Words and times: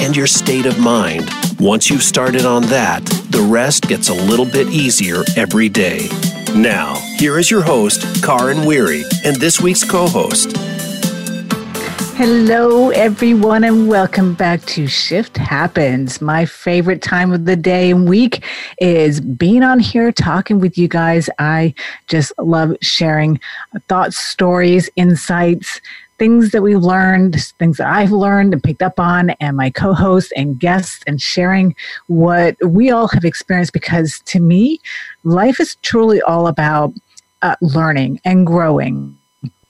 and 0.00 0.16
your 0.16 0.26
state 0.26 0.66
of 0.66 0.78
mind. 0.78 1.30
Once 1.58 1.90
you've 1.90 2.02
started 2.02 2.44
on 2.44 2.62
that, 2.64 3.04
the 3.30 3.42
rest 3.42 3.88
gets 3.88 4.08
a 4.08 4.14
little 4.14 4.46
bit 4.46 4.68
easier 4.68 5.22
every 5.36 5.68
day. 5.68 6.08
Now, 6.54 6.94
here 7.18 7.38
is 7.38 7.50
your 7.50 7.62
host, 7.62 8.22
Karin 8.22 8.64
Weary, 8.64 9.04
and 9.24 9.36
this 9.36 9.60
week's 9.60 9.84
co 9.84 10.06
host, 10.06 10.56
Hello, 12.14 12.90
everyone, 12.90 13.64
and 13.64 13.88
welcome 13.88 14.34
back 14.34 14.64
to 14.66 14.86
Shift 14.86 15.38
Happens. 15.38 16.20
My 16.20 16.44
favorite 16.44 17.02
time 17.02 17.32
of 17.32 17.46
the 17.46 17.56
day 17.56 17.90
and 17.90 18.08
week 18.08 18.44
is 18.78 19.20
being 19.20 19.64
on 19.64 19.80
here 19.80 20.12
talking 20.12 20.60
with 20.60 20.78
you 20.78 20.86
guys. 20.86 21.28
I 21.40 21.74
just 22.06 22.32
love 22.38 22.76
sharing 22.80 23.40
thoughts, 23.88 24.18
stories, 24.18 24.88
insights, 24.94 25.80
things 26.18 26.50
that 26.50 26.62
we've 26.62 26.82
learned, 26.82 27.42
things 27.58 27.78
that 27.78 27.88
I've 27.88 28.12
learned 28.12 28.52
and 28.52 28.62
picked 28.62 28.82
up 28.82 29.00
on, 29.00 29.30
and 29.40 29.56
my 29.56 29.70
co 29.70 29.92
hosts 29.92 30.32
and 30.36 30.58
guests, 30.58 31.02
and 31.06 31.20
sharing 31.20 31.74
what 32.06 32.56
we 32.64 32.90
all 32.90 33.08
have 33.08 33.24
experienced 33.24 33.72
because 33.72 34.20
to 34.26 34.40
me, 34.40 34.80
life 35.24 35.60
is 35.60 35.76
truly 35.82 36.20
all 36.22 36.46
about 36.46 36.92
uh, 37.42 37.56
learning 37.60 38.20
and 38.24 38.46
growing 38.46 39.16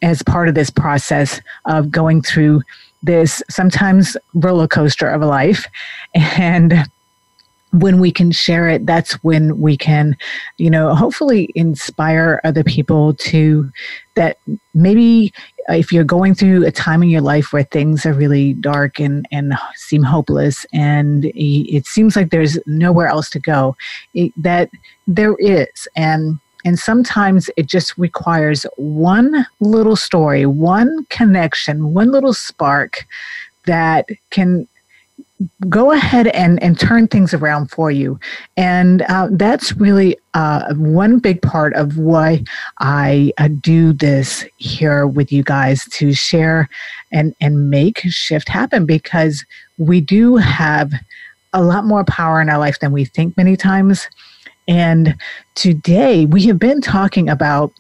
as 0.03 0.23
part 0.23 0.48
of 0.48 0.55
this 0.55 0.70
process 0.70 1.41
of 1.65 1.91
going 1.91 2.20
through 2.23 2.61
this 3.03 3.43
sometimes 3.48 4.17
roller 4.35 4.69
coaster 4.69 5.09
of 5.09 5.23
a 5.23 5.27
life. 5.27 5.67
And 6.15 6.85
when 7.73 8.01
we 8.01 8.13
can 8.13 8.31
share 8.31 8.69
it, 8.69 8.85
that's 8.85 9.13
when 9.25 9.59
we 9.59 9.77
can, 9.77 10.17
you 10.59 10.69
know, 10.69 10.95
hopefully 10.95 11.51
inspire 11.55 12.41
other 12.45 12.63
people 12.63 13.15
to 13.15 13.70
that 14.15 14.39
maybe 14.75 15.33
Uh, 15.69 15.75
if 15.75 15.93
you're 15.93 16.05
going 16.05 16.35
through 16.35 16.67
a 16.67 16.73
time 16.73 17.03
in 17.03 17.09
your 17.09 17.21
life 17.21 17.53
where 17.53 17.65
things 17.65 18.05
are 18.05 18.13
really 18.13 18.55
dark 18.55 18.99
and, 18.99 19.27
and 19.31 19.55
seem 19.75 20.03
hopeless 20.03 20.67
and 20.73 21.31
it 21.35 21.87
seems 21.87 22.17
like 22.17 22.31
there's 22.31 22.59
nowhere 22.67 23.07
else 23.07 23.31
to 23.31 23.39
go, 23.39 23.77
it, 24.15 24.33
that 24.37 24.71
there 25.07 25.35
is. 25.39 25.89
And 25.97 26.39
and 26.65 26.79
sometimes 26.79 27.51
it 27.57 27.67
just 27.67 27.99
requires 27.99 28.65
one 28.77 29.47
little 29.59 29.97
story, 29.97 30.47
one 30.47 31.05
connection, 31.07 31.93
one 31.93 32.13
little 32.13 32.33
spark 32.33 33.05
that 33.67 34.09
can 34.31 34.69
go 35.69 35.93
ahead 35.93 36.29
and, 36.29 36.62
and 36.62 36.79
turn 36.79 37.09
things 37.09 37.35
around 37.35 37.71
for 37.71 37.91
you. 37.91 38.19
And 38.57 39.03
uh, 39.03 39.29
that's 39.33 39.77
really 39.77 40.17
uh, 40.35 40.75
one 40.75 41.19
big 41.19 41.43
part 41.43 41.75
of 41.75 41.98
why 41.98 42.45
I 42.79 43.33
uh, 43.39 43.48
do 43.61 43.93
this 43.93 44.45
here 44.57 45.07
with 45.07 45.33
you 45.33 45.43
guys 45.43 45.85
to 45.91 46.13
share 46.13 46.69
and, 47.13 47.35
and 47.41 47.70
make 47.70 48.01
shift 48.09 48.48
happen 48.48 48.87
because 48.87 49.45
we 49.79 50.01
do 50.01 50.37
have 50.37 50.93
a 51.53 51.63
lot 51.63 51.85
more 51.85 52.05
power 52.05 52.41
in 52.41 52.48
our 52.48 52.59
life 52.59 52.81
than 52.81 52.93
we 52.93 53.05
think 53.05 53.37
many 53.37 53.57
times. 53.57 54.09
And 54.69 55.17
today 55.55 56.24
we 56.24 56.47
have 56.47 56.59
been 56.59 56.80
talking 56.80 57.29
about 57.29 57.73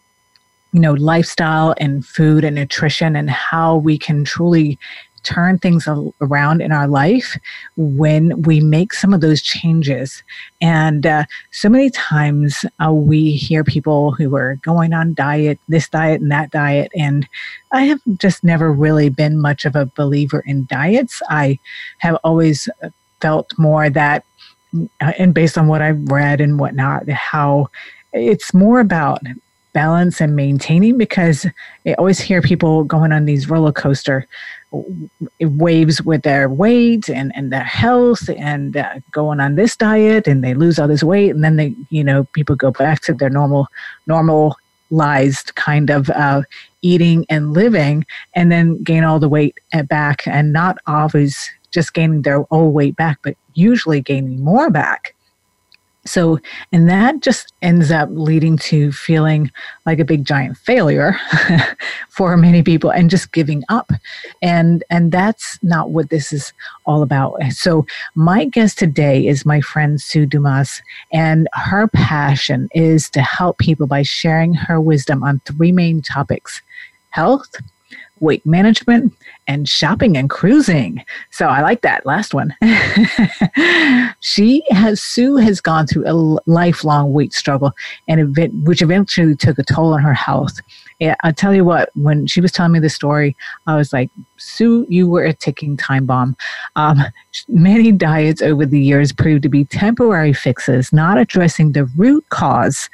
you 0.72 0.80
know 0.80 0.94
lifestyle 0.94 1.74
and 1.78 2.04
food 2.04 2.44
and 2.44 2.56
nutrition 2.56 3.14
and 3.14 3.30
how 3.30 3.76
we 3.76 3.98
can 3.98 4.24
truly 4.24 4.78
turn 5.22 5.58
things 5.58 5.88
around 6.20 6.60
in 6.60 6.72
our 6.72 6.88
life 6.88 7.38
when 7.76 8.42
we 8.42 8.60
make 8.60 8.92
some 8.92 9.12
of 9.12 9.20
those 9.20 9.42
changes. 9.42 10.22
And 10.60 11.06
uh, 11.06 11.24
so 11.50 11.68
many 11.68 11.90
times 11.90 12.64
uh, 12.84 12.92
we 12.92 13.32
hear 13.32 13.64
people 13.64 14.12
who 14.12 14.34
are 14.36 14.56
going 14.56 14.92
on 14.92 15.14
diet, 15.14 15.58
this 15.68 15.88
diet 15.88 16.20
and 16.20 16.30
that 16.30 16.50
diet. 16.50 16.90
And 16.96 17.28
I 17.72 17.82
have 17.84 18.00
just 18.18 18.44
never 18.44 18.72
really 18.72 19.08
been 19.08 19.40
much 19.40 19.64
of 19.64 19.76
a 19.76 19.86
believer 19.86 20.42
in 20.46 20.66
diets. 20.66 21.22
I 21.28 21.58
have 21.98 22.16
always 22.24 22.68
felt 23.20 23.52
more 23.58 23.88
that 23.90 24.24
and 25.00 25.34
based 25.34 25.58
on 25.58 25.66
what 25.68 25.82
I've 25.82 26.10
read 26.10 26.40
and 26.40 26.58
whatnot, 26.58 27.08
how 27.08 27.68
it's 28.12 28.54
more 28.54 28.80
about 28.80 29.20
balance 29.72 30.20
and 30.20 30.36
maintaining 30.36 30.98
because 30.98 31.46
I 31.86 31.94
always 31.94 32.20
hear 32.20 32.42
people 32.42 32.84
going 32.84 33.12
on 33.12 33.24
these 33.24 33.48
roller 33.48 33.72
coaster 33.72 34.26
waves 35.40 36.02
with 36.02 36.22
their 36.22 36.48
weight 36.48 37.08
and, 37.08 37.32
and 37.34 37.52
their 37.52 37.62
health 37.62 38.28
and 38.36 38.76
uh, 38.76 38.94
going 39.10 39.38
on 39.38 39.54
this 39.54 39.76
diet 39.76 40.26
and 40.26 40.42
they 40.42 40.54
lose 40.54 40.78
all 40.78 40.88
this 40.88 41.02
weight 41.02 41.30
and 41.30 41.44
then 41.44 41.56
they 41.56 41.74
you 41.90 42.02
know 42.02 42.24
people 42.32 42.56
go 42.56 42.70
back 42.70 43.00
to 43.02 43.12
their 43.12 43.28
normal 43.28 43.66
normalized 44.06 45.54
kind 45.56 45.90
of 45.90 46.08
uh, 46.10 46.42
eating 46.80 47.26
and 47.28 47.52
living 47.52 48.04
and 48.34 48.50
then 48.50 48.82
gain 48.82 49.04
all 49.04 49.18
the 49.18 49.28
weight 49.28 49.58
back 49.88 50.26
and 50.26 50.52
not 50.52 50.78
always 50.86 51.50
just 51.72 51.94
gaining 51.94 52.22
their 52.22 52.44
old 52.52 52.74
weight 52.74 52.94
back, 52.96 53.18
but 53.22 53.34
usually 53.54 54.00
gaining 54.00 54.44
more 54.44 54.70
back. 54.70 55.14
So, 56.04 56.40
and 56.72 56.88
that 56.88 57.20
just 57.20 57.52
ends 57.62 57.92
up 57.92 58.08
leading 58.12 58.56
to 58.58 58.90
feeling 58.90 59.52
like 59.86 60.00
a 60.00 60.04
big 60.04 60.24
giant 60.24 60.56
failure 60.56 61.16
for 62.08 62.36
many 62.36 62.62
people 62.62 62.90
and 62.90 63.08
just 63.08 63.32
giving 63.32 63.62
up. 63.68 63.92
And, 64.42 64.82
and 64.90 65.12
that's 65.12 65.62
not 65.62 65.90
what 65.90 66.10
this 66.10 66.32
is 66.32 66.52
all 66.86 67.02
about. 67.02 67.40
So, 67.50 67.86
my 68.16 68.46
guest 68.46 68.78
today 68.78 69.26
is 69.26 69.46
my 69.46 69.60
friend 69.60 70.00
Sue 70.00 70.26
Dumas, 70.26 70.82
and 71.12 71.48
her 71.52 71.86
passion 71.88 72.68
is 72.74 73.08
to 73.10 73.22
help 73.22 73.58
people 73.58 73.86
by 73.86 74.02
sharing 74.02 74.54
her 74.54 74.80
wisdom 74.80 75.22
on 75.22 75.40
three 75.44 75.72
main 75.72 76.02
topics 76.02 76.62
health, 77.10 77.54
weight 78.20 78.44
management, 78.46 79.12
and 79.46 79.68
shopping 79.68 80.16
and 80.16 80.30
cruising. 80.30 81.04
So 81.30 81.46
I 81.46 81.60
like 81.60 81.82
that 81.82 82.06
last 82.06 82.34
one. 82.34 82.54
she 84.20 84.62
has 84.70 85.02
Sue 85.02 85.36
has 85.36 85.60
gone 85.60 85.86
through 85.86 86.04
a 86.06 86.14
lifelong 86.46 87.12
weight 87.12 87.32
struggle, 87.32 87.72
and 88.08 88.20
event, 88.20 88.54
which 88.64 88.82
eventually 88.82 89.36
took 89.36 89.58
a 89.58 89.64
toll 89.64 89.94
on 89.94 90.02
her 90.02 90.14
health. 90.14 90.60
Yeah, 90.98 91.16
I 91.24 91.32
tell 91.32 91.52
you 91.52 91.64
what, 91.64 91.90
when 91.94 92.28
she 92.28 92.40
was 92.40 92.52
telling 92.52 92.70
me 92.70 92.78
the 92.78 92.88
story, 92.88 93.36
I 93.66 93.74
was 93.76 93.92
like, 93.92 94.08
Sue, 94.36 94.86
you 94.88 95.08
were 95.08 95.24
a 95.24 95.32
ticking 95.32 95.76
time 95.76 96.06
bomb. 96.06 96.36
Um, 96.76 97.00
many 97.48 97.90
diets 97.90 98.40
over 98.40 98.64
the 98.64 98.80
years 98.80 99.12
proved 99.12 99.42
to 99.42 99.48
be 99.48 99.64
temporary 99.64 100.32
fixes, 100.32 100.92
not 100.92 101.18
addressing 101.18 101.72
the 101.72 101.86
root 101.96 102.24
cause 102.28 102.88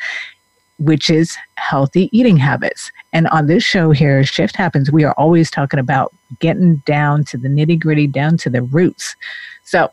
which 0.78 1.10
is 1.10 1.36
healthy 1.56 2.08
eating 2.16 2.36
habits. 2.36 2.90
And 3.12 3.26
on 3.28 3.46
this 3.46 3.64
show 3.64 3.90
here, 3.90 4.24
Shift 4.24 4.56
Happens, 4.56 4.90
we 4.90 5.04
are 5.04 5.14
always 5.14 5.50
talking 5.50 5.80
about 5.80 6.14
getting 6.40 6.76
down 6.86 7.24
to 7.24 7.36
the 7.36 7.48
nitty 7.48 7.80
gritty, 7.80 8.06
down 8.06 8.36
to 8.38 8.50
the 8.50 8.62
roots. 8.62 9.16
So, 9.64 9.90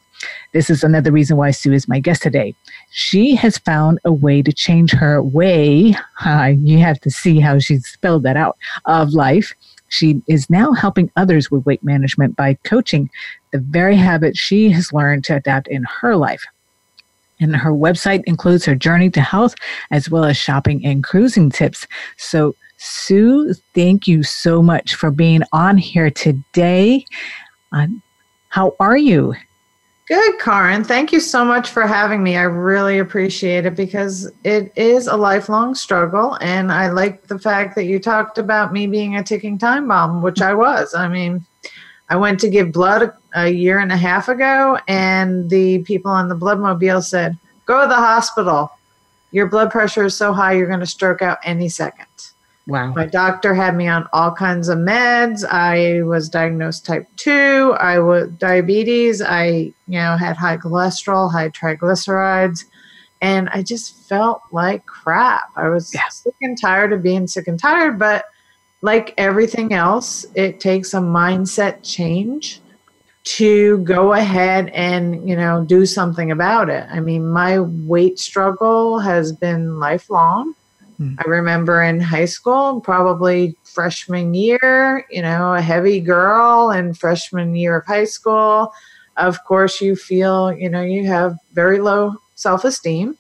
this 0.54 0.70
is 0.70 0.84
another 0.84 1.12
reason 1.12 1.36
why 1.36 1.52
Sue 1.52 1.74
is 1.74 1.88
my 1.88 2.00
guest 2.00 2.24
today. 2.24 2.56
She 2.92 3.36
has 3.36 3.58
found 3.58 4.00
a 4.06 4.14
way 4.14 4.42
to 4.42 4.54
change 4.54 4.92
her 4.92 5.22
way. 5.22 5.96
Uh, 6.26 6.54
you 6.58 6.80
have 6.80 7.00
to 7.02 7.12
see 7.12 7.40
how 7.40 7.60
she 7.60 7.80
spelled 7.80 8.24
that 8.24 8.38
out 8.38 8.58
of 8.86 9.14
life. 9.14 9.54
She 9.90 10.22
is 10.28 10.50
now 10.50 10.72
helping 10.72 11.12
others 11.16 11.52
with 11.52 11.66
weight 11.66 11.84
management 11.84 12.36
by 12.36 12.56
coaching 12.64 13.10
the 13.52 13.60
very 13.60 13.96
habits 13.96 14.40
she 14.40 14.70
has 14.72 14.94
learned 14.94 15.26
to 15.26 15.36
adapt 15.36 15.68
in 15.68 15.84
her 16.02 16.16
life. 16.16 16.44
And 17.40 17.56
her 17.56 17.72
website 17.72 18.24
includes 18.26 18.66
her 18.66 18.76
journey 18.76 19.10
to 19.12 19.22
health 19.22 19.56
as 19.92 20.10
well 20.10 20.24
as 20.24 20.38
shopping 20.38 20.86
and 20.86 21.04
cruising 21.04 21.50
tips. 21.50 21.88
So, 22.18 22.56
Sue, 22.78 23.54
thank 23.74 24.08
you 24.08 24.24
so 24.24 24.62
much 24.62 24.96
for 24.96 25.12
being 25.12 25.42
on 25.52 25.78
here 25.78 26.10
today. 26.10 27.06
Uh, 27.72 27.88
how 28.50 28.76
are 28.80 28.98
you? 28.98 29.34
Good, 30.08 30.40
Karin. 30.40 30.84
Thank 30.84 31.12
you 31.12 31.20
so 31.20 31.44
much 31.44 31.70
for 31.70 31.88
having 31.88 32.22
me. 32.22 32.38
I 32.38 32.44
really 32.44 33.00
appreciate 33.00 33.66
it 33.66 33.76
because 33.76 34.32
it 34.44 34.72
is 34.76 35.08
a 35.08 35.18
lifelong 35.18 35.74
struggle. 35.74 36.38
And 36.42 36.72
I 36.72 36.90
like 36.90 37.26
the 37.26 37.40
fact 37.40 37.76
that 37.76 37.86
you 37.86 38.00
talked 38.00 38.38
about 38.38 38.72
me 38.72 38.86
being 38.86 39.16
a 39.16 39.24
ticking 39.24 39.58
time 39.58 39.88
bomb, 39.88 40.22
which 40.22 40.42
I 40.42 40.54
was. 40.54 40.94
I 40.94 41.08
mean, 41.08 41.44
I 42.10 42.16
went 42.16 42.40
to 42.42 42.50
give 42.50 42.72
blood 42.72 43.12
a 43.34 43.50
year 43.50 43.80
and 43.80 43.92
a 43.92 43.98
half 43.98 44.30
ago, 44.30 44.78
and 44.88 45.50
the 45.50 45.80
people 45.80 46.12
on 46.12 46.28
the 46.30 46.36
bloodmobile 46.36 47.04
said, 47.04 47.38
Go 47.66 47.82
to 47.82 47.88
the 47.88 47.96
hospital. 47.96 48.72
Your 49.32 49.48
blood 49.48 49.72
pressure 49.72 50.06
is 50.06 50.16
so 50.16 50.32
high, 50.32 50.54
you're 50.54 50.68
going 50.68 50.80
to 50.82 50.86
stroke 50.86 51.22
out 51.22 51.40
any 51.44 51.68
second. 51.68 52.06
Wow. 52.68 52.94
My 52.94 53.06
doctor 53.06 53.54
had 53.54 53.76
me 53.76 53.88
on 53.88 54.08
all 54.14 54.32
kinds 54.32 54.70
of 54.70 54.78
meds. 54.80 55.44
I 55.48 56.02
was 56.04 56.30
diagnosed 56.30 56.86
type 56.86 57.08
2. 57.18 57.76
I 57.80 58.00
was 58.00 58.30
diabetes. 58.40 59.22
I, 59.22 59.48
you 59.88 60.00
know, 60.00 60.16
had 60.18 60.36
high 60.36 60.58
cholesterol, 60.58 61.32
high 61.32 61.50
triglycerides, 61.50 62.66
and 63.22 63.50
I 63.50 63.62
just 63.62 63.96
felt 64.08 64.42
like 64.52 64.86
crap. 64.86 65.50
I 65.56 65.70
was 65.70 65.94
Yeah. 65.94 66.08
sick 66.10 66.36
and 66.42 66.60
tired 66.60 66.92
of 66.94 67.04
being 67.04 67.28
sick 67.28 67.48
and 67.48 67.60
tired, 67.60 68.00
but 68.00 68.26
like 68.86 69.16
everything 69.18 69.74
else, 69.74 70.28
it 70.36 70.60
takes 70.60 70.94
a 70.94 71.00
mindset 71.00 71.80
change 71.82 72.62
to 73.24 73.80
go 73.80 74.14
ahead 74.14 74.70
and, 74.70 75.28
you 75.28 75.36
know, 75.36 75.66
do 75.66 75.88
something 75.88 76.30
about 76.30 76.70
it. 76.70 76.86
I 76.92 77.00
mean, 77.00 77.28
my 77.28 77.60
weight 77.62 78.20
struggle 78.20 79.00
has 79.00 79.32
been 79.32 79.80
lifelong. 79.80 80.54
Hmm. 80.98 81.16
I 81.18 81.28
remember 81.28 81.82
in 81.82 82.00
high 82.00 82.26
school, 82.26 82.80
probably 82.80 83.56
freshman 83.64 84.36
year, 84.36 85.04
you 85.10 85.24
know, 85.24 85.56
a 85.56 85.62
heavy 85.62 86.00
girl 86.00 86.70
in 86.70 86.94
freshman 86.94 87.56
year 87.56 87.78
of 87.78 87.88
high 87.88 88.06
school. 88.06 88.72
Of 89.18 89.44
course, 89.46 89.82
you 89.82 89.96
feel, 89.96 90.54
you 90.54 90.70
know, 90.70 90.84
you 90.84 91.08
have 91.08 91.36
very 91.54 91.80
low 91.80 92.18
self 92.36 92.64
esteem. 92.64 93.18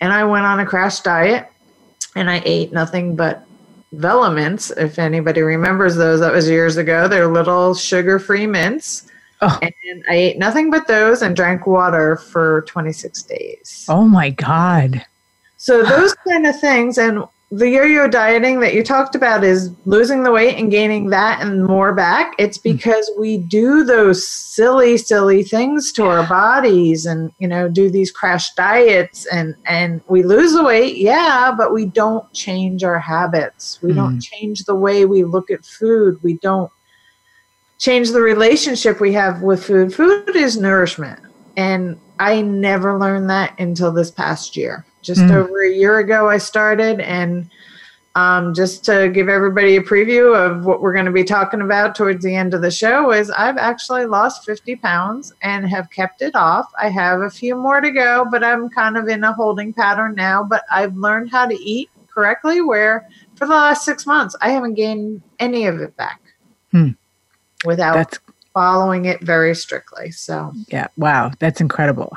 And 0.00 0.10
I 0.10 0.24
went 0.24 0.46
on 0.46 0.58
a 0.58 0.64
crash 0.64 1.00
diet 1.00 1.46
and 2.16 2.30
I 2.30 2.40
ate 2.46 2.72
nothing 2.72 3.14
but 3.14 3.46
Velamints. 3.94 4.70
If 4.76 4.98
anybody 4.98 5.42
remembers 5.42 5.96
those, 5.96 6.20
that 6.20 6.32
was 6.32 6.48
years 6.48 6.76
ago. 6.76 7.08
They're 7.08 7.26
little 7.26 7.74
sugar 7.74 8.18
free 8.18 8.46
mints. 8.46 9.08
Oh. 9.42 9.58
And 9.62 10.04
I 10.08 10.14
ate 10.14 10.38
nothing 10.38 10.70
but 10.70 10.86
those 10.86 11.22
and 11.22 11.34
drank 11.34 11.66
water 11.66 12.16
for 12.16 12.62
26 12.62 13.22
days. 13.22 13.86
Oh 13.88 14.06
my 14.06 14.30
God. 14.30 15.04
So 15.56 15.82
those 15.82 16.14
kind 16.28 16.46
of 16.46 16.58
things 16.60 16.98
and 16.98 17.24
the 17.52 17.68
yo-yo 17.68 18.06
dieting 18.06 18.60
that 18.60 18.74
you 18.74 18.84
talked 18.84 19.16
about 19.16 19.42
is 19.42 19.72
losing 19.84 20.22
the 20.22 20.30
weight 20.30 20.56
and 20.56 20.70
gaining 20.70 21.10
that 21.10 21.42
and 21.42 21.64
more 21.64 21.92
back. 21.92 22.32
It's 22.38 22.58
hmm. 22.58 22.72
because 22.72 23.10
we 23.18 23.38
do 23.38 23.82
those 23.82 24.26
silly, 24.26 24.96
silly 24.96 25.42
things 25.42 25.90
to 25.92 26.04
our 26.04 26.26
bodies 26.28 27.06
and 27.06 27.32
you 27.38 27.48
know 27.48 27.68
do 27.68 27.90
these 27.90 28.12
crash 28.12 28.54
diets 28.54 29.26
and 29.26 29.56
and 29.66 30.00
we 30.08 30.22
lose 30.22 30.52
the 30.52 30.62
weight, 30.62 30.96
yeah, 30.96 31.52
but 31.56 31.72
we 31.72 31.86
don't 31.86 32.32
change 32.32 32.84
our 32.84 33.00
habits. 33.00 33.80
We 33.82 33.92
don't 33.92 34.14
hmm. 34.14 34.20
change 34.20 34.64
the 34.64 34.76
way 34.76 35.04
we 35.04 35.24
look 35.24 35.50
at 35.50 35.64
food. 35.64 36.22
We 36.22 36.34
don't 36.34 36.70
change 37.78 38.10
the 38.10 38.20
relationship 38.20 39.00
we 39.00 39.12
have 39.14 39.42
with 39.42 39.64
food. 39.64 39.92
Food 39.92 40.36
is 40.36 40.56
nourishment. 40.56 41.18
And 41.56 41.98
I 42.20 42.42
never 42.42 42.98
learned 42.98 43.28
that 43.30 43.58
until 43.58 43.90
this 43.90 44.10
past 44.10 44.56
year. 44.56 44.84
Just 45.02 45.22
Mm. 45.22 45.32
over 45.32 45.62
a 45.62 45.70
year 45.70 45.98
ago, 45.98 46.28
I 46.28 46.38
started. 46.38 47.00
And 47.00 47.48
um, 48.16 48.54
just 48.54 48.84
to 48.86 49.08
give 49.08 49.28
everybody 49.28 49.76
a 49.76 49.82
preview 49.82 50.34
of 50.36 50.64
what 50.64 50.80
we're 50.82 50.92
going 50.92 51.06
to 51.06 51.12
be 51.12 51.22
talking 51.24 51.60
about 51.60 51.94
towards 51.94 52.24
the 52.24 52.34
end 52.34 52.54
of 52.54 52.60
the 52.60 52.70
show, 52.70 53.12
is 53.12 53.30
I've 53.30 53.56
actually 53.56 54.04
lost 54.06 54.44
50 54.44 54.76
pounds 54.76 55.32
and 55.42 55.66
have 55.68 55.88
kept 55.90 56.20
it 56.20 56.34
off. 56.34 56.66
I 56.80 56.88
have 56.88 57.20
a 57.20 57.30
few 57.30 57.54
more 57.54 57.80
to 57.80 57.90
go, 57.90 58.26
but 58.30 58.42
I'm 58.42 58.68
kind 58.68 58.96
of 58.96 59.06
in 59.08 59.22
a 59.22 59.32
holding 59.32 59.72
pattern 59.72 60.14
now. 60.16 60.42
But 60.42 60.64
I've 60.72 60.96
learned 60.96 61.30
how 61.30 61.46
to 61.46 61.54
eat 61.54 61.88
correctly, 62.12 62.60
where 62.60 63.06
for 63.36 63.46
the 63.46 63.54
last 63.54 63.84
six 63.84 64.06
months, 64.06 64.34
I 64.40 64.50
haven't 64.50 64.74
gained 64.74 65.22
any 65.38 65.66
of 65.66 65.80
it 65.80 65.96
back 65.96 66.20
Hmm. 66.72 66.90
without 67.64 67.94
That's 67.94 68.18
following 68.52 69.04
it 69.04 69.20
very 69.22 69.54
strictly. 69.54 70.10
So, 70.10 70.52
Yeah, 70.66 70.88
wow, 70.96 71.30
that's 71.38 71.60
incredible. 71.60 72.16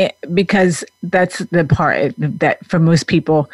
It, 0.00 0.16
because 0.34 0.84
that's 1.02 1.38
the 1.50 1.64
part 1.64 2.14
that 2.18 2.64
for 2.66 2.78
most 2.78 3.06
people, 3.06 3.50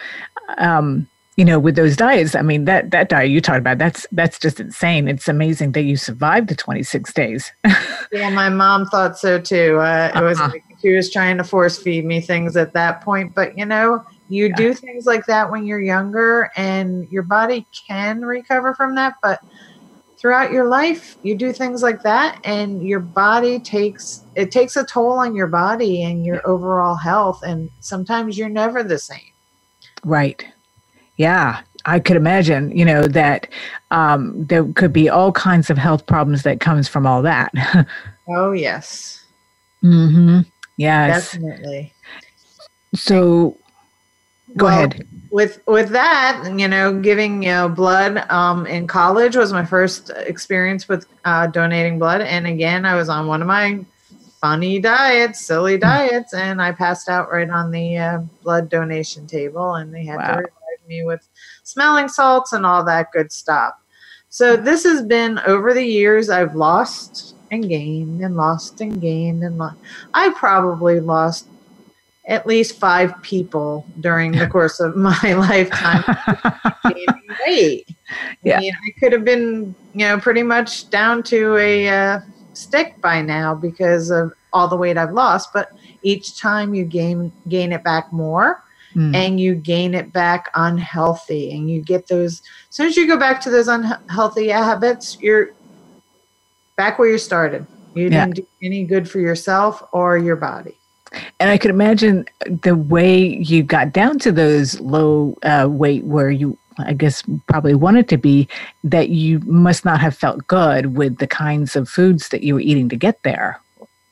um, 0.58 1.06
you 1.36 1.44
know, 1.44 1.58
with 1.58 1.76
those 1.76 1.96
diets, 1.96 2.34
I 2.34 2.42
mean, 2.42 2.64
that 2.66 2.90
that 2.92 3.08
diet 3.08 3.30
you 3.30 3.40
talked 3.40 3.58
about, 3.58 3.78
that's 3.78 4.06
that's 4.12 4.38
just 4.38 4.60
insane. 4.60 5.08
It's 5.08 5.28
amazing 5.28 5.72
that 5.72 5.82
you 5.82 5.96
survived 5.96 6.48
the 6.48 6.54
26 6.54 7.12
days. 7.12 7.52
yeah, 8.12 8.30
my 8.30 8.48
mom 8.48 8.86
thought 8.86 9.18
so 9.18 9.38
too. 9.40 9.78
Uh, 9.78 10.12
It 10.14 10.22
was 10.22 10.38
Uh-huh. 10.38 10.50
like 10.52 10.64
she 10.80 10.94
was 10.94 11.10
trying 11.12 11.36
to 11.38 11.44
force 11.44 11.76
feed 11.78 12.04
me 12.04 12.20
things 12.20 12.56
at 12.56 12.72
that 12.74 13.02
point. 13.02 13.34
But, 13.34 13.58
you 13.58 13.66
know, 13.66 14.02
you 14.28 14.54
do 14.54 14.72
things 14.72 15.04
like 15.06 15.26
that 15.26 15.50
when 15.50 15.66
you're 15.66 15.80
younger 15.80 16.50
and 16.56 17.06
your 17.10 17.22
body 17.22 17.66
can 17.88 18.20
recover 18.22 18.74
from 18.74 18.94
that. 18.94 19.14
But 19.22 19.40
throughout 20.18 20.50
your 20.52 20.66
life, 20.66 21.16
you 21.22 21.36
do 21.36 21.52
things 21.52 21.82
like 21.82 22.02
that 22.02 22.40
and 22.44 22.82
your 22.86 23.00
body 23.00 23.58
takes 23.58 24.22
it 24.34 24.50
takes 24.50 24.76
a 24.76 24.84
toll 24.84 25.12
on 25.12 25.34
your 25.34 25.46
body 25.46 26.02
and 26.02 26.24
your 26.24 26.46
overall 26.46 26.94
health. 26.94 27.42
And 27.42 27.70
sometimes 27.80 28.36
you're 28.36 28.48
never 28.48 28.82
the 28.82 28.98
same. 28.98 29.32
right. 30.04 30.44
Yeah, 31.18 31.62
I 31.86 31.98
could 31.98 32.16
imagine, 32.16 32.76
you 32.76 32.84
know, 32.84 33.04
that 33.04 33.48
um, 33.90 34.44
there 34.44 34.64
could 34.74 34.92
be 34.92 35.08
all 35.08 35.32
kinds 35.32 35.70
of 35.70 35.78
health 35.78 36.04
problems 36.04 36.42
that 36.42 36.60
comes 36.60 36.88
from 36.88 37.06
all 37.06 37.22
that. 37.22 37.52
Oh, 38.28 38.50
yes. 38.50 39.24
mm-hmm. 39.84 40.40
Yes. 40.76 41.30
Definitely. 41.30 41.92
So 42.96 43.56
go 44.56 44.66
Well, 44.66 44.68
ahead. 44.68 45.06
with 45.30 45.60
with 45.66 45.90
that 45.90 46.44
you 46.56 46.68
know 46.68 47.00
giving 47.00 47.42
you 47.42 47.50
know 47.50 47.68
blood 47.68 48.18
um, 48.30 48.66
in 48.66 48.86
college 48.86 49.36
was 49.36 49.52
my 49.52 49.64
first 49.64 50.10
experience 50.16 50.88
with 50.88 51.06
uh, 51.24 51.46
donating 51.48 51.98
blood 51.98 52.20
and 52.20 52.46
again 52.46 52.84
i 52.86 52.94
was 52.94 53.08
on 53.08 53.26
one 53.26 53.42
of 53.42 53.48
my 53.48 53.84
funny 54.40 54.78
diets 54.78 55.40
silly 55.40 55.78
diets 55.78 56.32
and 56.34 56.62
i 56.62 56.70
passed 56.70 57.08
out 57.08 57.30
right 57.32 57.50
on 57.50 57.70
the 57.70 57.96
uh, 57.98 58.18
blood 58.42 58.68
donation 58.68 59.26
table 59.26 59.74
and 59.74 59.92
they 59.92 60.04
had 60.04 60.18
Wow. 60.18 60.26
to 60.26 60.32
revive 60.32 60.86
me 60.88 61.04
with 61.04 61.28
smelling 61.64 62.08
salts 62.08 62.52
and 62.52 62.64
all 62.64 62.84
that 62.84 63.10
good 63.12 63.32
stuff 63.32 63.74
so 64.28 64.56
this 64.56 64.84
has 64.84 65.02
been 65.02 65.38
over 65.46 65.74
the 65.74 65.84
years 65.84 66.30
i've 66.30 66.54
lost 66.54 67.34
and 67.50 67.68
gained 67.68 68.20
and 68.22 68.36
lost 68.36 68.80
and 68.80 69.00
gained 69.00 69.42
and 69.42 69.58
lo- 69.58 69.70
i 70.14 70.30
probably 70.30 71.00
lost 71.00 71.48
at 72.26 72.46
least 72.46 72.78
five 72.78 73.14
people 73.22 73.86
during 74.00 74.32
the 74.32 74.46
course 74.48 74.80
of 74.80 74.96
my 75.10 75.34
lifetime 75.34 76.02
gaining 76.84 77.28
weight. 77.46 77.88
Yeah. 78.42 78.56
I 78.56 78.60
mean, 78.60 78.72
I 78.74 78.98
could 78.98 79.12
have 79.12 79.24
been, 79.24 79.74
you 79.94 80.06
know, 80.06 80.18
pretty 80.18 80.42
much 80.42 80.90
down 80.90 81.22
to 81.24 81.56
a 81.56 81.88
uh, 81.88 82.20
stick 82.52 83.00
by 83.00 83.22
now 83.22 83.54
because 83.54 84.10
of 84.10 84.32
all 84.52 84.66
the 84.66 84.76
weight 84.76 84.96
I've 84.98 85.12
lost. 85.12 85.52
But 85.52 85.70
each 86.02 86.38
time 86.38 86.74
you 86.74 86.84
gain 86.84 87.30
gain 87.48 87.72
it 87.72 87.82
back 87.84 88.12
more, 88.12 88.62
Mm. 88.94 89.14
and 89.14 89.38
you 89.40 89.54
gain 89.54 89.94
it 89.94 90.10
back 90.10 90.48
unhealthy, 90.54 91.52
and 91.52 91.68
you 91.68 91.82
get 91.82 92.06
those. 92.06 92.40
As 92.70 92.76
soon 92.76 92.86
as 92.86 92.96
you 92.96 93.06
go 93.06 93.18
back 93.18 93.42
to 93.42 93.50
those 93.50 93.68
unhealthy 93.68 94.48
habits, 94.48 95.18
you're 95.20 95.50
back 96.76 96.98
where 96.98 97.10
you 97.10 97.18
started. 97.18 97.66
You 97.94 98.04
Yeah. 98.04 98.24
didn't 98.24 98.36
do 98.36 98.46
any 98.62 98.84
good 98.84 99.06
for 99.10 99.18
yourself 99.20 99.82
or 99.92 100.16
your 100.16 100.36
body. 100.36 100.78
And 101.40 101.50
I 101.50 101.58
could 101.58 101.70
imagine 101.70 102.26
the 102.46 102.76
way 102.76 103.36
you 103.36 103.62
got 103.62 103.92
down 103.92 104.18
to 104.20 104.32
those 104.32 104.80
low 104.80 105.36
uh, 105.42 105.68
weight 105.70 106.04
where 106.04 106.30
you, 106.30 106.56
I 106.78 106.92
guess, 106.92 107.22
probably 107.46 107.74
wanted 107.74 108.08
to 108.08 108.16
be, 108.16 108.48
that 108.84 109.08
you 109.08 109.40
must 109.40 109.84
not 109.84 110.00
have 110.00 110.16
felt 110.16 110.46
good 110.46 110.96
with 110.96 111.18
the 111.18 111.26
kinds 111.26 111.76
of 111.76 111.88
foods 111.88 112.28
that 112.30 112.42
you 112.42 112.54
were 112.54 112.60
eating 112.60 112.88
to 112.88 112.96
get 112.96 113.22
there. 113.22 113.60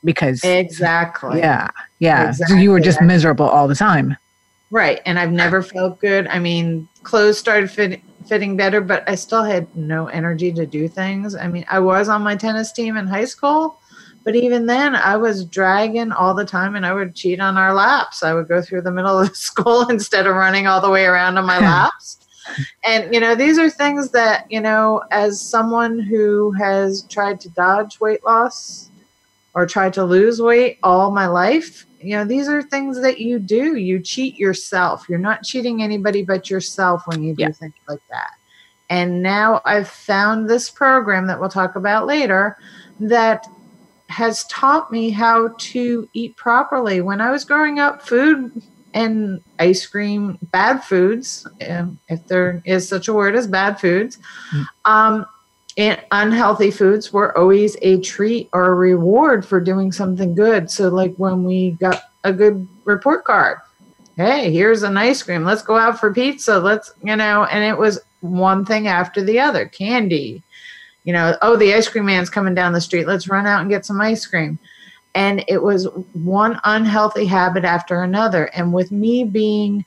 Because, 0.05 0.45
Exactly. 0.45 1.39
yeah, 1.39 1.71
yeah. 1.99 2.33
So 2.33 2.55
you 2.55 2.71
were 2.71 2.81
just 2.81 3.01
miserable 3.01 3.49
all 3.49 3.67
the 3.67 3.75
time. 3.75 4.17
Right. 4.71 5.01
And 5.07 5.19
I've 5.19 5.33
never 5.33 5.63
felt 5.63 6.01
good. 6.01 6.27
I 6.27 6.39
mean, 6.39 6.89
clothes 7.05 7.39
started 7.39 7.71
fit, 7.71 8.03
fitting 8.27 8.57
better, 8.57 8.81
but 8.81 9.09
I 9.09 9.15
still 9.15 9.45
had 9.45 9.75
no 9.77 10.09
energy 10.09 10.53
to 10.53 10.67
do 10.67 10.89
things. 10.89 11.35
I 11.35 11.47
mean, 11.47 11.65
I 11.71 11.79
was 11.79 12.09
on 12.09 12.23
my 12.23 12.37
tennis 12.37 12.73
team 12.73 12.97
in 12.97 13.07
high 13.07 13.25
school, 13.25 13.79
but 14.25 14.35
even 14.35 14.67
then 14.67 14.95
I 14.95 15.17
was 15.17 15.45
dragging 15.45 16.11
all 16.13 16.35
the 16.35 16.45
time 16.45 16.77
and 16.77 16.87
I 16.87 16.95
would 16.95 17.15
cheat 17.15 17.41
on 17.41 17.57
our 17.57 17.75
laps. 17.75 18.23
I 18.23 18.33
would 18.33 18.49
go 18.49 18.63
through 18.63 18.83
the 18.83 18.91
middle 18.91 19.19
of 19.21 19.29
the 19.29 19.35
school 19.49 19.89
instead 19.89 20.27
of 20.27 20.35
running 20.37 20.67
all 20.67 20.81
the 20.81 20.91
way 20.91 21.05
around 21.05 21.37
on 21.39 21.47
my 21.47 21.59
laps. 21.61 22.19
And, 22.85 23.13
you 23.15 23.21
know, 23.21 23.35
these 23.35 23.59
are 23.59 23.71
things 23.71 24.11
that, 24.11 24.51
you 24.51 24.61
know, 24.61 25.03
as 25.11 25.41
someone 25.41 25.99
who 25.99 26.53
has 26.53 27.03
tried 27.09 27.41
to 27.41 27.49
dodge 27.51 28.01
weight 28.01 28.25
loss 28.25 28.91
or 29.55 29.67
tried 29.67 29.95
to 29.95 30.05
lose 30.05 30.43
weight 30.43 30.79
all 30.83 31.11
my 31.11 31.27
life, 31.27 31.87
you 32.01 32.17
know, 32.17 32.25
these 32.25 32.49
are 32.49 32.63
things 32.63 33.01
that 33.01 33.19
you 33.21 33.39
do. 33.39 33.77
You 33.77 33.99
cheat 34.01 34.39
yourself. 34.39 35.07
You're 35.09 35.19
not 35.19 35.43
cheating 35.43 35.83
anybody 35.83 36.23
but 36.23 36.51
yourself 36.51 37.07
when 37.07 37.23
you 37.23 37.35
do 37.35 37.43
Yeah. 37.45 37.51
things 37.53 37.75
like 37.89 38.03
that. 38.11 38.31
And 38.91 39.23
now 39.23 39.63
I've 39.65 39.89
found 39.89 40.49
this 40.49 40.69
program 40.69 41.27
that 41.29 41.41
we'll 41.41 41.49
talk 41.49 41.77
about 41.77 42.07
later 42.07 42.59
that 43.01 43.47
has 44.09 44.45
taught 44.45 44.93
me 44.93 45.11
how 45.11 45.55
to 45.59 46.09
eat 46.13 46.37
properly. 46.37 47.01
When 47.01 47.21
I 47.21 47.31
was 47.31 47.45
growing 47.45 47.79
up, 47.79 48.03
food 48.03 48.63
and 48.93 49.41
ice 49.59 49.87
cream, 49.87 50.39
bad 50.53 50.85
foods, 50.85 51.47
um, 51.69 51.99
if 52.09 52.27
there 52.29 52.63
is 52.65 52.89
such 52.89 53.09
a 53.09 53.13
word 53.13 53.35
as 53.35 53.47
bad 53.47 53.81
foods, 53.81 54.19
Mm. 54.53 54.67
um, 54.85 55.27
and 55.77 56.01
unhealthy 56.13 56.71
foods 56.71 57.13
were 57.13 57.37
always 57.37 57.77
a 57.83 58.01
treat 58.01 58.49
or 58.53 58.67
a 58.67 58.75
reward 58.75 59.45
for 59.45 59.61
doing 59.61 59.91
something 59.91 60.33
good. 60.37 60.71
So, 60.71 60.89
like 60.89 61.17
when 61.17 61.43
we 61.43 61.73
got 61.73 62.05
a 62.23 62.33
good 62.33 62.69
report 62.85 63.25
card, 63.25 63.59
hey, 64.17 64.53
here's 64.53 64.85
an 64.85 64.97
ice 64.97 65.21
cream. 65.25 65.45
Let's 65.45 65.63
go 65.63 65.77
out 65.77 65.99
for 65.99 66.15
pizza. 66.15 66.61
Let's, 66.61 66.93
you 67.03 67.17
know, 67.17 67.45
and 67.45 67.65
it 67.65 67.77
was 67.77 67.99
one 68.21 68.65
thing 68.65 68.87
after 68.87 69.21
the 69.25 69.41
other 69.41 69.67
candy 69.67 70.44
you 71.05 71.13
know 71.13 71.37
oh 71.43 71.57
the 71.57 71.73
ice 71.73 71.89
cream 71.89 72.07
man's 72.07 72.31
coming 72.31 72.55
down 72.55 72.73
the 72.73 72.81
street 72.81 73.07
let's 73.07 73.29
run 73.29 73.47
out 73.47 73.61
and 73.61 73.71
get 73.71 73.87
some 73.87 74.01
ice 74.01 74.27
cream 74.27 74.59
and 75.15 75.45
it 75.47 75.63
was 75.63 75.87
one 76.13 76.61
unhealthy 76.65 77.25
habit 77.25 77.65
after 77.65 78.03
another 78.03 78.47
and 78.47 78.73
with 78.73 78.91
me 78.91 79.25
being 79.25 79.85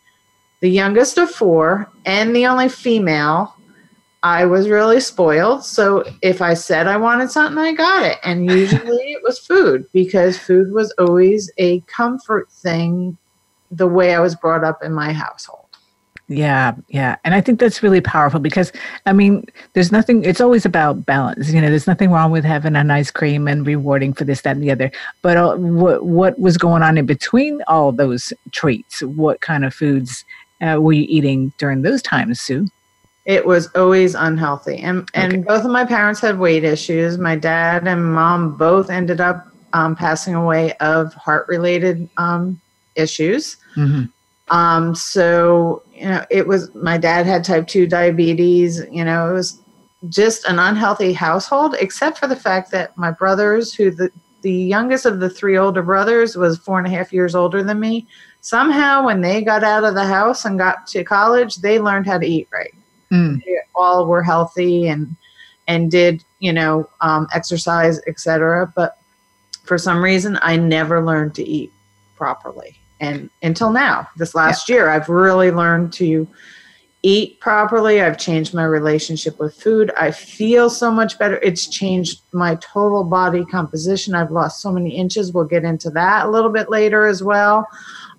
the 0.62 0.70
youngest 0.70 1.18
of 1.18 1.30
four 1.30 1.90
and 2.06 2.36
the 2.36 2.46
only 2.46 2.70
female 2.70 3.54
I 4.24 4.46
was 4.46 4.68
really 4.68 5.00
spoiled. 5.00 5.64
So 5.64 6.04
if 6.22 6.42
I 6.42 6.54
said 6.54 6.88
I 6.88 6.98
wanted 6.98 7.30
something, 7.32 7.58
I 7.58 7.74
got 7.74 8.06
it. 8.06 8.18
And 8.24 8.50
usually 8.52 9.12
it 9.12 9.24
was 9.24 9.40
food 9.40 9.86
because 9.94 10.38
food 10.38 10.72
was 10.72 10.94
always 10.98 11.52
a 11.58 11.82
comfort 11.82 12.52
thing 12.52 13.18
the 13.72 13.88
way 13.88 14.16
I 14.16 14.20
was 14.20 14.36
brought 14.36 14.64
up 14.64 14.84
in 14.84 14.94
my 14.94 15.14
household. 15.14 15.67
Yeah, 16.30 16.76
yeah. 16.90 17.16
And 17.24 17.34
I 17.34 17.40
think 17.40 17.60
that's 17.60 17.82
really 17.82 18.02
powerful 18.02 18.42
because, 18.42 18.74
I 19.06 19.14
mean, 19.14 19.46
there's 19.74 19.94
nothing, 19.94 20.26
it's 20.26 20.42
always 20.42 20.66
about 20.66 21.06
balance. 21.06 21.52
You 21.52 21.62
know, 21.62 21.70
there's 21.70 21.88
nothing 21.88 22.12
wrong 22.12 22.32
with 22.32 22.44
having 22.44 22.76
an 22.76 22.92
ice 22.92 23.12
cream 23.12 23.48
and 23.48 23.66
rewarding 23.66 24.12
for 24.12 24.26
this, 24.26 24.42
that, 24.42 24.58
and 24.58 24.64
the 24.64 24.72
other. 24.72 24.92
But 25.22 25.38
uh, 25.38 25.56
what, 25.56 26.06
what 26.06 26.38
was 26.38 26.58
going 26.58 26.84
on 26.84 26.98
in 26.98 27.06
between 27.06 27.62
all 27.68 27.94
those 27.94 28.34
treats? 28.52 29.02
What 29.02 29.40
kind 29.40 29.64
of 29.64 29.74
foods 29.74 30.26
uh, 30.60 30.80
were 30.82 30.94
you 30.94 31.06
eating 31.08 31.54
during 31.60 31.84
those 31.84 32.02
times, 32.02 32.42
Sue? 32.42 32.68
It 33.26 33.46
was 33.46 33.68
always 33.76 34.14
unhealthy. 34.14 34.80
And, 34.80 35.10
and 35.14 35.34
okay. 35.34 35.42
both 35.44 35.64
of 35.64 35.72
my 35.72 35.86
parents 35.86 36.20
had 36.20 36.40
weight 36.40 36.66
issues. 36.66 37.18
My 37.18 37.38
dad 37.38 37.88
and 37.88 38.14
mom 38.14 38.58
both 38.58 38.90
ended 38.90 39.22
up 39.22 39.48
um, 39.72 39.96
passing 39.96 40.36
away 40.36 40.74
of 40.80 41.14
heart 41.14 41.48
related 41.48 42.10
um, 42.18 42.60
issues. 42.96 43.56
Mm-hmm. 43.78 44.06
Um, 44.50 44.96
so, 44.96 45.84
you 45.98 46.08
know, 46.08 46.26
it 46.30 46.48
was 46.48 46.74
my 46.76 46.98
dad 46.98 47.26
had 47.26 47.44
type 47.44 47.68
2 47.68 47.88
diabetes. 47.88 48.82
You 48.92 49.04
know, 49.04 49.30
it 49.30 49.34
was 49.34 49.62
just 50.10 50.46
an 50.46 50.60
unhealthy 50.60 51.14
household, 51.14 51.76
except 51.80 52.20
for 52.20 52.28
the 52.28 52.36
fact 52.36 52.72
that 52.72 52.98
my 52.98 53.12
brothers, 53.12 53.74
who 53.74 53.90
the, 53.90 54.12
the 54.42 54.52
youngest 54.52 55.06
of 55.06 55.20
the 55.20 55.30
three 55.30 55.58
older 55.58 55.82
brothers 55.82 56.36
was 56.36 56.60
four 56.60 56.78
and 56.78 56.88
a 56.88 56.90
half 56.90 57.12
years 57.12 57.34
older 57.34 57.64
than 57.64 57.80
me, 57.80 58.08
somehow 58.42 59.06
when 59.06 59.22
they 59.22 59.42
got 59.42 59.64
out 59.64 59.84
of 59.84 59.96
the 59.96 60.06
house 60.06 60.46
and 60.46 60.60
got 60.60 60.86
to 60.88 61.04
college, 61.04 61.58
they 61.58 61.80
learned 61.80 62.06
how 62.06 62.18
to 62.18 62.28
eat 62.28 62.48
right. 62.54 62.74
Mm. 63.12 63.44
They 63.44 63.58
all 63.74 64.06
were 64.06 64.24
healthy 64.24 64.88
and 64.88 65.16
and 65.70 65.92
did 65.92 66.24
you 66.40 66.54
know 66.54 66.90
um, 67.02 67.28
exercise, 67.34 68.00
etc. 68.08 68.72
But 68.76 68.98
for 69.64 69.78
some 69.78 70.04
reason, 70.04 70.38
I 70.42 70.58
never 70.58 71.04
learned 71.04 71.36
to 71.36 71.44
eat 71.44 71.72
properly 72.16 72.78
and 73.00 73.30
until 73.44 73.72
now 73.72 74.08
this 74.18 74.34
last 74.36 74.68
yeah. 74.68 74.76
year 74.76 74.90
i've 74.90 75.10
really 75.10 75.52
learned 75.52 75.92
to 75.94 76.28
eat 77.04 77.40
properly. 77.40 78.02
I've 78.02 78.18
changed 78.18 78.54
my 78.54 78.64
relationship 78.66 79.40
with 79.40 79.56
food. 79.56 79.92
I 79.98 80.12
feel 80.12 80.70
so 80.70 80.92
much 80.92 81.18
better. 81.18 81.38
It's 81.38 81.68
changed 81.68 82.22
my 82.32 82.56
total 82.56 83.04
body 83.04 83.46
composition. 83.46 84.16
I've 84.16 84.32
lost 84.32 84.62
so 84.62 84.72
many 84.72 84.96
inches. 84.96 85.32
We'll 85.32 85.46
get 85.46 85.64
into 85.64 85.90
that 85.92 86.26
a 86.26 86.30
little 86.30 86.50
bit 86.50 86.70
later 86.70 87.06
as 87.06 87.24
well. 87.24 87.68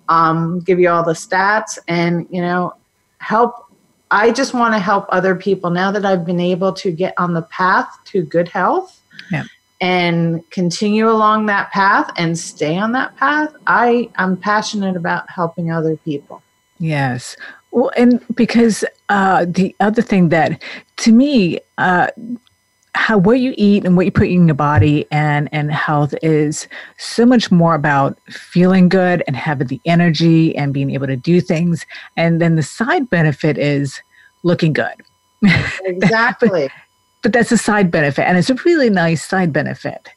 Um, 0.08 0.60
give 0.60 0.80
you 0.80 0.88
all 0.88 1.04
the 1.04 1.12
stats 1.12 1.78
and 1.86 2.26
you 2.30 2.40
know 2.40 2.74
help. 3.18 3.66
I 4.10 4.30
just 4.30 4.54
want 4.54 4.72
to 4.72 4.78
help 4.78 5.04
other 5.10 5.34
people 5.34 5.68
now 5.68 5.90
that 5.92 6.06
i've 6.06 6.24
been 6.24 6.40
able 6.40 6.72
to 6.72 6.90
get 6.90 7.12
on 7.18 7.34
the 7.34 7.42
path 7.42 7.90
to 8.06 8.22
good 8.22 8.48
health. 8.48 9.02
Yeah 9.30 9.44
and 9.80 10.48
continue 10.50 11.08
along 11.08 11.46
that 11.46 11.70
path 11.70 12.10
and 12.16 12.38
stay 12.38 12.76
on 12.78 12.92
that 12.92 13.16
path, 13.16 13.54
I 13.66 14.10
I'm 14.16 14.36
passionate 14.36 14.96
about 14.96 15.30
helping 15.30 15.70
other 15.70 15.96
people. 15.96 16.42
Yes. 16.78 17.36
Well, 17.70 17.90
and 17.96 18.24
because 18.34 18.84
uh, 19.08 19.44
the 19.48 19.74
other 19.80 20.02
thing 20.02 20.30
that 20.30 20.62
to 20.98 21.12
me, 21.12 21.60
uh, 21.76 22.08
how 22.94 23.16
what 23.16 23.38
you 23.38 23.54
eat 23.56 23.84
and 23.84 23.96
what 23.96 24.06
you 24.06 24.10
put 24.10 24.28
in 24.28 24.48
your 24.48 24.54
body 24.54 25.06
and 25.12 25.48
and 25.52 25.70
health 25.70 26.14
is 26.22 26.66
so 26.96 27.24
much 27.24 27.50
more 27.50 27.74
about 27.74 28.18
feeling 28.28 28.88
good 28.88 29.22
and 29.26 29.36
having 29.36 29.68
the 29.68 29.80
energy 29.84 30.56
and 30.56 30.74
being 30.74 30.90
able 30.90 31.06
to 31.06 31.16
do 31.16 31.40
things 31.40 31.86
and 32.16 32.40
then 32.40 32.56
the 32.56 32.62
side 32.62 33.08
benefit 33.08 33.56
is 33.56 34.00
looking 34.42 34.72
good 34.72 34.94
exactly 35.84 36.68
but 37.22 37.32
that's 37.32 37.52
a 37.52 37.58
side 37.58 37.90
benefit 37.90 38.26
and 38.26 38.38
it's 38.38 38.50
a 38.50 38.54
really 38.64 38.90
nice 38.90 39.24
side 39.24 39.52
benefit. 39.52 40.08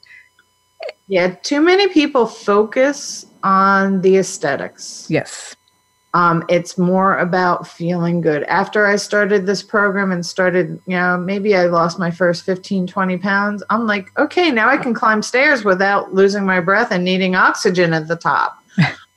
Yeah 1.07 1.35
too 1.43 1.61
many 1.61 1.87
people 1.87 2.25
focus 2.25 3.25
on 3.43 4.01
the 4.01 4.17
aesthetics. 4.17 5.07
Yes. 5.09 5.55
Um, 6.13 6.43
it's 6.49 6.77
more 6.77 7.17
about 7.19 7.67
feeling 7.67 8.19
good. 8.21 8.43
After 8.43 8.85
i 8.85 8.95
started 8.95 9.45
this 9.45 9.63
program 9.63 10.11
and 10.11 10.25
started 10.25 10.79
you 10.85 10.95
know 10.95 11.17
maybe 11.17 11.55
i 11.55 11.65
lost 11.65 11.99
my 11.99 12.11
first 12.11 12.43
15 12.43 12.87
20 12.87 13.17
pounds 13.17 13.63
i'm 13.69 13.87
like 13.87 14.11
okay 14.17 14.51
now 14.51 14.67
i 14.69 14.77
can 14.77 14.93
climb 14.93 15.21
stairs 15.21 15.63
without 15.63 16.13
losing 16.13 16.45
my 16.45 16.59
breath 16.59 16.91
and 16.91 17.03
needing 17.03 17.35
oxygen 17.35 17.93
at 17.93 18.07
the 18.07 18.15
top 18.15 18.60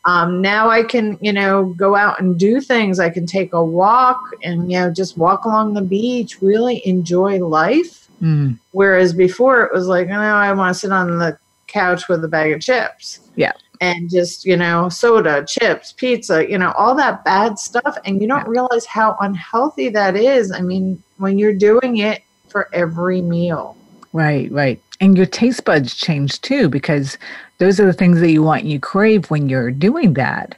um, 0.06 0.42
now 0.42 0.68
I 0.68 0.82
can, 0.82 1.18
you 1.20 1.32
know, 1.32 1.66
go 1.76 1.96
out 1.96 2.20
and 2.20 2.38
do 2.38 2.61
things. 2.61 3.00
I 3.00 3.08
can 3.08 3.26
take 3.26 3.52
a 3.52 3.64
walk 3.64 4.20
and, 4.42 4.70
you 4.70 4.78
know, 4.78 4.90
just 4.90 5.16
walk 5.16 5.44
along 5.44 5.75
the 5.75 5.82
beach, 5.82 6.42
really 6.42 6.87
enjoy 6.87 7.38
life. 7.38 8.08
Mm. 8.20 8.58
Whereas 8.73 9.12
before 9.12 9.62
it 9.62 9.73
was 9.73 9.87
like, 9.87 10.08
oh, 10.08 10.12
I 10.12 10.52
want 10.52 10.75
to 10.75 10.78
sit 10.78 10.92
on 10.92 11.18
the 11.18 11.38
couch 11.66 12.08
with 12.08 12.23
a 12.25 12.28
bag 12.28 12.52
of 12.52 12.61
chips. 12.61 13.20
Yeah. 13.37 13.52
And 13.80 14.11
just, 14.11 14.44
you 14.44 14.56
know, 14.56 14.88
soda, 14.88 15.44
chips, 15.46 15.92
pizza, 15.92 16.49
you 16.49 16.58
know, 16.58 16.73
all 16.73 16.94
that 16.94 17.25
bad 17.25 17.58
stuff. 17.58 17.99
And 18.04 18.20
you 18.20 18.28
don't 18.28 18.44
yeah. 18.44 18.49
realize 18.49 18.84
how 18.84 19.16
unhealthy 19.20 19.88
that 19.90 20.16
is. 20.16 20.52
I 20.52 20.61
mean, 20.61 21.02
when 21.16 21.38
you're 21.38 21.54
doing 21.54 21.99
it 21.99 22.23
for 22.49 22.68
every 22.73 23.20
meal. 23.20 23.76
Right, 24.12 24.50
right. 24.52 24.80
And 25.00 25.16
your 25.16 25.26
taste 25.26 25.64
buds 25.64 25.94
change 25.94 26.40
too 26.40 26.68
because 26.68 27.18
those 27.58 27.80
are 27.80 27.86
the 27.86 27.92
things 27.92 28.20
that 28.20 28.30
you 28.30 28.42
want 28.42 28.62
and 28.62 28.70
you 28.70 28.80
crave 28.80 29.30
when 29.30 29.48
you're 29.48 29.70
doing 29.70 30.14
that 30.14 30.56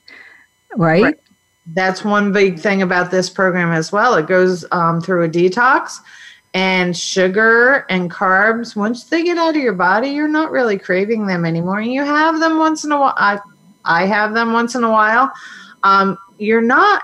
right, 0.77 1.03
right. 1.03 1.21
that's 1.75 2.05
one 2.05 2.33
big 2.33 2.59
thing 2.59 2.83
about 2.83 3.11
this 3.11 3.31
program 3.31 3.73
as 3.73 3.93
well. 3.93 4.15
It 4.15 4.27
goes 4.27 4.65
um, 4.73 5.01
through 5.01 5.25
a 5.25 5.29
detox 5.29 5.99
and 6.55 6.97
sugar 6.97 7.87
and 7.91 8.11
carbs. 8.11 8.77
Once 8.77 9.05
they 9.05 9.25
get 9.25 9.39
out 9.39 9.57
of 9.57 9.63
your 9.63 9.75
body 9.75 10.09
you're 10.11 10.29
not 10.29 10.51
really 10.51 10.79
craving 10.79 11.27
them 11.27 11.45
anymore. 11.45 11.81
You 11.81 12.05
have 12.05 12.41
them 12.41 12.59
once 12.59 12.85
in 12.85 12.93
a 12.93 12.99
while 12.99 13.15
i, 13.17 13.39
I 13.85 14.07
have 14.07 14.35
them 14.35 14.53
once 14.53 14.75
in 14.75 14.85
a 14.85 14.91
while. 14.91 15.31
Um, 15.83 16.19
you're 16.39 16.63
not 16.63 17.03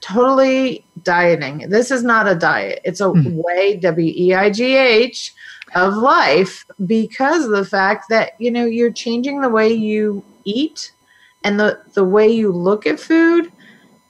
totally 0.00 0.84
dieting. 1.02 1.68
This 1.68 1.90
is 1.90 2.02
not 2.02 2.26
a 2.28 2.34
diet. 2.34 2.80
It's 2.84 3.00
a 3.00 3.04
mm-hmm. 3.04 3.40
way 3.42 3.76
w-e-i-g-h 3.76 5.33
of 5.74 5.94
life 5.94 6.64
because 6.86 7.44
of 7.44 7.50
the 7.50 7.64
fact 7.64 8.06
that 8.08 8.32
you 8.38 8.50
know 8.50 8.64
you're 8.64 8.92
changing 8.92 9.40
the 9.40 9.48
way 9.48 9.72
you 9.72 10.24
eat 10.44 10.92
and 11.44 11.60
the 11.60 11.80
the 11.94 12.04
way 12.04 12.28
you 12.28 12.50
look 12.50 12.86
at 12.86 13.00
food. 13.00 13.52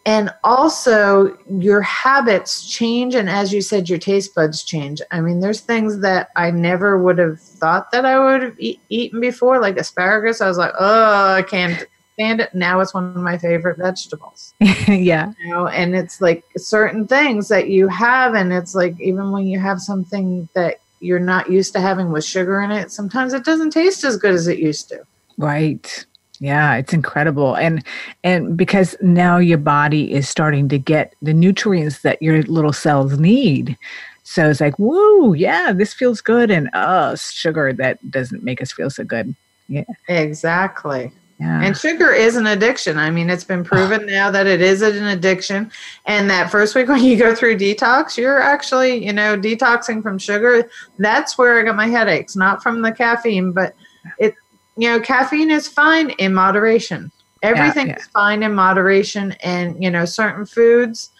And 0.06 0.28
also 0.44 1.34
your 1.48 1.80
habits 1.80 2.68
change. 2.68 3.14
And 3.14 3.30
as 3.30 3.54
you 3.54 3.62
said 3.62 3.88
your 3.88 3.98
taste 3.98 4.34
buds 4.34 4.62
change. 4.62 5.00
I 5.10 5.22
mean 5.22 5.40
there's 5.40 5.62
things 5.62 6.00
that 6.00 6.28
i 6.36 6.50
never 6.50 7.02
would 7.02 7.16
have 7.16 7.40
thought 7.40 7.90
that 7.90 8.04
i 8.04 8.18
would 8.18 8.42
have 8.42 8.60
e- 8.60 8.78
eaten 8.90 9.20
before 9.20 9.60
like 9.60 9.78
asparagus. 9.78 10.42
I 10.42 10.48
was 10.48 10.58
like 10.58 10.74
oh 10.78 11.34
i 11.34 11.42
can't 11.42 11.86
stand 12.12 12.40
it. 12.40 12.54
Now 12.54 12.80
it's 12.80 12.92
one 12.94 13.16
of 13.16 13.16
my 13.16 13.38
favorite 13.38 13.78
vegetables. 13.78 14.54
Yeah. 14.86 15.32
You 15.38 15.48
know 15.48 15.68
and 15.68 15.94
it's 15.94 16.20
like 16.20 16.44
certain 16.58 17.06
things 17.06 17.48
that 17.48 17.70
you 17.70 17.88
have. 17.88 18.34
And 18.34 18.52
it's 18.52 18.74
like 18.74 19.00
even 19.00 19.30
when 19.32 19.46
you 19.46 19.58
have 19.58 19.80
something 19.80 20.48
that 20.54 20.80
you're 21.04 21.18
not 21.18 21.50
used 21.50 21.72
to 21.74 21.80
having 21.80 22.10
with 22.10 22.24
sugar 22.24 22.60
in 22.62 22.70
it, 22.70 22.90
sometimes 22.90 23.32
it 23.32 23.44
doesn't 23.44 23.70
taste 23.70 24.04
as 24.04 24.16
good 24.16 24.34
as 24.34 24.48
it 24.48 24.58
used 24.58 24.88
to. 24.88 25.04
Right. 25.36 26.06
Yeah, 26.40 26.74
it's 26.74 26.92
incredible. 26.92 27.54
And 27.54 27.84
and 28.24 28.56
because 28.56 28.96
now 29.00 29.38
your 29.38 29.58
body 29.58 30.12
is 30.12 30.28
starting 30.28 30.68
to 30.68 30.78
get 30.78 31.14
the 31.22 31.32
nutrients 31.34 32.02
that 32.02 32.20
your 32.20 32.42
little 32.42 32.72
cells 32.72 33.18
need. 33.18 33.76
So 34.24 34.50
it's 34.50 34.60
like, 34.60 34.76
whoa, 34.76 35.34
yeah, 35.34 35.72
this 35.72 35.94
feels 35.94 36.20
good. 36.20 36.50
And 36.50 36.70
uh 36.72 37.16
sugar 37.16 37.72
that 37.74 38.10
doesn't 38.10 38.42
make 38.42 38.60
us 38.60 38.72
feel 38.72 38.90
so 38.90 39.04
good. 39.04 39.34
Yeah. 39.68 39.84
Exactly. 40.08 41.12
Yeah. 41.38 41.62
And 41.62 41.76
sugar 41.76 42.12
is 42.12 42.36
an 42.36 42.46
addiction. 42.46 42.96
I 42.96 43.10
mean, 43.10 43.28
it's 43.28 43.44
been 43.44 43.64
proven 43.64 44.06
now 44.14 44.30
that 44.30 44.46
it 44.46 44.60
is 44.60 44.82
an 44.82 45.04
addiction. 45.04 45.70
And 46.06 46.30
that 46.30 46.50
first 46.50 46.74
week 46.74 46.88
when 46.88 47.02
you 47.02 47.16
go 47.16 47.34
through 47.34 47.58
detox, 47.58 48.16
you're 48.16 48.40
actually, 48.40 49.04
you 49.04 49.12
know, 49.12 49.36
detoxing 49.36 50.02
from 50.02 50.18
sugar. 50.18 50.68
That's 50.98 51.36
where 51.36 51.58
I 51.58 51.64
got 51.64 51.76
my 51.76 51.88
headaches, 51.88 52.36
not 52.36 52.62
from 52.62 52.82
the 52.82 52.92
caffeine, 52.92 53.52
but 53.52 53.74
it, 54.18 54.34
you 54.76 54.88
know, 54.88 55.00
caffeine 55.00 55.50
is 55.50 55.68
fine 55.68 56.10
in 56.10 56.34
moderation. 56.34 57.10
Everything 57.42 57.88
yeah, 57.88 57.94
yeah. 57.94 57.98
is 57.98 58.06
fine 58.08 58.42
in 58.42 58.54
moderation. 58.54 59.32
And, 59.42 59.82
you 59.82 59.90
know, 59.90 60.04
certain 60.04 60.46
foods, 60.46 61.10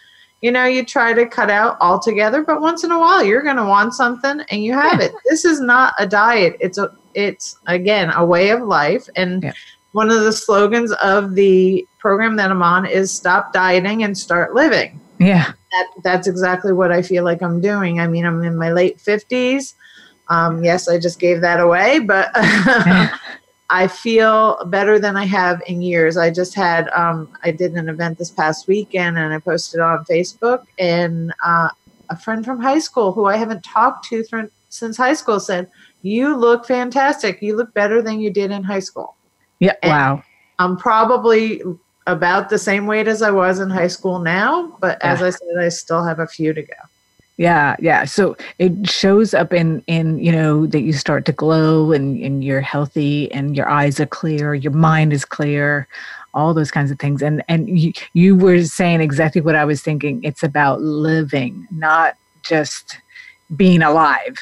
you 0.41 0.51
know, 0.51 0.65
you 0.65 0.83
try 0.83 1.13
to 1.13 1.25
cut 1.27 1.51
out 1.51 1.77
altogether, 1.81 2.43
but 2.43 2.61
once 2.61 2.83
in 2.83 2.91
a 2.91 2.99
while 2.99 3.23
you're 3.23 3.43
going 3.43 3.57
to 3.57 3.65
want 3.65 3.93
something 3.93 4.41
and 4.49 4.63
you 4.63 4.73
have 4.73 4.99
it. 5.01 5.11
This 5.29 5.45
is 5.45 5.59
not 5.59 5.93
a 5.99 6.07
diet. 6.07 6.55
It's 6.59 6.77
a, 6.77 6.91
it's 7.13 7.59
again, 7.67 8.11
a 8.11 8.25
way 8.25 8.49
of 8.49 8.61
life. 8.61 9.07
And, 9.15 9.53
one 9.95 10.11
of 10.11 10.25
the 10.25 10.33
slogans 10.33 10.91
of 10.91 11.35
the 11.35 11.87
program 11.99 12.35
that 12.35 12.51
I'm 12.51 12.61
on 12.61 12.85
is 12.85 13.13
stop 13.13 13.53
dieting 13.53 14.03
and 14.03 14.17
start 14.17 14.53
living. 14.53 14.99
Yeah. 15.19 15.53
That, 15.71 15.87
that's 16.03 16.27
exactly 16.27 16.73
what 16.73 16.91
I 16.91 17.01
feel 17.01 17.23
like 17.23 17.41
I'm 17.41 17.61
doing. 17.61 18.01
I 18.01 18.07
mean, 18.07 18.25
I'm 18.25 18.43
in 18.43 18.57
my 18.57 18.73
late 18.73 18.97
50s. 18.97 19.73
Um, 20.27 20.65
yes, 20.65 20.89
I 20.89 20.99
just 20.99 21.17
gave 21.17 21.39
that 21.39 21.61
away, 21.61 21.99
but 21.99 22.29
I 23.69 23.87
feel 23.87 24.65
better 24.65 24.99
than 24.99 25.15
I 25.15 25.23
have 25.27 25.61
in 25.65 25.81
years. 25.81 26.17
I 26.17 26.29
just 26.29 26.55
had, 26.55 26.89
um, 26.89 27.29
I 27.45 27.51
did 27.51 27.71
an 27.75 27.87
event 27.87 28.17
this 28.17 28.31
past 28.31 28.67
weekend 28.67 29.17
and 29.17 29.33
I 29.33 29.39
posted 29.39 29.79
on 29.79 30.03
Facebook, 30.03 30.65
and 30.77 31.33
uh, 31.41 31.69
a 32.09 32.17
friend 32.17 32.43
from 32.43 32.59
high 32.59 32.79
school 32.79 33.13
who 33.13 33.27
I 33.27 33.37
haven't 33.37 33.63
talked 33.63 34.09
to 34.09 34.23
th- 34.23 34.51
since 34.67 34.97
high 34.97 35.13
school 35.13 35.39
said, 35.39 35.71
You 36.01 36.35
look 36.35 36.65
fantastic. 36.65 37.41
You 37.41 37.55
look 37.55 37.73
better 37.73 38.01
than 38.01 38.19
you 38.19 38.29
did 38.29 38.51
in 38.51 38.61
high 38.61 38.79
school. 38.79 39.15
Yeah. 39.59 39.73
And 39.81 39.91
wow. 39.91 40.23
I'm 40.59 40.77
probably 40.77 41.61
about 42.07 42.49
the 42.49 42.59
same 42.59 42.85
weight 42.87 43.07
as 43.07 43.21
I 43.21 43.31
was 43.31 43.59
in 43.59 43.69
high 43.69 43.87
school 43.87 44.19
now, 44.19 44.77
but 44.79 44.97
yeah. 45.01 45.13
as 45.13 45.21
I 45.21 45.29
said, 45.31 45.57
I 45.59 45.69
still 45.69 46.03
have 46.03 46.19
a 46.19 46.27
few 46.27 46.53
to 46.53 46.61
go. 46.61 46.73
Yeah, 47.37 47.75
yeah. 47.79 48.05
So 48.05 48.37
it 48.59 48.89
shows 48.89 49.33
up 49.33 49.51
in 49.51 49.83
in 49.87 50.19
you 50.19 50.31
know 50.31 50.65
that 50.67 50.81
you 50.81 50.93
start 50.93 51.25
to 51.25 51.33
glow 51.33 51.91
and 51.91 52.21
and 52.23 52.43
you're 52.43 52.61
healthy 52.61 53.29
and 53.33 53.57
your 53.57 53.67
eyes 53.67 53.99
are 53.99 54.05
clear, 54.05 54.53
your 54.55 54.71
mind 54.71 55.11
is 55.11 55.25
clear, 55.25 55.85
all 56.33 56.53
those 56.53 56.71
kinds 56.71 56.91
of 56.91 56.99
things. 56.99 57.21
And 57.21 57.43
and 57.49 57.77
you 57.77 57.91
you 58.13 58.37
were 58.37 58.63
saying 58.63 59.01
exactly 59.01 59.41
what 59.41 59.55
I 59.55 59.65
was 59.65 59.81
thinking. 59.81 60.23
It's 60.23 60.43
about 60.43 60.81
living, 60.81 61.67
not 61.71 62.15
just 62.43 62.97
being 63.57 63.81
alive. 63.81 64.37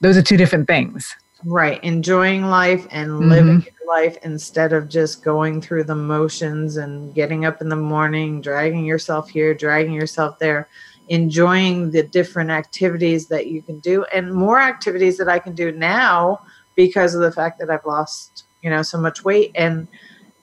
Those 0.00 0.16
are 0.16 0.22
two 0.22 0.36
different 0.36 0.68
things. 0.68 1.16
Right, 1.44 1.82
enjoying 1.84 2.46
life 2.46 2.86
and 2.90 3.10
mm-hmm. 3.10 3.28
living 3.28 3.66
life 3.86 4.18
instead 4.22 4.72
of 4.72 4.88
just 4.88 5.24
going 5.24 5.60
through 5.60 5.84
the 5.84 5.94
motions 5.94 6.76
and 6.76 7.14
getting 7.14 7.44
up 7.44 7.60
in 7.60 7.68
the 7.68 7.76
morning, 7.76 8.40
dragging 8.40 8.84
yourself 8.84 9.30
here, 9.30 9.54
dragging 9.54 9.94
yourself 9.94 10.38
there 10.38 10.68
enjoying 11.08 11.90
the 11.90 12.02
different 12.02 12.50
activities 12.50 13.28
that 13.28 13.46
you 13.46 13.62
can 13.62 13.78
do 13.80 14.04
and 14.12 14.32
more 14.32 14.60
activities 14.60 15.16
that 15.18 15.28
I 15.28 15.38
can 15.38 15.54
do 15.54 15.72
now 15.72 16.40
because 16.76 17.14
of 17.14 17.22
the 17.22 17.32
fact 17.32 17.58
that 17.58 17.70
I've 17.70 17.84
lost, 17.84 18.44
you 18.62 18.70
know, 18.70 18.82
so 18.82 18.98
much 18.98 19.24
weight 19.24 19.50
and 19.54 19.88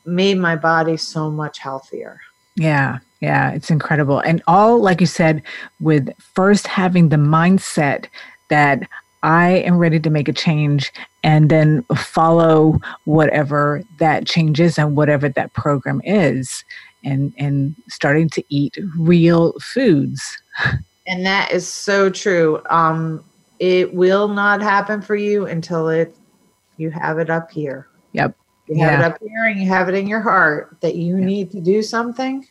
made 0.06 0.38
my 0.38 0.56
body 0.56 0.98
so 0.98 1.30
much 1.30 1.60
healthier. 1.60 2.20
Yeah. 2.56 3.00
Yeah, 3.22 3.52
it's 3.52 3.72
incredible. 3.72 4.20
And 4.20 4.44
all 4.46 4.80
like 4.80 5.00
you 5.00 5.08
said 5.08 5.42
with 5.80 6.10
first 6.20 6.68
having 6.68 7.10
the 7.10 7.16
mindset 7.16 8.08
that 8.50 8.88
I 9.26 9.54
am 9.66 9.80
ready 9.80 10.00
to 10.00 10.12
make 10.12 10.28
a 10.28 10.34
change 10.34 10.94
and 11.24 11.50
then 11.50 11.82
follow 11.96 12.80
whatever 13.06 13.82
that 13.98 14.28
change 14.28 14.60
is 14.62 14.78
and 14.78 14.96
whatever 14.96 15.28
that 15.30 15.52
program 15.54 16.00
is 16.06 16.64
and 17.04 17.34
and 17.40 17.76
starting 17.90 18.30
to 18.30 18.44
eat 18.50 18.78
real 19.00 19.54
foods 19.60 20.38
and 21.08 21.26
that 21.26 21.52
is 21.52 21.68
so 21.68 22.10
true 22.12 22.62
um 22.70 23.24
it 23.58 23.96
will 23.96 24.28
not 24.28 24.62
happen 24.62 25.02
for 25.02 25.16
you 25.16 25.48
until 25.48 25.90
it 25.90 26.16
you 26.78 26.92
have 26.92 27.18
it 27.18 27.32
up 27.32 27.50
here 27.50 27.88
yep 28.14 28.36
you 28.68 28.80
have 28.80 28.92
yeah. 28.92 29.00
it 29.00 29.12
up 29.12 29.18
here 29.22 29.46
and 29.46 29.60
you 29.60 29.68
have 29.68 29.90
it 29.90 29.96
in 29.96 30.08
your 30.08 30.22
heart 30.22 30.78
that 30.82 30.96
you 30.96 31.18
yep. 31.18 31.26
need 31.26 31.52
to 31.52 31.60
do 31.60 31.82
something 31.82 32.48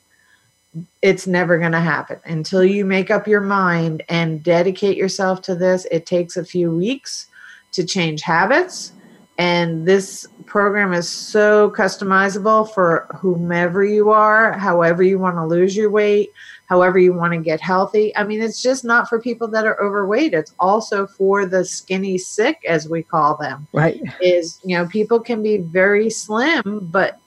it's 1.03 1.27
never 1.27 1.59
going 1.59 1.73
to 1.73 1.81
happen 1.81 2.19
until 2.25 2.65
you 2.65 2.85
make 2.85 3.11
up 3.11 3.27
your 3.27 3.41
mind 3.41 4.03
and 4.09 4.43
dedicate 4.43 4.97
yourself 4.97 5.43
to 5.43 5.55
this 5.55 5.87
it 5.91 6.07
takes 6.07 6.37
a 6.37 6.45
few 6.45 6.71
weeks 6.71 7.27
to 7.73 7.85
change 7.85 8.23
habits 8.23 8.93
and 9.37 9.87
this 9.87 10.29
program 10.47 10.93
is 10.93 11.09
so 11.09 11.71
customizable 11.71 12.73
for 12.73 13.09
whomever 13.19 13.85
you 13.85 14.11
are, 14.11 14.53
however 14.53 15.03
you 15.03 15.19
want 15.19 15.37
to 15.37 15.45
lose 15.45 15.77
your 15.77 15.91
weight, 15.91 16.31
however 16.67 17.01
you 17.01 17.13
want 17.13 17.33
to 17.33 17.41
get 17.41 17.61
healthy. 17.61 18.17
I 18.17 18.23
mean, 18.23 18.41
it's 18.41 18.63
just 18.63 18.85
not 18.85 19.09
for 19.09 19.21
people 19.21 19.49
that 19.49 19.67
are 19.67 19.81
overweight. 19.83 20.35
It's 20.35 20.55
also 20.61 21.07
for 21.07 21.47
the 21.47 21.65
skinny 21.65 22.17
sick, 22.17 22.61
as 22.69 22.89
we 22.89 23.03
call 23.03 23.37
them. 23.37 23.67
Right. 23.73 24.01
Is, 24.21 24.61
you 24.65 24.77
know, 24.77 24.87
people 24.87 25.19
can 25.19 25.43
be 25.43 25.59
very 25.59 26.11
slim, 26.11 26.89
but 26.93 27.19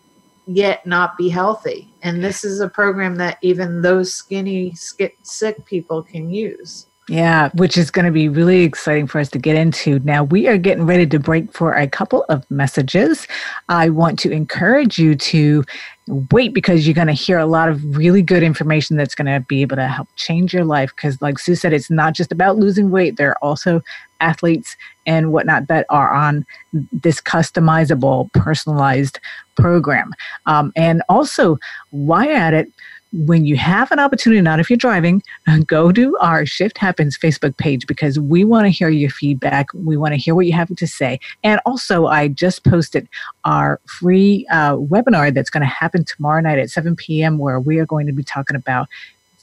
yet 0.48 0.86
not 0.88 1.18
be 1.18 1.30
healthy. 1.30 1.94
And 2.02 2.24
this 2.24 2.44
is 2.44 2.60
a 2.60 2.70
program 2.70 3.16
that 3.16 3.38
even 3.42 3.82
those 3.82 4.14
skinny, 4.14 4.74
sick 4.76 5.66
people 5.66 6.02
can 6.02 6.30
use. 6.30 6.88
Yeah, 7.10 7.50
which 7.54 7.78
is 7.78 7.90
going 7.90 8.06
to 8.06 8.12
be 8.12 8.28
really 8.28 8.64
exciting 8.64 9.08
for 9.08 9.20
us 9.20 9.30
to 9.30 9.40
get 9.40 9.56
into. 9.56 10.00
Now, 10.00 10.26
we 10.26 10.48
are 10.48 10.58
getting 10.58 10.86
ready 10.86 11.08
to 11.08 11.20
break 11.20 11.54
for 11.54 11.72
a 11.72 11.88
couple 11.88 12.26
of 12.28 12.50
messages. 12.52 13.28
I 13.70 13.88
want 13.88 14.20
to 14.20 14.32
encourage 14.32 15.00
you 15.00 15.16
to 15.16 15.64
wait 16.08 16.54
because 16.54 16.86
you're 16.86 16.94
going 16.94 17.08
to 17.08 17.14
hear 17.14 17.38
a 17.38 17.46
lot 17.46 17.70
of 17.70 17.96
really 17.96 18.22
good 18.22 18.44
information 18.44 18.98
that's 18.98 19.16
going 19.16 19.28
to 19.28 19.40
be 19.48 19.62
able 19.62 19.78
to 19.78 19.88
help 19.88 20.10
change 20.18 20.54
your 20.54 20.66
life. 20.66 20.94
Because, 20.98 21.22
like 21.22 21.40
Sue 21.40 21.56
said, 21.56 21.72
it's 21.72 21.90
not 21.90 22.14
just 22.14 22.34
about 22.34 22.58
losing 22.58 22.92
weight, 22.92 23.16
there 23.16 23.30
are 23.30 23.44
also 23.44 23.82
athletes 24.20 24.76
and 25.06 25.32
whatnot 25.32 25.68
that 25.70 25.86
are 25.90 26.14
on 26.14 26.46
this 26.92 27.22
customizable, 27.22 28.32
personalized 28.34 29.18
program. 29.56 30.14
Um, 30.46 30.74
and 30.76 31.02
also, 31.08 31.58
why 31.92 32.34
at 32.34 32.54
it? 32.54 32.70
When 33.14 33.46
you 33.46 33.56
have 33.56 33.92
an 33.92 34.00
opportunity, 34.00 34.42
not 34.42 34.60
if 34.60 34.70
you're 34.70 34.78
driving, 34.78 35.24
go 35.66 35.92
to 35.92 36.18
our 36.20 36.46
Shift 36.46 36.78
Happens 36.78 37.18
Facebook 37.18 37.58
page 37.58 37.88
because 37.88 38.20
we 38.20 38.44
want 38.44 38.66
to 38.66 38.70
hear 38.70 38.90
your 38.90 39.10
feedback. 39.10 39.68
We 39.74 39.98
want 39.98 40.14
to 40.14 40.18
hear 40.18 40.36
what 40.36 40.46
you 40.46 40.54
have 40.54 40.74
to 40.76 40.88
say. 40.88 41.20
And 41.44 41.60
also, 41.66 42.08
I 42.08 42.28
just 42.28 42.64
posted 42.64 43.08
our 43.46 43.80
free 43.86 44.46
uh, 44.52 44.76
webinar 44.76 45.34
that's 45.34 45.50
going 45.50 45.62
to 45.62 45.68
happen 45.68 46.04
tomorrow 46.04 46.42
night 46.42 46.60
at 46.60 46.70
7 46.70 46.96
p.m., 46.96 47.38
where 47.38 47.60
we 47.60 47.80
are 47.80 47.86
going 47.86 48.08
to 48.08 48.14
be 48.14 48.24
talking 48.24 48.56
about 48.56 48.88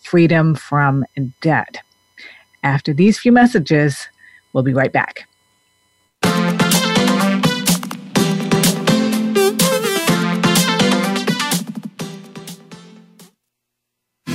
freedom 0.03 0.55
from 0.55 1.05
debt. 1.40 1.79
After 2.62 2.92
these 2.92 3.18
few 3.18 3.33
messages, 3.33 4.09
we'll 4.53 4.64
be 4.64 4.74
right 4.74 4.92
back. 4.92 5.27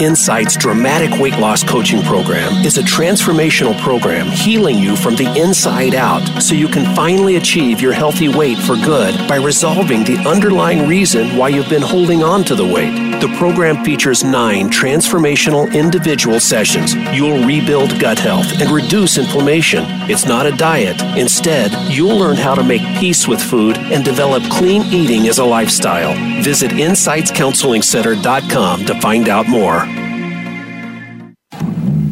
Insight's 0.00 0.56
dramatic 0.56 1.20
weight 1.20 1.38
loss 1.38 1.62
coaching 1.62 2.00
program 2.02 2.64
is 2.64 2.78
a 2.78 2.82
transformational 2.82 3.78
program 3.82 4.28
healing 4.28 4.78
you 4.78 4.96
from 4.96 5.14
the 5.14 5.26
inside 5.38 5.94
out 5.94 6.24
so 6.40 6.54
you 6.54 6.68
can 6.68 6.96
finally 6.96 7.36
achieve 7.36 7.82
your 7.82 7.92
healthy 7.92 8.28
weight 8.28 8.56
for 8.56 8.76
good 8.76 9.14
by 9.28 9.36
resolving 9.36 10.02
the 10.02 10.16
underlying 10.26 10.88
reason 10.88 11.36
why 11.36 11.50
you've 11.50 11.68
been 11.68 11.82
holding 11.82 12.22
on 12.22 12.44
to 12.44 12.54
the 12.54 12.64
weight. 12.64 13.10
The 13.20 13.28
program 13.36 13.84
features 13.84 14.24
nine 14.24 14.70
transformational 14.70 15.70
individual 15.74 16.40
sessions. 16.40 16.94
You'll 17.14 17.46
rebuild 17.46 18.00
gut 18.00 18.18
health 18.18 18.62
and 18.62 18.70
reduce 18.70 19.18
inflammation. 19.18 19.84
It's 20.10 20.24
not 20.24 20.46
a 20.46 20.52
diet. 20.52 21.02
Instead, 21.18 21.70
you'll 21.92 22.16
learn 22.16 22.36
how 22.36 22.54
to 22.54 22.64
make 22.64 22.80
peace 22.98 23.28
with 23.28 23.42
food 23.42 23.76
and 23.76 24.02
develop 24.02 24.42
clean 24.44 24.84
eating 24.84 25.28
as 25.28 25.38
a 25.38 25.44
lifestyle. 25.44 26.14
Visit 26.42 26.70
InsightsCounselingCenter.com 26.70 28.86
to 28.86 28.98
find 29.02 29.28
out 29.28 29.46
more. 29.46 29.89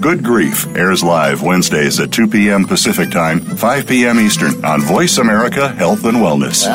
Good 0.00 0.24
Grief 0.24 0.66
airs 0.78 1.04
live 1.04 1.42
Wednesdays 1.42 2.00
at 2.00 2.10
2 2.10 2.28
p.m. 2.28 2.64
Pacific 2.64 3.10
Time, 3.10 3.40
5 3.40 3.86
p.m. 3.86 4.18
Eastern 4.18 4.64
on 4.64 4.80
Voice 4.80 5.18
America 5.18 5.68
Health 5.68 6.06
and 6.06 6.16
Wellness. 6.16 6.66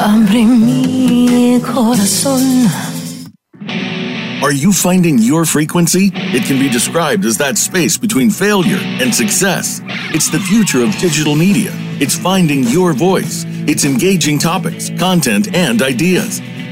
Are 4.43 4.51
you 4.51 4.71
finding 4.71 5.17
your 5.17 5.43
frequency? 5.45 6.11
It 6.13 6.43
can 6.43 6.59
be 6.59 6.69
described 6.69 7.25
as 7.25 7.35
that 7.39 7.57
space 7.57 7.97
between 7.97 8.29
failure 8.29 8.77
and 8.77 9.13
success. 9.13 9.81
It's 10.13 10.29
the 10.29 10.39
future 10.39 10.83
of 10.83 10.95
digital 10.97 11.35
media. 11.35 11.71
It's 11.99 12.15
finding 12.15 12.63
your 12.65 12.93
voice. 12.93 13.43
It's 13.67 13.85
engaging 13.85 14.37
topics, 14.37 14.91
content, 14.99 15.55
and 15.55 15.81
ideas. 15.81 16.41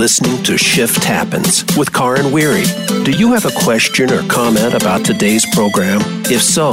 Listening 0.00 0.42
to 0.42 0.56
Shift 0.56 1.04
Happens 1.04 1.62
with 1.76 1.92
Karin 1.92 2.32
Weary. 2.32 2.64
Do 3.04 3.10
you 3.10 3.34
have 3.34 3.44
a 3.44 3.50
question 3.62 4.10
or 4.10 4.26
comment 4.28 4.72
about 4.72 5.04
today's 5.04 5.44
program? 5.54 6.00
If 6.24 6.42
so, 6.42 6.70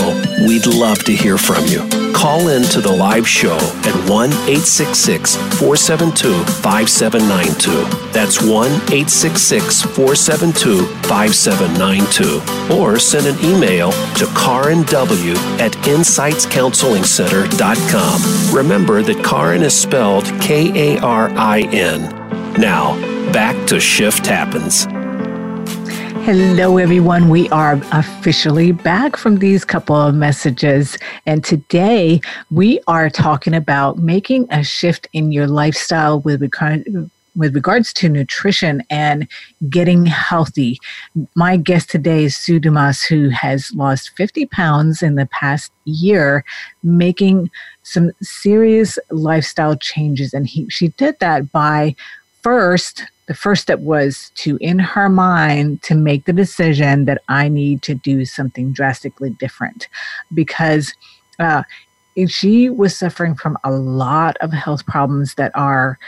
we'd 0.47 0.65
love 0.65 1.03
to 1.03 1.11
hear 1.11 1.37
from 1.37 1.65
you. 1.65 1.85
Call 2.13 2.47
in 2.47 2.63
to 2.63 2.79
the 2.79 2.89
live 2.89 3.27
show 3.27 3.57
at 3.57 4.09
1 4.09 4.29
866 4.31 5.35
472 5.35 6.41
5792. 6.63 7.83
That's 8.13 8.41
1 8.41 8.71
866 8.71 9.81
472 9.81 10.85
5792. 11.09 12.79
Or 12.79 12.97
send 12.97 13.27
an 13.27 13.37
email 13.43 13.91
to 13.91 14.25
Karin 14.37 14.83
W 14.83 15.33
at 15.59 15.73
insightscounselingcenter.com. 15.83 18.55
Remember 18.55 19.01
that 19.01 19.21
Karin 19.25 19.63
is 19.63 19.77
spelled 19.77 20.23
K 20.39 20.95
A 20.95 21.01
R 21.01 21.29
I 21.31 21.63
N. 21.73 22.13
Now, 22.57 23.16
back 23.31 23.67
to 23.67 23.79
Shift 23.79 24.25
Happens. 24.25 24.85
Hello, 26.25 26.77
everyone. 26.77 27.29
We 27.29 27.49
are 27.49 27.73
officially 27.91 28.71
back 28.71 29.17
from 29.17 29.39
these 29.39 29.65
couple 29.65 29.95
of 29.95 30.15
messages. 30.15 30.97
And 31.25 31.43
today 31.43 32.21
we 32.51 32.79
are 32.87 33.09
talking 33.09 33.53
about 33.53 33.97
making 33.97 34.47
a 34.51 34.63
shift 34.63 35.07
in 35.13 35.31
your 35.31 35.47
lifestyle 35.47 36.19
with 36.21 36.41
with 37.35 37.53
regards 37.53 37.93
to 37.93 38.09
nutrition 38.09 38.81
and 38.89 39.27
getting 39.69 40.05
healthy. 40.05 40.79
My 41.35 41.55
guest 41.55 41.89
today 41.89 42.23
is 42.25 42.35
Sue 42.35 42.59
Dumas, 42.59 43.03
who 43.03 43.29
has 43.29 43.71
lost 43.75 44.11
50 44.17 44.47
pounds 44.47 45.03
in 45.03 45.15
the 45.15 45.27
past 45.27 45.71
year, 45.85 46.43
making 46.81 47.51
some 47.83 48.11
serious 48.21 48.97
lifestyle 49.11 49.75
changes. 49.75 50.33
And 50.33 50.47
he, 50.47 50.67
she 50.69 50.89
did 50.89 51.19
that 51.19 51.51
by 51.51 51.95
first, 52.41 53.03
the 53.27 53.33
first 53.33 53.61
step 53.61 53.79
was 53.79 54.31
to, 54.35 54.57
in 54.61 54.79
her 54.79 55.09
mind, 55.09 55.81
to 55.83 55.95
make 55.95 56.25
the 56.25 56.33
decision 56.33 57.05
that 57.05 57.21
I 57.27 57.49
need 57.49 57.81
to 57.83 57.93
do 57.93 58.25
something 58.25 58.71
drastically 58.71 59.31
different 59.31 59.87
because 60.33 60.93
uh, 61.39 61.63
she 62.27 62.69
was 62.69 62.97
suffering 62.97 63.35
from 63.35 63.57
a 63.63 63.71
lot 63.71 64.37
of 64.37 64.51
health 64.51 64.85
problems 64.87 65.35
that 65.35 65.51
are 65.53 65.99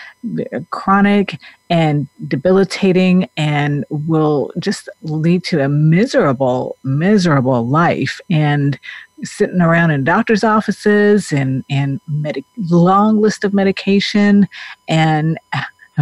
chronic 0.72 1.38
and 1.70 2.08
debilitating 2.28 3.30
and 3.38 3.86
will 3.90 4.52
just 4.58 4.90
lead 5.04 5.44
to 5.44 5.64
a 5.64 5.70
miserable, 5.70 6.78
miserable 6.84 7.68
life. 7.68 8.20
And 8.30 8.80
sitting 9.24 9.62
around 9.62 9.92
in 9.92 10.06
doctor's 10.06 10.46
offices 10.46 11.34
and 11.34 11.64
and 11.70 12.00
med- 12.08 12.44
long 12.70 13.20
list 13.20 13.44
of 13.44 13.54
medication 13.54 14.48
and 14.88 15.38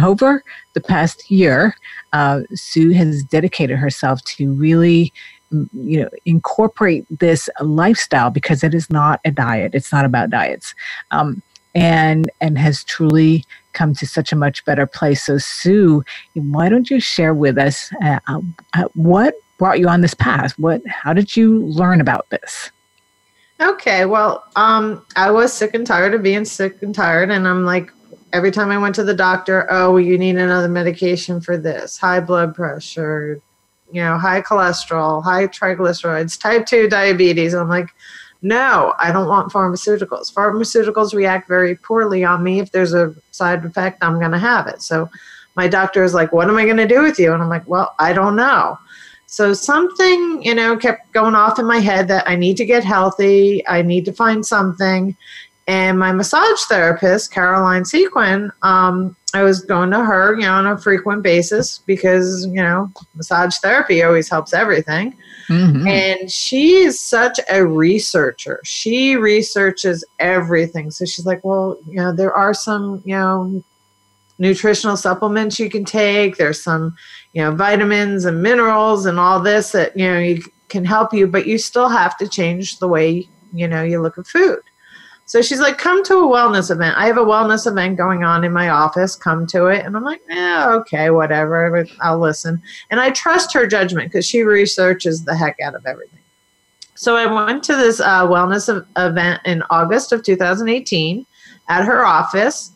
over 0.04 0.42
the 0.74 0.80
past 0.80 1.30
year, 1.30 1.74
uh, 2.12 2.40
Sue 2.54 2.90
has 2.90 3.24
dedicated 3.24 3.78
herself 3.78 4.22
to 4.24 4.52
really 4.52 5.12
you 5.50 6.00
know 6.00 6.10
incorporate 6.26 7.06
this 7.20 7.48
lifestyle 7.60 8.30
because 8.30 8.62
it 8.62 8.74
is 8.74 8.90
not 8.90 9.20
a 9.24 9.30
diet. 9.30 9.74
It's 9.74 9.92
not 9.92 10.04
about 10.04 10.30
diets. 10.30 10.74
Um, 11.10 11.42
and 11.74 12.30
and 12.40 12.58
has 12.58 12.82
truly 12.84 13.44
come 13.72 13.94
to 13.94 14.06
such 14.06 14.32
a 14.32 14.36
much 14.36 14.64
better 14.64 14.86
place. 14.86 15.26
So 15.26 15.38
sue 15.38 16.02
why 16.34 16.68
don't 16.68 16.90
you 16.90 17.00
share 17.00 17.34
with 17.34 17.58
us 17.58 17.92
uh, 18.02 18.18
uh, 18.26 18.84
what 18.94 19.34
brought 19.58 19.78
you 19.78 19.88
on 19.88 20.00
this 20.00 20.14
path? 20.14 20.58
What 20.58 20.82
how 20.86 21.12
did 21.12 21.36
you 21.36 21.60
learn 21.66 22.00
about 22.00 22.28
this? 22.30 22.70
Okay 23.60 24.04
well 24.04 24.44
um, 24.56 25.04
i 25.16 25.30
was 25.30 25.52
sick 25.52 25.74
and 25.74 25.86
tired 25.86 26.14
of 26.14 26.22
being 26.22 26.44
sick 26.44 26.80
and 26.82 26.94
tired 26.94 27.30
and 27.30 27.46
i'm 27.48 27.64
like 27.64 27.92
every 28.32 28.50
time 28.50 28.70
I 28.70 28.78
went 28.78 28.94
to 28.96 29.04
the 29.04 29.14
doctor, 29.14 29.66
oh, 29.70 29.96
you 29.96 30.18
need 30.18 30.36
another 30.36 30.68
medication 30.68 31.40
for 31.40 31.56
this, 31.56 31.96
high 31.98 32.20
blood 32.20 32.54
pressure, 32.54 33.40
you 33.90 34.02
know, 34.02 34.18
high 34.18 34.42
cholesterol, 34.42 35.22
high 35.22 35.46
triglycerides, 35.46 36.40
type 36.40 36.66
2 36.66 36.88
diabetes. 36.88 37.54
I'm 37.54 37.68
like, 37.68 37.88
no, 38.42 38.94
I 38.98 39.10
don't 39.10 39.28
want 39.28 39.52
pharmaceuticals. 39.52 40.32
Pharmaceuticals 40.32 41.14
react 41.14 41.48
very 41.48 41.74
poorly 41.74 42.24
on 42.24 42.42
me. 42.42 42.60
If 42.60 42.70
there's 42.70 42.94
a 42.94 43.14
side 43.32 43.64
effect, 43.64 44.02
I'm 44.02 44.18
going 44.18 44.30
to 44.30 44.38
have 44.38 44.66
it. 44.68 44.82
So 44.82 45.10
my 45.56 45.66
doctor 45.66 46.04
is 46.04 46.14
like, 46.14 46.32
what 46.32 46.48
am 46.48 46.56
I 46.56 46.64
going 46.64 46.76
to 46.76 46.86
do 46.86 47.02
with 47.02 47.18
you? 47.18 47.32
And 47.32 47.42
I'm 47.42 47.48
like, 47.48 47.66
well, 47.66 47.94
I 47.98 48.12
don't 48.12 48.36
know. 48.36 48.78
So 49.26 49.52
something, 49.52 50.42
you 50.42 50.54
know, 50.54 50.76
kept 50.76 51.12
going 51.12 51.34
off 51.34 51.58
in 51.58 51.66
my 51.66 51.80
head 51.80 52.08
that 52.08 52.28
I 52.28 52.36
need 52.36 52.56
to 52.58 52.64
get 52.64 52.84
healthy. 52.84 53.66
I 53.66 53.82
need 53.82 54.04
to 54.04 54.12
find 54.12 54.46
something. 54.46 55.16
And 55.68 55.98
my 55.98 56.12
massage 56.12 56.62
therapist, 56.62 57.30
Caroline 57.30 57.84
Sequin, 57.84 58.50
um, 58.62 59.14
I 59.34 59.42
was 59.42 59.60
going 59.60 59.90
to 59.90 60.02
her, 60.02 60.34
you 60.34 60.40
know, 60.40 60.54
on 60.54 60.66
a 60.66 60.78
frequent 60.78 61.22
basis 61.22 61.80
because, 61.86 62.46
you 62.46 62.62
know, 62.62 62.90
massage 63.14 63.54
therapy 63.58 64.02
always 64.02 64.30
helps 64.30 64.54
everything. 64.54 65.14
Mm-hmm. 65.50 65.86
And 65.86 66.30
she 66.30 66.76
is 66.76 66.98
such 66.98 67.38
a 67.50 67.66
researcher. 67.66 68.60
She 68.64 69.16
researches 69.16 70.06
everything. 70.18 70.90
So 70.90 71.04
she's 71.04 71.26
like, 71.26 71.44
well, 71.44 71.78
you 71.86 71.96
know, 71.96 72.12
there 72.12 72.32
are 72.32 72.54
some, 72.54 73.02
you 73.04 73.14
know, 73.14 73.62
nutritional 74.38 74.96
supplements 74.96 75.58
you 75.58 75.68
can 75.68 75.84
take. 75.84 76.38
There's 76.38 76.62
some, 76.62 76.96
you 77.34 77.42
know, 77.42 77.54
vitamins 77.54 78.24
and 78.24 78.42
minerals 78.42 79.04
and 79.04 79.18
all 79.18 79.38
this 79.38 79.72
that, 79.72 79.94
you 79.94 80.06
know, 80.06 80.18
you 80.18 80.42
can 80.70 80.86
help 80.86 81.12
you, 81.12 81.26
but 81.26 81.46
you 81.46 81.58
still 81.58 81.90
have 81.90 82.16
to 82.18 82.26
change 82.26 82.78
the 82.78 82.88
way, 82.88 83.28
you 83.52 83.68
know, 83.68 83.82
you 83.82 84.00
look 84.00 84.16
at 84.16 84.26
food. 84.26 84.60
So 85.28 85.42
she's 85.42 85.60
like, 85.60 85.76
come 85.76 86.02
to 86.04 86.14
a 86.14 86.26
wellness 86.26 86.70
event. 86.70 86.96
I 86.96 87.06
have 87.06 87.18
a 87.18 87.24
wellness 87.24 87.66
event 87.66 87.98
going 87.98 88.24
on 88.24 88.44
in 88.44 88.52
my 88.52 88.70
office. 88.70 89.14
Come 89.14 89.46
to 89.48 89.66
it. 89.66 89.84
And 89.84 89.94
I'm 89.94 90.02
like, 90.02 90.22
yeah, 90.26 90.70
okay, 90.70 91.10
whatever. 91.10 91.86
I'll 92.00 92.18
listen. 92.18 92.62
And 92.88 92.98
I 92.98 93.10
trust 93.10 93.52
her 93.52 93.66
judgment 93.66 94.10
because 94.10 94.24
she 94.24 94.40
researches 94.40 95.26
the 95.26 95.36
heck 95.36 95.60
out 95.60 95.74
of 95.74 95.84
everything. 95.84 96.20
So 96.94 97.14
I 97.14 97.26
went 97.26 97.62
to 97.64 97.76
this 97.76 98.00
uh, 98.00 98.26
wellness 98.26 98.70
event 98.96 99.42
in 99.44 99.62
August 99.68 100.12
of 100.12 100.22
2018 100.22 101.26
at 101.68 101.84
her 101.84 102.06
office 102.06 102.72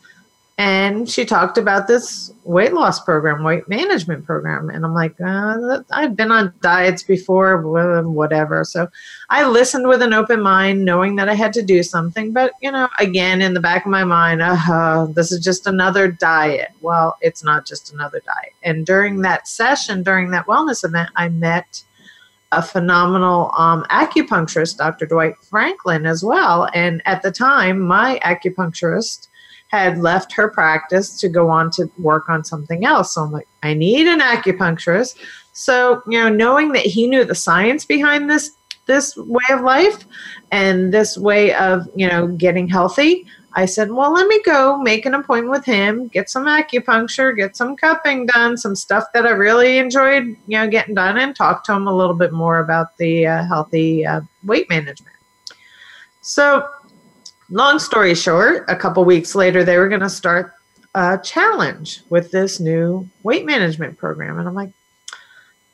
and 0.63 1.09
she 1.09 1.25
talked 1.25 1.57
about 1.57 1.87
this 1.87 2.31
weight 2.45 2.71
loss 2.71 2.97
program, 2.97 3.43
weight 3.43 3.67
management 3.67 4.25
program. 4.25 4.69
And 4.69 4.85
I'm 4.85 4.93
like, 4.93 5.13
uh, 5.19 5.83
I've 5.91 6.15
been 6.15 6.31
on 6.31 6.53
diets 6.61 7.03
before, 7.03 7.61
whatever. 8.07 8.63
So 8.63 8.87
I 9.29 9.45
listened 9.45 9.89
with 9.89 10.01
an 10.01 10.13
open 10.13 10.41
mind, 10.41 10.85
knowing 10.85 11.17
that 11.17 11.27
I 11.27 11.33
had 11.33 11.51
to 11.55 11.61
do 11.61 11.83
something. 11.83 12.31
But, 12.31 12.53
you 12.61 12.71
know, 12.71 12.87
again, 12.97 13.41
in 13.41 13.53
the 13.53 13.59
back 13.59 13.83
of 13.83 13.91
my 13.91 14.05
mind, 14.05 14.41
uh, 14.41 15.07
this 15.09 15.33
is 15.33 15.43
just 15.43 15.67
another 15.67 16.09
diet. 16.09 16.69
Well, 16.79 17.17
it's 17.19 17.43
not 17.43 17.65
just 17.65 17.91
another 17.91 18.21
diet. 18.25 18.53
And 18.63 18.85
during 18.85 19.21
that 19.23 19.49
session, 19.49 20.01
during 20.01 20.31
that 20.31 20.45
wellness 20.45 20.85
event, 20.85 21.09
I 21.17 21.27
met 21.27 21.83
a 22.53 22.61
phenomenal 22.61 23.51
um, 23.57 23.83
acupuncturist, 23.89 24.77
Dr. 24.77 25.07
Dwight 25.07 25.35
Franklin, 25.41 26.05
as 26.05 26.23
well. 26.23 26.69
And 26.73 27.01
at 27.05 27.21
the 27.21 27.31
time, 27.31 27.81
my 27.81 28.17
acupuncturist 28.23 29.27
had 29.73 29.97
left 29.97 30.31
her 30.31 30.49
practice 30.49 31.19
to 31.19 31.27
go 31.27 31.49
on 31.49 31.71
to 31.71 31.89
work 31.97 32.29
on 32.29 32.43
something 32.43 32.85
else. 32.85 33.15
So 33.15 33.23
I'm 33.23 33.31
like, 33.31 33.47
I 33.63 33.73
need 33.73 34.05
an 34.05 34.19
acupuncturist. 34.19 35.17
So, 35.53 36.03
you 36.07 36.19
know, 36.19 36.29
knowing 36.29 36.73
that 36.73 36.85
he 36.85 37.07
knew 37.07 37.25
the 37.25 37.33
science 37.33 37.83
behind 37.83 38.29
this 38.29 38.51
this 38.85 39.17
way 39.17 39.43
of 39.49 39.61
life 39.61 40.05
and 40.51 40.93
this 40.93 41.17
way 41.17 41.55
of, 41.55 41.87
you 41.95 42.07
know, 42.07 42.27
getting 42.27 42.67
healthy, 42.67 43.25
I 43.53 43.65
said, 43.65 43.91
well, 43.91 44.13
let 44.13 44.27
me 44.27 44.39
go 44.43 44.77
make 44.77 45.07
an 45.07 45.15
appointment 45.15 45.49
with 45.49 45.65
him, 45.65 46.07
get 46.09 46.29
some 46.29 46.45
acupuncture, 46.45 47.35
get 47.35 47.57
some 47.57 47.75
cupping 47.75 48.27
done, 48.27 48.57
some 48.57 48.75
stuff 48.75 49.05
that 49.13 49.25
I 49.25 49.31
really 49.31 49.79
enjoyed, 49.79 50.25
you 50.45 50.57
know, 50.59 50.67
getting 50.67 50.93
done, 50.93 51.17
and 51.17 51.35
talk 51.35 51.63
to 51.63 51.73
him 51.73 51.87
a 51.87 51.95
little 51.95 52.15
bit 52.15 52.31
more 52.31 52.59
about 52.59 52.95
the 52.97 53.25
uh, 53.25 53.43
healthy 53.45 54.05
uh, 54.05 54.21
weight 54.43 54.69
management. 54.69 55.15
So 56.21 56.67
long 57.49 57.79
story 57.79 58.15
short, 58.15 58.65
a 58.67 58.75
couple 58.75 59.03
weeks 59.05 59.35
later, 59.35 59.63
they 59.63 59.77
were 59.77 59.89
going 59.89 60.01
to 60.01 60.09
start 60.09 60.53
a 60.95 61.19
challenge 61.23 62.01
with 62.09 62.31
this 62.31 62.59
new 62.59 63.07
weight 63.23 63.45
management 63.45 63.97
program. 63.97 64.39
And 64.39 64.47
I'm 64.47 64.55
like, 64.55 64.71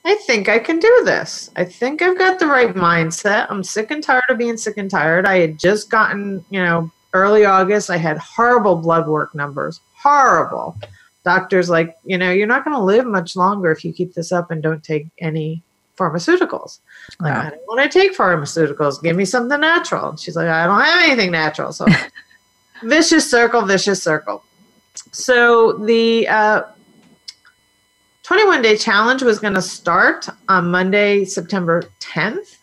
I 0.05 0.15
think 0.15 0.47
I 0.47 0.60
can 0.60 0.79
do 0.79 1.01
this. 1.03 1.51
I 1.55 1.65
think 1.65 2.01
I've 2.01 2.17
got 2.17 2.39
the 2.39 2.47
right 2.47 2.73
mindset. 2.73 3.47
I'm 3.49 3.63
sick 3.63 3.91
and 3.91 4.01
tired 4.01 4.23
of 4.29 4.38
being 4.38 4.58
sick 4.58 4.77
and 4.77 4.89
tired. 4.89 5.25
I 5.25 5.39
had 5.39 5.60
just 5.60 5.89
gotten, 5.89 6.43
you 6.49 6.63
know, 6.63 6.89
early 7.13 7.45
August, 7.45 7.89
I 7.89 7.97
had 7.97 8.17
horrible 8.17 8.75
blood 8.75 9.08
work 9.08 9.36
numbers, 9.36 9.82
horrible. 9.95 10.77
Doctors 11.25 11.69
like, 11.69 11.97
you 12.05 12.17
know, 12.17 12.32
you're 12.32 12.47
not 12.47 12.63
going 12.63 12.75
to 12.75 12.84
live 12.84 13.05
much 13.05 13.36
longer 13.36 13.71
if 13.71 13.84
you 13.84 13.91
keep 13.91 14.13
this 14.13 14.32
up 14.32 14.51
and 14.51 14.63
don't 14.63 14.84
take 14.84 15.08
any 15.19 15.62
pharmaceuticals. 15.99 16.79
Like. 17.19 17.35
I 17.35 17.49
don't 17.49 17.67
want 17.67 17.91
to 17.91 17.99
take 17.99 18.17
pharmaceuticals. 18.17 19.03
Give 19.03 19.15
me 19.15 19.25
something 19.25 19.59
natural. 19.59 20.09
And 20.12 20.19
she's 20.19 20.35
like, 20.35 20.47
I 20.47 20.65
don't 20.65 20.81
have 20.81 21.03
anything 21.03 21.31
natural. 21.31 21.73
So, 21.73 21.85
vicious 22.83 23.29
circle, 23.29 23.62
vicious 23.63 24.01
circle. 24.01 24.43
So, 25.12 25.73
the 25.73 26.27
uh, 26.27 26.63
21 28.23 28.62
day 28.62 28.77
challenge 28.77 29.23
was 29.23 29.39
going 29.39 29.55
to 29.55 29.62
start 29.62 30.27
on 30.47 30.71
Monday, 30.71 31.25
September 31.25 31.83
10th 31.99 32.57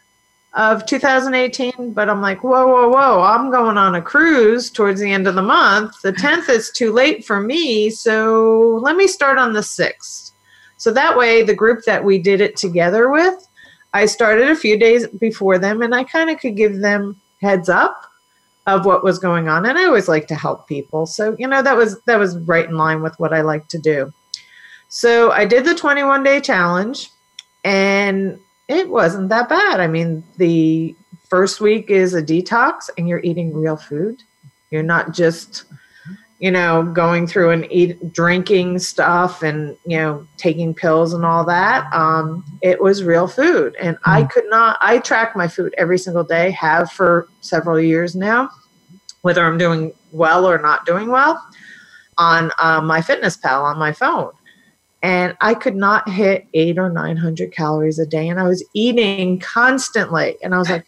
of 0.54 0.86
2018. 0.86 1.92
But 1.92 2.08
I'm 2.08 2.20
like, 2.20 2.42
whoa, 2.42 2.66
whoa, 2.66 2.88
whoa, 2.88 3.22
I'm 3.22 3.50
going 3.50 3.76
on 3.76 3.94
a 3.94 4.02
cruise 4.02 4.70
towards 4.70 5.00
the 5.00 5.10
end 5.10 5.26
of 5.26 5.34
the 5.34 5.42
month. 5.42 6.00
The 6.02 6.12
10th 6.12 6.48
is 6.48 6.70
too 6.70 6.92
late 6.92 7.24
for 7.24 7.40
me. 7.40 7.90
So 7.90 8.78
let 8.82 8.96
me 8.96 9.06
start 9.06 9.38
on 9.38 9.52
the 9.52 9.60
6th. 9.60 10.32
So 10.86 10.92
that 10.92 11.18
way, 11.18 11.42
the 11.42 11.52
group 11.52 11.82
that 11.86 12.04
we 12.04 12.16
did 12.16 12.40
it 12.40 12.54
together 12.54 13.10
with, 13.10 13.44
I 13.92 14.06
started 14.06 14.48
a 14.52 14.54
few 14.54 14.78
days 14.78 15.08
before 15.08 15.58
them 15.58 15.82
and 15.82 15.92
I 15.92 16.04
kind 16.04 16.30
of 16.30 16.38
could 16.38 16.56
give 16.56 16.78
them 16.78 17.20
heads 17.40 17.68
up 17.68 18.08
of 18.68 18.86
what 18.86 19.02
was 19.02 19.18
going 19.18 19.48
on 19.48 19.66
and 19.66 19.76
I 19.76 19.86
always 19.86 20.06
like 20.06 20.28
to 20.28 20.36
help 20.36 20.68
people. 20.68 21.04
So, 21.04 21.34
you 21.40 21.48
know, 21.48 21.60
that 21.60 21.76
was 21.76 22.00
that 22.02 22.20
was 22.20 22.38
right 22.38 22.68
in 22.68 22.76
line 22.76 23.02
with 23.02 23.18
what 23.18 23.32
I 23.32 23.40
like 23.40 23.66
to 23.70 23.78
do. 23.80 24.12
So, 24.86 25.32
I 25.32 25.44
did 25.44 25.64
the 25.64 25.74
21 25.74 26.22
day 26.22 26.40
challenge 26.40 27.10
and 27.64 28.38
it 28.68 28.88
wasn't 28.88 29.28
that 29.30 29.48
bad. 29.48 29.80
I 29.80 29.88
mean, 29.88 30.22
the 30.36 30.94
first 31.28 31.60
week 31.60 31.90
is 31.90 32.14
a 32.14 32.22
detox 32.22 32.90
and 32.96 33.08
you're 33.08 33.24
eating 33.24 33.52
real 33.52 33.76
food. 33.76 34.22
You're 34.70 34.84
not 34.84 35.12
just, 35.12 35.64
you 36.38 36.50
know, 36.50 36.82
going 36.82 37.26
through 37.26 37.50
and 37.50 37.66
eat 37.70 38.12
drinking 38.12 38.78
stuff 38.78 39.42
and, 39.42 39.76
you 39.86 39.96
know, 39.96 40.26
taking 40.36 40.74
pills 40.74 41.14
and 41.14 41.24
all 41.24 41.44
that. 41.44 41.90
Um, 41.94 42.44
it 42.62 42.80
was 42.80 43.02
real 43.02 43.26
food. 43.26 43.74
And 43.80 43.96
I 44.04 44.22
mm. 44.22 44.30
could 44.30 44.44
not, 44.50 44.78
I 44.80 44.98
track 44.98 45.34
my 45.34 45.48
food 45.48 45.74
every 45.78 45.98
single 45.98 46.24
day, 46.24 46.50
have 46.50 46.92
for 46.92 47.28
several 47.40 47.80
years 47.80 48.14
now, 48.14 48.50
whether 49.22 49.44
I'm 49.44 49.56
doing 49.56 49.94
well 50.12 50.46
or 50.46 50.58
not 50.58 50.84
doing 50.84 51.08
well 51.08 51.42
on 52.18 52.50
uh, 52.58 52.80
MyFitnessPal 52.80 53.62
on 53.62 53.78
my 53.78 53.92
phone 53.92 54.32
and 55.06 55.36
I 55.40 55.54
could 55.54 55.76
not 55.76 56.08
hit 56.08 56.48
eight 56.52 56.78
or 56.78 56.90
900 56.90 57.52
calories 57.52 58.00
a 58.00 58.06
day. 58.06 58.28
And 58.28 58.40
I 58.40 58.42
was 58.42 58.64
eating 58.74 59.38
constantly. 59.38 60.36
And 60.42 60.52
I 60.52 60.58
was 60.58 60.68
like, 60.68 60.84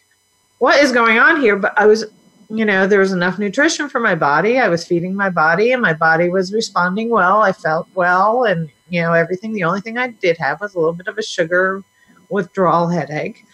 what 0.57 0.83
is 0.83 0.91
going 0.91 1.19
on 1.19 1.39
here? 1.39 1.55
But 1.55 1.73
I 1.77 1.85
was, 1.85 2.03
you 2.49 2.65
know, 2.65 2.87
there 2.87 2.99
was 2.99 3.11
enough 3.11 3.37
nutrition 3.37 3.89
for 3.89 3.99
my 3.99 4.15
body. 4.15 4.57
I 4.57 4.69
was 4.69 4.85
feeding 4.85 5.13
my 5.13 5.29
body, 5.29 5.71
and 5.71 5.81
my 5.81 5.93
body 5.93 6.29
was 6.29 6.53
responding 6.53 7.09
well. 7.09 7.41
I 7.41 7.51
felt 7.51 7.87
well, 7.93 8.45
and, 8.45 8.69
you 8.89 9.01
know, 9.01 9.13
everything. 9.13 9.53
The 9.53 9.63
only 9.63 9.81
thing 9.81 9.97
I 9.97 10.07
did 10.07 10.37
have 10.37 10.61
was 10.61 10.73
a 10.73 10.79
little 10.79 10.93
bit 10.93 11.07
of 11.07 11.17
a 11.17 11.23
sugar 11.23 11.83
withdrawal 12.29 12.87
headache. 12.87 13.45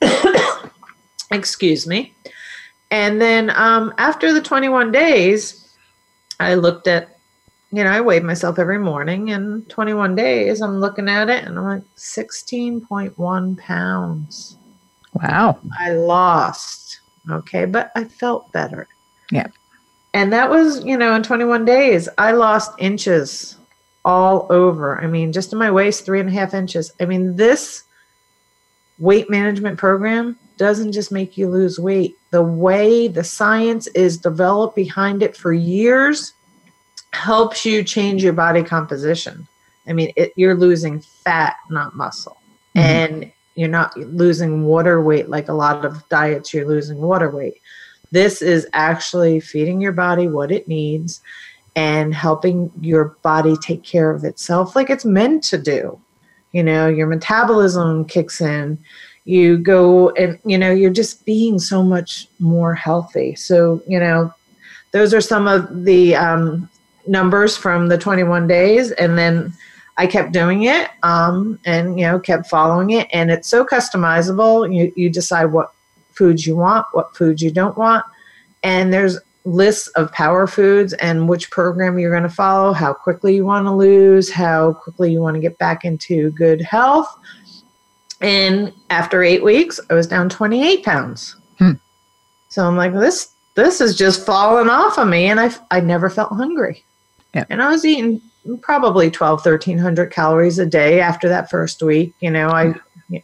Excuse 1.30 1.86
me. 1.86 2.14
And 2.90 3.20
then 3.20 3.50
um, 3.50 3.92
after 3.98 4.32
the 4.32 4.40
21 4.40 4.90
days, 4.90 5.76
I 6.40 6.54
looked 6.54 6.86
at 6.86 7.18
you 7.70 7.84
know, 7.84 7.90
I 7.90 8.00
weighed 8.00 8.24
myself 8.24 8.58
every 8.58 8.78
morning 8.78 9.28
in 9.28 9.62
21 9.68 10.14
days. 10.14 10.62
I'm 10.62 10.80
looking 10.80 11.08
at 11.08 11.28
it 11.28 11.44
and 11.44 11.58
I'm 11.58 11.64
like 11.64 11.82
16.1 11.96 13.58
pounds. 13.58 14.56
Wow. 15.12 15.58
I 15.78 15.92
lost. 15.92 16.87
Okay. 17.30 17.64
But 17.64 17.90
I 17.94 18.04
felt 18.04 18.50
better. 18.52 18.88
Yeah. 19.30 19.48
And 20.14 20.32
that 20.32 20.50
was, 20.50 20.84
you 20.84 20.96
know, 20.96 21.14
in 21.14 21.22
21 21.22 21.64
days, 21.64 22.08
I 22.18 22.32
lost 22.32 22.72
inches 22.78 23.56
all 24.04 24.46
over. 24.50 25.00
I 25.00 25.06
mean, 25.06 25.32
just 25.32 25.52
in 25.52 25.58
my 25.58 25.70
waist, 25.70 26.04
three 26.04 26.20
and 26.20 26.28
a 26.28 26.32
half 26.32 26.54
inches. 26.54 26.92
I 27.00 27.04
mean, 27.04 27.36
this 27.36 27.84
weight 28.98 29.28
management 29.28 29.78
program 29.78 30.38
doesn't 30.56 30.92
just 30.92 31.12
make 31.12 31.36
you 31.36 31.48
lose 31.48 31.78
weight. 31.78 32.16
The 32.30 32.42
way 32.42 33.08
the 33.08 33.24
science 33.24 33.86
is 33.88 34.18
developed 34.18 34.74
behind 34.74 35.22
it 35.22 35.36
for 35.36 35.52
years 35.52 36.32
helps 37.12 37.64
you 37.64 37.84
change 37.84 38.22
your 38.22 38.32
body 38.32 38.62
composition. 38.62 39.46
I 39.86 39.92
mean, 39.92 40.12
it, 40.16 40.32
you're 40.36 40.54
losing 40.54 41.00
fat, 41.00 41.56
not 41.70 41.94
muscle. 41.94 42.36
Mm-hmm. 42.76 42.78
And 42.78 43.32
you're 43.58 43.68
not 43.68 43.96
losing 43.96 44.64
water 44.64 45.02
weight 45.02 45.28
like 45.28 45.48
a 45.48 45.52
lot 45.52 45.84
of 45.84 46.08
diets, 46.08 46.54
you're 46.54 46.64
losing 46.64 47.00
water 47.00 47.28
weight. 47.28 47.60
This 48.12 48.40
is 48.40 48.68
actually 48.72 49.40
feeding 49.40 49.80
your 49.80 49.90
body 49.90 50.28
what 50.28 50.52
it 50.52 50.68
needs 50.68 51.20
and 51.74 52.14
helping 52.14 52.70
your 52.80 53.16
body 53.22 53.56
take 53.56 53.82
care 53.82 54.12
of 54.12 54.22
itself 54.22 54.76
like 54.76 54.90
it's 54.90 55.04
meant 55.04 55.42
to 55.42 55.58
do. 55.58 56.00
You 56.52 56.62
know, 56.62 56.86
your 56.86 57.08
metabolism 57.08 58.04
kicks 58.04 58.40
in. 58.40 58.78
You 59.24 59.58
go 59.58 60.10
and, 60.10 60.38
you 60.44 60.56
know, 60.56 60.70
you're 60.70 60.92
just 60.92 61.26
being 61.26 61.58
so 61.58 61.82
much 61.82 62.28
more 62.38 62.76
healthy. 62.76 63.34
So, 63.34 63.82
you 63.88 63.98
know, 63.98 64.32
those 64.92 65.12
are 65.12 65.20
some 65.20 65.48
of 65.48 65.84
the 65.84 66.14
um, 66.14 66.70
numbers 67.08 67.56
from 67.56 67.88
the 67.88 67.98
21 67.98 68.46
days 68.46 68.92
and 68.92 69.18
then 69.18 69.52
I 69.98 70.06
kept 70.06 70.32
doing 70.32 70.62
it 70.62 70.88
um, 71.02 71.58
and 71.66 71.98
you 71.98 72.06
know 72.06 72.18
kept 72.18 72.46
following 72.46 72.90
it 72.90 73.08
and 73.12 73.30
it's 73.30 73.48
so 73.48 73.64
customizable 73.66 74.72
you, 74.74 74.92
you 74.96 75.10
decide 75.10 75.46
what 75.46 75.72
foods 76.12 76.46
you 76.46 76.56
want 76.56 76.86
what 76.92 77.14
foods 77.16 77.42
you 77.42 77.50
don't 77.50 77.76
want 77.76 78.04
and 78.62 78.92
there's 78.92 79.18
lists 79.44 79.88
of 79.88 80.12
power 80.12 80.46
foods 80.46 80.92
and 80.94 81.28
which 81.28 81.50
program 81.50 81.98
you're 81.98 82.10
going 82.10 82.22
to 82.22 82.28
follow 82.28 82.72
how 82.72 82.92
quickly 82.92 83.34
you 83.34 83.44
want 83.44 83.66
to 83.66 83.72
lose 83.72 84.30
how 84.30 84.72
quickly 84.72 85.12
you 85.12 85.20
want 85.20 85.34
to 85.34 85.40
get 85.40 85.58
back 85.58 85.84
into 85.84 86.30
good 86.32 86.60
health 86.60 87.08
and 88.20 88.72
after 88.90 89.22
eight 89.22 89.42
weeks 89.42 89.80
i 89.90 89.94
was 89.94 90.06
down 90.06 90.28
28 90.28 90.84
pounds 90.84 91.36
hmm. 91.58 91.72
so 92.48 92.64
i'm 92.66 92.76
like 92.76 92.92
this 92.92 93.32
this 93.54 93.80
is 93.80 93.96
just 93.96 94.24
falling 94.24 94.68
off 94.68 94.98
of 94.98 95.08
me 95.08 95.26
and 95.26 95.40
i 95.40 95.50
i 95.70 95.80
never 95.80 96.08
felt 96.08 96.32
hungry. 96.32 96.84
And 97.50 97.62
I 97.62 97.70
was 97.70 97.84
eating 97.84 98.20
probably 98.62 99.10
12, 99.10 99.44
1300 99.44 100.10
calories 100.10 100.58
a 100.58 100.66
day 100.66 101.00
after 101.00 101.28
that 101.28 101.50
first 101.50 101.82
week. 101.82 102.14
You 102.20 102.30
know, 102.30 102.48
I 102.48 102.74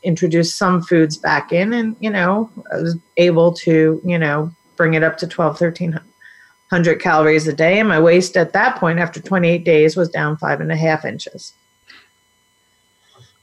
introduced 0.02 0.56
some 0.56 0.82
foods 0.82 1.16
back 1.16 1.52
in 1.52 1.72
and, 1.72 1.96
you 2.00 2.10
know, 2.10 2.50
I 2.72 2.76
was 2.76 2.96
able 3.16 3.52
to, 3.54 4.00
you 4.04 4.18
know, 4.18 4.50
bring 4.76 4.94
it 4.94 5.02
up 5.02 5.18
to 5.18 5.26
12, 5.26 5.60
1300 5.60 7.00
calories 7.00 7.46
a 7.46 7.52
day. 7.52 7.78
And 7.78 7.88
my 7.88 8.00
waist 8.00 8.36
at 8.36 8.52
that 8.52 8.76
point, 8.76 8.98
after 8.98 9.20
28 9.20 9.64
days, 9.64 9.96
was 9.96 10.08
down 10.08 10.36
five 10.36 10.60
and 10.60 10.72
a 10.72 10.76
half 10.76 11.04
inches. 11.04 11.52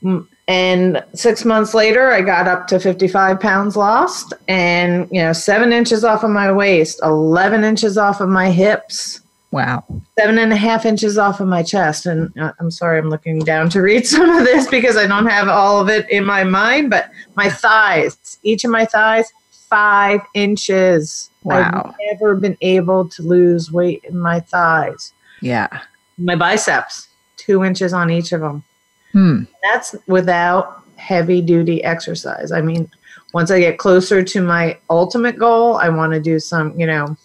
Mm, 0.04 0.28
and 0.48 1.04
six 1.14 1.46
months 1.46 1.74
later, 1.74 2.12
I 2.12 2.22
got 2.22 2.48
up 2.48 2.68
to 2.68 2.80
55 2.80 3.40
pounds 3.40 3.78
lost 3.78 4.34
and, 4.48 5.08
you 5.12 5.22
know, 5.22 5.34
seven 5.34 5.72
inches 5.72 6.04
off 6.04 6.24
of 6.24 6.32
my 6.32 6.52
waist, 6.52 7.00
11 7.04 7.64
inches 7.64 7.98
off 7.98 8.20
of 8.20 8.30
my 8.30 8.50
hips, 8.50 9.22
Wow. 9.52 9.84
Seven 10.18 10.38
and 10.38 10.54
a 10.54 10.56
half 10.56 10.86
inches 10.86 11.18
off 11.18 11.42
of 11.42 11.48
my 11.48 11.62
chest. 11.62 12.06
And 12.06 12.36
uh, 12.40 12.54
I'm 12.60 12.72
sorry, 12.72 13.00
I'm 13.00 13.10
looking 13.10 13.40
down 13.40 13.70
to 13.72 13.82
read 13.82 14.08
some 14.08 14.30
of 14.30 14.46
this 14.46 14.68
because 14.68 14.98
I 14.98 15.08
don't 15.08 15.28
have 15.28 15.48
all 15.48 15.80
of 15.80 15.90
it 15.90 16.10
in 16.10 16.26
my 16.26 16.44
mind, 16.44 16.90
but 16.90 17.12
my 17.36 17.50
thighs, 17.50 18.40
each 18.44 18.64
of 18.64 18.72
my 18.72 18.86
thighs, 18.86 19.32
five 19.52 20.22
inches. 20.34 21.30
Wow. 21.44 21.88
I've 21.88 21.96
never 22.12 22.36
been 22.36 22.58
able 22.62 23.10
to 23.10 23.22
lose 23.22 23.72
weight 23.72 24.04
in 24.06 24.18
my 24.18 24.40
thighs. 24.40 25.14
Yeah. 25.42 25.82
My 26.18 26.36
biceps, 26.36 27.10
two 27.38 27.64
inches 27.64 27.94
on 27.94 28.10
each 28.10 28.32
of 28.32 28.42
them. 28.42 28.64
Hmm. 29.12 29.44
That's 29.64 29.96
without 30.08 30.84
heavy 30.96 31.42
duty 31.42 31.84
exercise. 31.84 32.52
I 32.52 32.62
mean, 32.62 32.90
once 33.34 33.50
I 33.50 33.60
get 33.60 33.80
closer 33.80 34.24
to 34.24 34.42
my 34.42 34.78
ultimate 34.90 35.38
goal, 35.38 35.76
I 35.76 35.90
want 35.90 36.14
to 36.14 36.20
do 36.20 36.40
some, 36.40 36.78
you 36.80 36.86
know, 36.86 37.18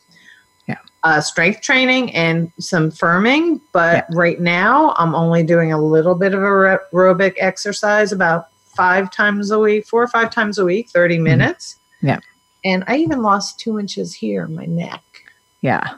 uh, 1.07 1.21
strength 1.21 1.61
training 1.61 2.12
and 2.16 2.53
some 2.59 2.90
firming, 2.90 3.61
but 3.71 4.07
yeah. 4.11 4.16
right 4.19 4.40
now 4.40 4.92
I'm 4.99 5.14
only 5.14 5.45
doing 5.45 5.73
a 5.73 5.81
little 5.81 6.16
bit 6.16 6.35
of 6.35 6.40
aerobic 6.40 7.35
exercise 7.38 8.11
about 8.11 8.49
five 8.75 9.12
times 9.12 9.53
a 9.53 9.59
week, 9.61 9.87
four 9.87 10.03
or 10.03 10.09
five 10.09 10.33
times 10.33 10.59
a 10.59 10.64
week, 10.64 10.88
30 10.90 11.14
mm-hmm. 11.14 11.23
minutes. 11.23 11.79
Mm-hmm. 11.99 12.09
Yeah. 12.09 12.21
And 12.64 12.83
I 12.88 12.97
even 12.97 13.23
lost 13.23 13.61
two 13.61 13.79
inches 13.79 14.14
here 14.14 14.47
in 14.47 14.57
my 14.57 14.66
neck. 14.66 15.05
Yeah. 15.61 15.95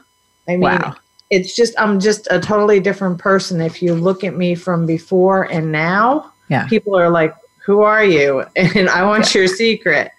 I 0.47 0.51
mean, 0.51 0.61
wow. 0.61 0.95
it's 1.31 1.55
just, 1.55 1.73
I'm 1.79 1.99
just 1.99 2.27
a 2.29 2.39
totally 2.39 2.79
different 2.79 3.17
person. 3.17 3.61
If 3.61 3.81
you 3.81 3.95
look 3.95 4.23
at 4.23 4.35
me 4.35 4.53
from 4.53 4.85
before 4.85 5.51
and 5.51 5.71
now, 5.71 6.33
yeah. 6.49 6.67
people 6.67 6.95
are 6.95 7.09
like, 7.09 7.33
who 7.65 7.81
are 7.81 8.05
you? 8.05 8.45
And 8.55 8.87
I 8.89 9.01
want 9.07 9.33
yeah. 9.33 9.39
your 9.39 9.47
secret. 9.47 10.11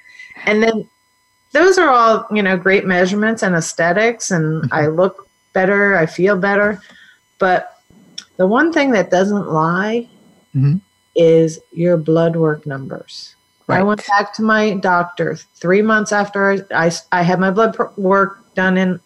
And 0.47 0.61
then 0.61 0.91
those 1.53 1.79
are 1.79 1.91
all 1.91 2.27
you 2.31 2.43
know 2.43 2.57
great 2.57 2.87
measurements 2.87 3.43
and 3.43 3.55
aesthetics 3.55 4.31
and 4.31 4.63
mm-hmm. 4.63 4.75
i 4.75 4.87
look 4.87 5.29
better 5.53 5.97
i 5.97 6.07
feel 6.07 6.37
better 6.37 6.81
But 7.39 7.77
the 8.37 8.47
one 8.47 8.73
thing 8.73 8.93
that 8.93 9.11
doesn't 9.11 9.49
lie 9.49 10.09
Mm-hmm. 10.55 10.79
is 11.15 11.61
your 11.71 11.97
blood 11.97 12.35
work 12.35 12.67
numbers. 12.67 13.37
I 13.69 13.85
went 13.85 14.05
back 14.09 14.35
to 14.35 14.43
my 14.43 14.75
doctor 14.75 15.37
three 15.55 15.81
months 15.81 16.11
after 16.11 16.51
I, 16.51 16.87
I, 16.87 16.91
I 17.13 17.23
had 17.23 17.39
my 17.39 17.53
blood 17.53 17.77
work 17.97 18.41
done 18.57 18.77
in, 18.77 18.99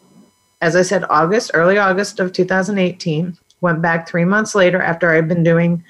as 0.62 0.74
I 0.74 0.80
said, 0.80 1.04
August, 1.10 1.50
early 1.52 1.76
August 1.76 2.20
of 2.20 2.32
2018. 2.32 3.36
Went 3.60 3.82
back 3.82 4.08
three 4.08 4.24
months 4.24 4.54
later 4.54 4.80
after 4.80 5.10
I'd 5.10 5.28
been 5.28 5.42
doing 5.42 5.84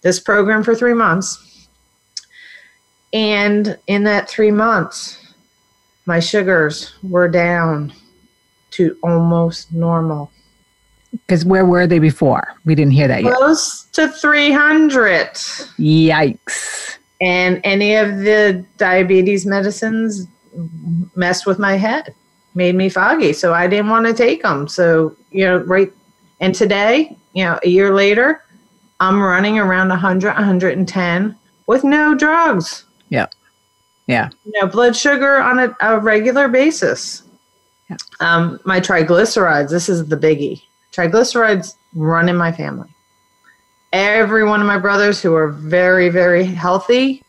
this 0.00 0.18
program 0.18 0.64
for 0.64 0.74
three 0.74 0.92
months. 0.92 1.68
And 3.12 3.78
in 3.86 4.02
that 4.02 4.28
three 4.28 4.50
months, 4.50 5.25
my 6.06 6.20
sugars 6.20 6.94
were 7.02 7.28
down 7.28 7.92
to 8.72 8.96
almost 9.02 9.72
normal. 9.72 10.30
Because 11.12 11.44
where 11.44 11.64
were 11.64 11.86
they 11.86 11.98
before? 11.98 12.54
We 12.64 12.74
didn't 12.74 12.92
hear 12.92 13.08
that 13.08 13.22
yet. 13.22 13.34
Close 13.34 13.84
to 13.92 14.08
300. 14.08 15.28
Yikes. 15.78 16.98
and 17.20 17.60
any 17.64 17.94
of 17.94 18.18
the 18.18 18.64
diabetes 18.76 19.46
medicines 19.46 20.26
messed 21.14 21.46
with 21.46 21.58
my 21.58 21.76
head 21.76 22.14
made 22.54 22.74
me 22.74 22.88
foggy 22.88 23.32
so 23.32 23.52
i 23.52 23.66
didn't 23.66 23.88
want 23.90 24.06
to 24.06 24.14
take 24.14 24.42
them 24.42 24.66
so 24.68 25.14
you 25.30 25.44
know 25.44 25.58
right 25.58 25.92
and 26.40 26.54
today 26.54 27.14
you 27.34 27.44
know 27.44 27.58
a 27.62 27.68
year 27.68 27.94
later 27.94 28.42
i'm 29.00 29.20
running 29.22 29.58
around 29.58 29.88
100 29.88 30.28
110 30.28 31.36
with 31.66 31.84
no 31.84 32.14
drugs 32.14 32.84
Yeah. 33.10 33.26
Yeah. 34.06 34.28
you 34.44 34.52
know 34.60 34.66
blood 34.68 34.94
sugar 34.96 35.36
on 35.38 35.58
a, 35.58 35.76
a 35.80 35.98
regular 35.98 36.48
basis 36.48 37.22
Yeah. 37.90 37.96
um, 38.20 38.60
my 38.64 38.80
triglycerides 38.80 39.70
this 39.70 39.88
is 39.88 40.06
the 40.06 40.16
biggie 40.16 40.62
triglycerides 40.92 41.74
run 41.94 42.28
in 42.28 42.36
my 42.36 42.52
family 42.52 42.88
every 43.92 44.44
one 44.44 44.60
of 44.60 44.66
my 44.66 44.78
brothers 44.78 45.20
who 45.22 45.34
are 45.34 45.48
very 45.48 46.08
very 46.08 46.44
healthy 46.44 47.22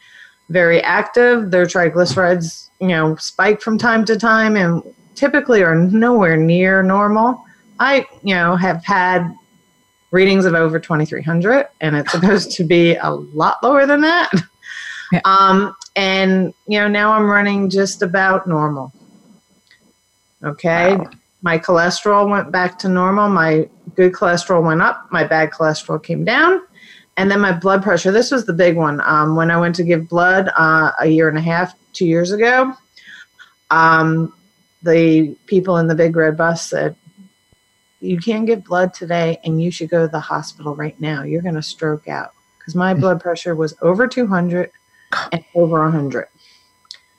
very 0.50 0.82
active 0.84 1.52
their 1.52 1.66
triglycerides 1.66 2.70
you 2.80 2.88
know 2.90 3.16
spike 3.16 3.62
from 3.62 3.78
time 3.78 4.06
to 4.06 4.18
time 4.18 4.56
and 4.56 4.82
typically 5.16 5.64
are 5.64 5.76
nowhere 5.76 6.38
near 6.38 6.84
normal 6.84 7.44
i 7.80 8.06
you 8.24 8.36
know 8.36 8.56
have 8.56 8.84
had 8.86 9.36
readings 10.12 10.46
of 10.46 10.54
over 10.54 10.80
2300 10.80 11.68
and 11.82 11.96
it's 11.96 12.12
supposed 12.12 12.52
to 12.52 12.64
be 12.64 12.96
a 12.96 13.10
lot 13.10 13.58
lower 13.64 13.86
than 13.86 14.02
that 14.02 14.30
Yeah. 15.12 15.22
um 15.26 15.74
and 15.98 16.54
you 16.68 16.80
know 16.80 16.88
now 16.88 17.12
i'm 17.12 17.30
running 17.30 17.70
just 17.70 18.02
about 18.02 18.48
normal. 18.48 18.94
Okay? 20.44 20.96
Wow. 20.96 21.10
my 21.42 21.58
cholesterol 21.58 22.30
went 22.30 22.52
back 22.52 22.78
to 22.80 22.88
normal. 22.88 23.28
My 23.28 23.68
good 23.96 24.14
cholesterol 24.14 24.64
went 24.64 24.82
up. 24.82 25.12
My 25.12 25.24
bad 25.24 25.50
cholesterol 25.50 26.02
came 26.02 26.24
down. 26.24 26.62
And 27.18 27.32
then 27.32 27.42
my 27.42 27.52
blood 27.52 27.82
pressure. 27.82 28.12
This 28.12 28.30
was 28.30 28.46
the 28.46 28.54
big 28.54 28.78
one. 28.78 29.02
Um, 29.02 29.36
when 29.36 29.50
i 29.50 29.60
went 29.60 29.76
to 29.76 29.84
give 29.84 30.08
blood 30.08 30.50
uh, 30.56 30.92
a 31.02 31.08
year 31.08 31.28
and 31.28 31.38
a 31.38 31.42
half 31.42 31.74
two 31.94 32.06
years 32.06 32.32
ago 32.32 32.74
um, 33.72 34.34
the 34.84 35.36
people 35.48 35.78
in 35.78 35.88
the 35.88 35.96
big 35.96 36.16
red 36.16 36.38
bus 36.38 36.70
said 36.70 36.96
you 38.00 38.18
can't 38.20 38.46
get 38.46 38.64
blood 38.64 38.94
today 38.94 39.40
and 39.44 39.62
you 39.62 39.72
should 39.72 39.90
go 39.90 40.06
to 40.06 40.12
the 40.12 40.20
hospital 40.20 40.76
right 40.76 41.00
now. 41.02 41.24
You're 41.24 41.42
going 41.42 41.56
to 41.56 41.64
stroke 41.64 42.08
out. 42.08 42.32
Because 42.60 42.76
my 42.76 42.94
blood 43.02 43.20
pressure 43.20 43.56
was 43.56 43.76
over 43.82 44.08
200 44.08 44.72
and 45.32 45.44
over 45.56 45.82
100 45.84 46.28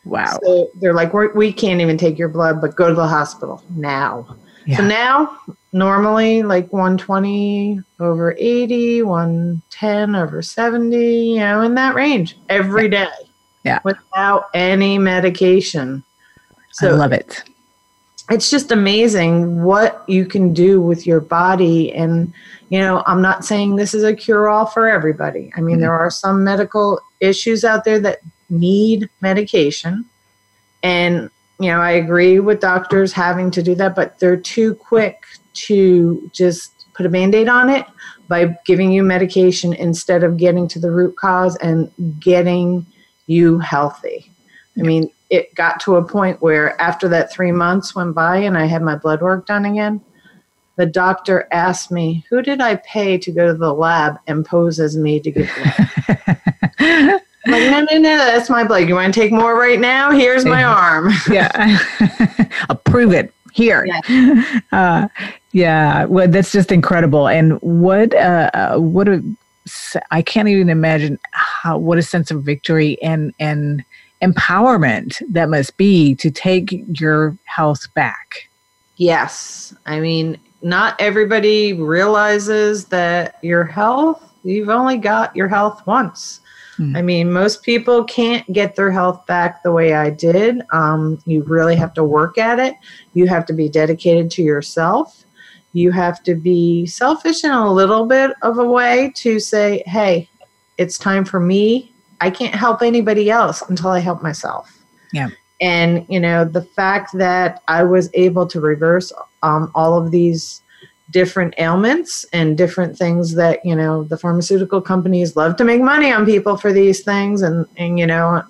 Wow. 0.05 0.39
so 0.43 0.71
they're 0.77 0.95
like 0.95 1.13
We're, 1.13 1.33
we 1.35 1.53
can't 1.53 1.81
even 1.81 1.99
take 1.99 2.19
your 2.19 2.29
blood 2.29 2.61
but 2.61 2.77
go 2.77 2.89
to 2.89 2.95
the 2.95 3.07
hospital 3.07 3.63
now 3.71 4.37
so 4.77 4.85
now, 4.85 5.39
normally 5.73 6.43
like 6.43 6.71
120 6.73 7.81
over 8.01 8.35
80, 8.39 9.03
110 9.03 10.15
over 10.15 10.43
70, 10.43 11.31
you 11.31 11.39
know, 11.39 11.63
in 11.63 11.75
that 11.77 11.95
range 11.95 12.37
every 12.51 12.89
day. 12.89 13.09
Yeah. 13.65 13.81
Without 13.85 14.47
any 14.53 14.99
medication. 14.99 16.05
I 16.53 16.63
So 16.73 16.95
love 16.95 17.13
it. 17.13 17.45
It's 18.31 18.51
just 18.51 18.73
amazing 18.73 19.63
what 19.63 20.05
you 20.07 20.27
can 20.27 20.53
do 20.53 20.81
with 20.81 21.07
your 21.07 21.21
body. 21.21 21.93
And, 21.93 22.33
you 22.69 22.79
know, 22.79 23.03
I'm 23.07 23.23
not 23.23 23.45
saying 23.45 23.77
this 23.77 23.95
is 23.95 24.05
a 24.05 24.15
cure 24.15 24.49
all 24.49 24.67
for 24.67 24.89
everybody. 24.89 25.51
I 25.57 25.61
mean, 25.61 25.79
Mhm. 25.79 25.81
there 25.81 25.95
are 25.95 26.11
some 26.11 26.45
medical 26.45 27.01
issues 27.21 27.65
out 27.65 27.85
there 27.85 27.99
that 28.01 28.21
need 28.51 29.09
medication. 29.21 30.05
And, 30.83 31.31
you 31.59 31.71
know, 31.71 31.81
I 31.81 31.93
agree 31.93 32.39
with 32.39 32.61
doctors 32.61 33.13
having 33.13 33.51
to 33.53 33.63
do 33.63 33.75
that, 33.77 33.95
but 33.95 34.19
they're 34.19 34.37
too 34.37 34.75
quick 34.75 35.25
to 35.67 36.31
just 36.33 36.73
put 36.95 37.07
a 37.07 37.09
band 37.09 37.35
aid 37.35 37.49
on 37.49 37.69
it 37.71 37.87
by 38.29 38.57
giving 38.67 38.93
you 38.93 39.03
medication 39.03 39.73
instead 39.73 40.23
of 40.23 40.37
getting 40.37 40.69
to 40.69 40.79
the 40.79 40.91
root 40.91 41.17
cause 41.17 41.57
and 41.57 41.91
getting 42.21 42.85
you 43.27 43.59
healthy. 43.59 44.31
I 44.79 44.83
mean, 44.83 45.11
it 45.31 45.55
got 45.55 45.81
to 45.81 45.97
a 45.97 46.05
point 46.05 46.41
where 46.41 46.81
after 46.81 47.09
that 47.09 47.33
three 47.33 47.53
months 47.53 47.95
went 47.95 48.15
by 48.15 48.37
and 48.39 48.57
I 48.57 48.67
had 48.67 48.83
my 48.83 48.97
blood 48.97 49.21
work 49.21 49.47
done 49.47 49.65
again, 49.65 50.01
the 50.77 50.87
doctor 50.87 51.49
asked 51.51 51.91
me, 51.91 52.25
Who 52.31 52.41
did 52.43 52.61
I 52.61 52.77
pay 52.77 53.19
to 53.19 53.33
go 53.33 53.49
to 53.49 53.55
the 53.55 53.73
lab 53.75 54.19
and 54.27 54.45
pose 54.47 54.79
as 54.79 54.97
me 54.97 55.21
to 55.21 55.31
get 55.31 55.49
blood? 56.79 57.21
Like, 57.47 57.63
no, 57.63 57.81
no, 57.81 57.99
no, 57.99 58.17
that's 58.19 58.51
my 58.51 58.63
blood. 58.63 58.89
You 58.89 58.95
want 58.95 59.15
to 59.15 59.19
take 59.21 59.33
more 59.33 59.59
right 59.59 59.81
now? 59.81 60.11
Here's 60.11 60.45
my 60.45 60.61
Yeah. 60.61 60.75
arm. 60.75 61.11
yeah. 61.31 61.79
Approve 62.69 63.13
it 63.13 63.33
here. 63.55 63.87
Uh, 64.71 65.09
yeah. 65.53 66.05
Well, 66.05 66.29
that's 66.29 66.53
just 66.53 66.71
incredible. 66.71 67.27
And 67.27 67.55
what, 67.63 68.13
uh, 68.15 68.51
uh, 68.53 68.77
what 68.77 69.09
a, 69.09 69.23
I 70.11 70.21
can't 70.21 70.49
even 70.49 70.69
imagine 70.69 71.19
how, 71.31 71.79
what 71.79 71.97
a 71.97 72.03
sense 72.03 72.31
of 72.31 72.43
victory 72.43 73.01
and, 73.03 73.33
and 73.39 73.83
empowerment 74.23 75.23
that 75.31 75.49
must 75.49 75.77
be 75.77 76.15
to 76.17 76.31
take 76.31 76.85
your 77.01 77.37
health 77.45 77.93
back. 77.95 78.49
Yes. 78.97 79.75
I 79.87 80.01
mean, 80.01 80.39
not 80.63 81.01
everybody 81.01 81.73
realizes 81.73 82.87
that 82.87 83.39
your 83.43 83.65
health, 83.65 84.23
you've 84.43 84.69
only 84.69 84.99
got 84.99 85.35
your 85.37 85.49
health 85.49 85.87
once. 85.87 86.41
Hmm. 86.77 86.97
I 86.97 87.03
mean, 87.03 87.33
most 87.33 87.63
people 87.63 88.05
can't 88.05 88.51
get 88.53 88.77
their 88.77 88.91
health 88.91 89.25
back 89.27 89.63
the 89.63 89.73
way 89.73 89.95
I 89.95 90.11
did. 90.11 90.63
Um, 90.73 91.23
you 91.27 91.43
really 91.43 91.77
have 91.77 91.95
to 91.95 92.05
work 92.05 92.39
at 92.39 92.59
it. 92.59 92.75
You 93.15 93.27
have 93.27 93.47
to 93.47 93.53
be 93.53 93.69
dedicated 93.69 94.31
to 94.33 94.43
yourself. 94.43 95.25
You 95.73 95.93
have 95.93 96.23
to 96.25 96.35
be 96.35 96.87
selfish 96.87 97.45
in 97.45 97.51
a 97.51 97.73
little 97.73 98.07
bit 98.07 98.33
of 98.43 98.59
a 98.59 98.65
way 98.65 99.13
to 99.17 99.39
say, 99.39 99.83
hey, 99.87 100.29
it's 100.77 100.99
time 100.99 101.25
for 101.25 101.41
me. 101.41 101.93
I 102.21 102.31
can't 102.31 102.55
help 102.55 102.83
anybody 102.83 103.31
else 103.31 103.63
until 103.69 103.91
I 103.91 104.01
help 104.01 104.23
myself. 104.23 104.79
Yeah. 105.13 105.29
And, 105.61 106.07
you 106.09 106.21
know, 106.21 106.45
the 106.45 106.63
fact 106.63 107.17
that 107.19 107.63
I 107.69 107.83
was 107.83 108.11
able 108.15 108.47
to 108.47 108.61
reverse 108.61 109.13
um, 109.43 109.71
all 109.75 110.01
of 110.01 110.11
these 110.11 110.63
different 111.11 111.55
ailments 111.59 112.27
and 112.33 112.57
different 112.57 112.97
things 112.97 113.35
that, 113.35 113.65
you 113.65 113.75
know, 113.75 114.05
the 114.05 114.19
pharmaceutical 114.19 114.81
companies 114.81 115.37
love 115.37 115.57
to 115.57 115.65
make 115.65 115.81
money 115.81 116.13
on 116.13 116.27
people 116.27 116.57
for 116.57 116.73
these 116.73 117.03
things. 117.03 117.43
And, 117.43 117.67
and 117.77 117.99
you 117.99 118.07
know, 118.07 118.43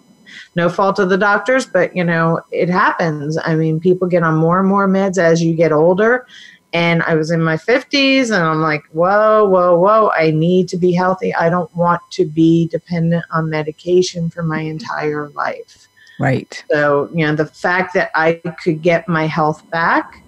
no 0.55 0.69
fault 0.69 0.99
of 0.99 1.09
the 1.09 1.17
doctors, 1.17 1.67
but, 1.67 1.97
you 1.97 2.05
know, 2.05 2.41
it 2.51 2.69
happens. 2.69 3.39
I 3.43 3.55
mean, 3.55 3.81
people 3.81 4.09
get 4.09 4.23
on 4.23 4.35
more 4.35 4.59
and 4.59 4.69
more 4.69 4.89
meds 4.89 5.19
as 5.19 5.43
you 5.43 5.55
get 5.55 5.73
older. 5.73 6.27
And 6.73 7.03
I 7.05 7.15
was 7.15 7.31
in 7.31 7.43
my 7.43 7.57
50s 7.57 8.27
and 8.27 8.45
I'm 8.45 8.61
like, 8.61 8.85
whoa, 8.93 9.49
whoa, 9.49 9.79
whoa, 9.79 10.11
I 10.11 10.31
need 10.31 10.69
to 10.69 10.77
be 10.77 10.93
healthy. 10.93 11.35
I 11.35 11.49
don't 11.49 11.75
want 11.75 12.03
to 12.11 12.27
be 12.27 12.69
dependent 12.69 13.25
on 13.31 13.49
medication 13.49 14.29
for 14.29 14.43
my 14.43 14.61
entire 14.61 15.31
life. 15.31 15.89
Right. 16.21 16.63
So, 16.71 17.09
you 17.15 17.27
know, 17.27 17.35
the 17.35 17.47
fact 17.47 17.95
that 17.95 18.11
I 18.15 18.35
could 18.63 18.83
get 18.83 19.09
my 19.09 19.27
health 19.27 19.69
back 19.71 20.23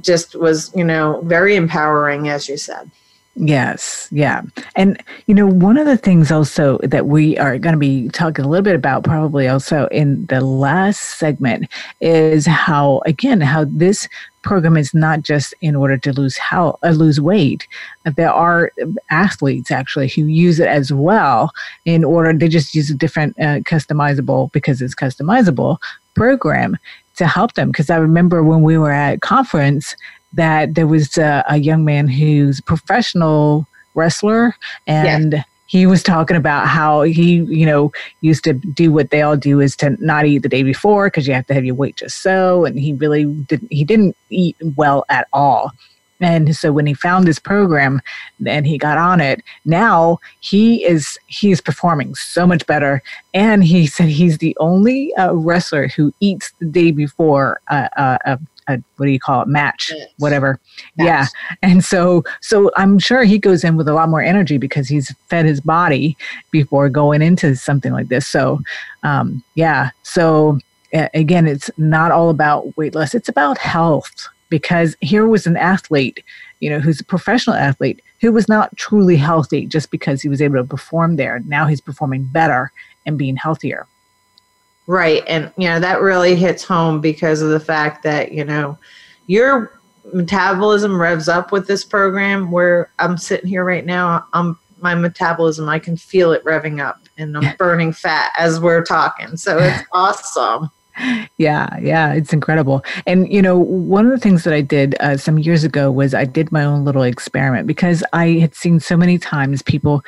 just 0.00 0.34
was, 0.34 0.72
you 0.74 0.84
know, 0.84 1.20
very 1.22 1.56
empowering, 1.56 2.28
as 2.28 2.48
you 2.48 2.56
said. 2.56 2.90
Yes, 3.40 4.08
yeah. 4.10 4.42
And, 4.74 5.00
you 5.28 5.34
know, 5.34 5.46
one 5.46 5.78
of 5.78 5.86
the 5.86 5.96
things 5.96 6.32
also 6.32 6.78
that 6.78 7.06
we 7.06 7.38
are 7.38 7.56
going 7.56 7.72
to 7.72 7.78
be 7.78 8.08
talking 8.08 8.44
a 8.44 8.48
little 8.48 8.64
bit 8.64 8.74
about, 8.74 9.04
probably 9.04 9.46
also 9.46 9.86
in 9.92 10.26
the 10.26 10.40
last 10.40 11.18
segment, 11.20 11.68
is 12.00 12.46
how, 12.46 13.00
again, 13.06 13.40
how 13.40 13.64
this 13.64 14.08
program 14.42 14.76
is 14.76 14.92
not 14.92 15.22
just 15.22 15.54
in 15.60 15.76
order 15.76 15.96
to 15.98 16.12
lose 16.12 16.36
how 16.36 16.78
uh, 16.82 16.90
lose 16.90 17.20
weight. 17.20 17.68
There 18.16 18.32
are 18.32 18.72
athletes 19.10 19.70
actually 19.70 20.08
who 20.08 20.24
use 20.24 20.58
it 20.58 20.68
as 20.68 20.92
well 20.92 21.52
in 21.84 22.02
order. 22.02 22.32
They 22.32 22.48
just 22.48 22.74
use 22.74 22.90
a 22.90 22.94
different 22.94 23.38
uh, 23.38 23.60
customizable 23.60 24.50
because 24.50 24.82
it's 24.82 24.96
customizable 24.96 25.78
program 26.14 26.76
to 27.16 27.26
help 27.26 27.54
them. 27.54 27.70
Because 27.70 27.90
I 27.90 27.98
remember 27.98 28.42
when 28.42 28.62
we 28.62 28.78
were 28.78 28.90
at 28.90 29.20
conference 29.20 29.94
that 30.32 30.74
there 30.74 30.86
was 30.86 31.16
a, 31.16 31.44
a 31.48 31.58
young 31.58 31.84
man 31.84 32.08
who's 32.08 32.58
a 32.58 32.62
professional 32.62 33.66
wrestler 33.94 34.54
and 34.86 35.44
he 35.68 35.86
was 35.86 36.02
talking 36.02 36.36
about 36.36 36.66
how 36.66 37.02
he 37.02 37.36
you 37.36 37.64
know 37.64 37.92
used 38.22 38.42
to 38.42 38.54
do 38.54 38.90
what 38.90 39.10
they 39.10 39.22
all 39.22 39.36
do 39.36 39.60
is 39.60 39.76
to 39.76 39.90
not 40.04 40.26
eat 40.26 40.38
the 40.38 40.48
day 40.48 40.64
before 40.64 41.06
because 41.06 41.28
you 41.28 41.34
have 41.34 41.46
to 41.46 41.54
have 41.54 41.64
your 41.64 41.74
weight 41.74 41.96
just 41.96 42.22
so 42.22 42.64
and 42.64 42.78
he 42.78 42.92
really 42.94 43.24
didn't 43.24 43.70
he 43.70 43.84
didn't 43.84 44.16
eat 44.30 44.56
well 44.76 45.04
at 45.08 45.28
all. 45.32 45.70
And 46.20 46.56
so 46.56 46.72
when 46.72 46.86
he 46.86 46.94
found 46.94 47.28
this 47.28 47.38
program 47.38 48.02
and 48.44 48.66
he 48.66 48.76
got 48.76 48.98
on 48.98 49.20
it 49.20 49.40
now 49.64 50.18
he 50.40 50.84
is 50.84 51.16
he 51.26 51.52
is 51.52 51.60
performing 51.60 52.14
so 52.16 52.46
much 52.46 52.66
better. 52.66 53.02
And 53.34 53.62
he 53.62 53.86
said 53.86 54.08
he's 54.08 54.38
the 54.38 54.56
only 54.58 55.14
uh, 55.14 55.32
wrestler 55.34 55.86
who 55.88 56.12
eats 56.18 56.52
the 56.58 56.66
day 56.66 56.90
before 56.90 57.60
a, 57.68 57.88
a, 57.96 58.18
a, 58.32 58.38
a 58.68 58.82
what 58.96 59.06
do 59.06 59.12
you 59.12 59.20
call 59.20 59.42
it 59.42 59.48
match 59.48 59.92
yes. 59.94 60.08
whatever 60.18 60.60
match. 60.96 61.06
yeah 61.06 61.26
and 61.62 61.84
so 61.84 62.22
so 62.40 62.70
i'm 62.76 62.98
sure 62.98 63.24
he 63.24 63.38
goes 63.38 63.64
in 63.64 63.76
with 63.76 63.88
a 63.88 63.94
lot 63.94 64.08
more 64.08 64.22
energy 64.22 64.58
because 64.58 64.88
he's 64.88 65.14
fed 65.28 65.44
his 65.44 65.60
body 65.60 66.16
before 66.50 66.88
going 66.88 67.22
into 67.22 67.54
something 67.56 67.92
like 67.92 68.08
this 68.08 68.26
so 68.26 68.60
um, 69.02 69.42
yeah 69.54 69.90
so 70.02 70.58
again 71.14 71.46
it's 71.46 71.70
not 71.76 72.10
all 72.10 72.30
about 72.30 72.76
weight 72.76 72.94
loss 72.94 73.14
it's 73.14 73.28
about 73.28 73.58
health 73.58 74.28
because 74.48 74.96
here 75.00 75.26
was 75.26 75.46
an 75.46 75.56
athlete, 75.56 76.22
you 76.60 76.70
know, 76.70 76.80
who's 76.80 77.00
a 77.00 77.04
professional 77.04 77.56
athlete 77.56 78.02
who 78.20 78.32
was 78.32 78.48
not 78.48 78.76
truly 78.76 79.16
healthy 79.16 79.66
just 79.66 79.90
because 79.90 80.22
he 80.22 80.28
was 80.28 80.42
able 80.42 80.56
to 80.56 80.64
perform 80.64 81.16
there. 81.16 81.40
Now 81.46 81.66
he's 81.66 81.80
performing 81.80 82.24
better 82.24 82.72
and 83.06 83.18
being 83.18 83.36
healthier. 83.36 83.86
Right. 84.88 85.22
And, 85.28 85.52
you 85.56 85.68
know, 85.68 85.78
that 85.78 86.00
really 86.00 86.34
hits 86.34 86.64
home 86.64 87.00
because 87.00 87.42
of 87.42 87.50
the 87.50 87.60
fact 87.60 88.02
that, 88.04 88.32
you 88.32 88.42
know, 88.42 88.76
your 89.26 89.78
metabolism 90.12 91.00
revs 91.00 91.28
up 91.28 91.52
with 91.52 91.66
this 91.66 91.84
program 91.84 92.50
where 92.50 92.90
I'm 92.98 93.18
sitting 93.18 93.48
here 93.48 93.64
right 93.64 93.84
now. 93.84 94.26
I'm 94.32 94.58
my 94.80 94.94
metabolism, 94.94 95.68
I 95.68 95.78
can 95.78 95.96
feel 95.96 96.32
it 96.32 96.44
revving 96.44 96.80
up 96.80 97.00
and 97.18 97.36
I'm 97.36 97.56
burning 97.58 97.92
fat 97.92 98.30
as 98.38 98.60
we're 98.60 98.84
talking. 98.84 99.36
So 99.36 99.58
it's 99.58 99.82
awesome 99.92 100.70
yeah, 101.36 101.78
yeah, 101.80 102.12
it's 102.12 102.32
incredible. 102.32 102.84
And 103.06 103.32
you 103.32 103.42
know, 103.42 103.58
one 103.58 104.06
of 104.06 104.12
the 104.12 104.18
things 104.18 104.44
that 104.44 104.54
I 104.54 104.60
did 104.60 104.96
uh, 105.00 105.16
some 105.16 105.38
years 105.38 105.64
ago 105.64 105.90
was 105.90 106.14
I 106.14 106.24
did 106.24 106.50
my 106.50 106.64
own 106.64 106.84
little 106.84 107.02
experiment 107.02 107.66
because 107.66 108.02
I 108.12 108.32
had 108.32 108.54
seen 108.54 108.80
so 108.80 108.96
many 108.96 109.18
times 109.18 109.62
people 109.62 110.04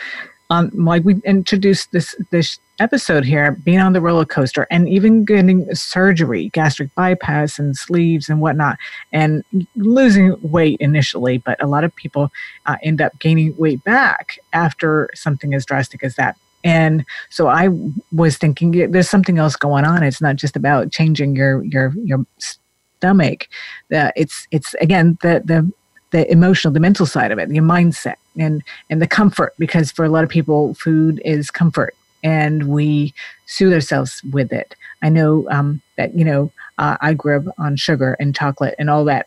um, 0.51 0.71
like 0.75 1.05
we 1.05 1.17
introduced 1.25 1.93
this 1.93 2.15
this 2.31 2.59
episode 2.81 3.25
here, 3.25 3.53
being 3.53 3.79
on 3.79 3.93
the 3.93 4.01
roller 4.01 4.25
coaster 4.25 4.67
and 4.71 4.89
even 4.89 5.25
getting 5.25 5.73
surgery, 5.75 6.49
gastric 6.49 6.93
bypass 6.95 7.59
and 7.59 7.77
sleeves 7.77 8.29
and 8.29 8.41
whatnot, 8.41 8.77
and 9.13 9.45
losing 9.77 10.37
weight 10.43 10.79
initially. 10.81 11.39
But 11.39 11.63
a 11.63 11.67
lot 11.67 11.85
of 11.85 11.95
people 11.95 12.31
uh, 12.67 12.77
end 12.83 13.01
up 13.01 13.19
gaining 13.21 13.57
weight 13.57 13.83
back 13.85 14.39
after 14.53 15.09
something 15.15 15.55
as 15.55 15.65
drastic 15.65 16.03
as 16.03 16.17
that. 16.17 16.37
And 16.65 17.07
so 17.31 17.47
I 17.47 17.69
was 18.13 18.37
thinking 18.37 18.91
there's 18.91 19.09
something 19.09 19.39
else 19.39 19.57
going 19.57 19.85
on. 19.85 20.03
It's 20.03 20.21
not 20.21 20.37
just 20.37 20.57
about 20.57 20.91
changing 20.91 21.37
your 21.37 21.63
your 21.65 21.95
your 22.05 22.27
stomach. 22.39 23.49
Uh, 23.95 24.11
it's 24.17 24.47
it's 24.51 24.75
again 24.75 25.17
the 25.23 25.43
the 25.45 25.73
the 26.11 26.31
emotional, 26.31 26.73
the 26.73 26.81
mental 26.81 27.07
side 27.07 27.33
of 27.33 27.39
it, 27.39 27.51
your 27.51 27.65
mindset 27.65 28.17
and 28.39 28.63
and 28.89 29.01
the 29.01 29.07
comfort. 29.07 29.55
Because 29.59 29.91
for 29.91 30.05
a 30.05 30.09
lot 30.09 30.25
of 30.25 30.31
people, 30.31 30.75
food 30.75 31.21
is 31.25 31.51
comfort, 31.51 31.95
and 32.23 32.69
we 32.69 33.15
soothe 33.47 33.73
ourselves 33.73 34.23
with 34.33 34.53
it. 34.53 34.75
I 35.03 35.09
know 35.09 35.49
um, 35.51 35.81
that 35.97 36.17
you 36.17 36.25
know 36.25 36.53
uh, 36.79 36.97
I 37.01 37.15
grew 37.15 37.39
up 37.39 37.55
on 37.59 37.77
sugar 37.77 38.17
and 38.21 38.35
chocolate 38.35 38.75
and 38.79 38.91
all 38.91 39.05
that, 39.05 39.27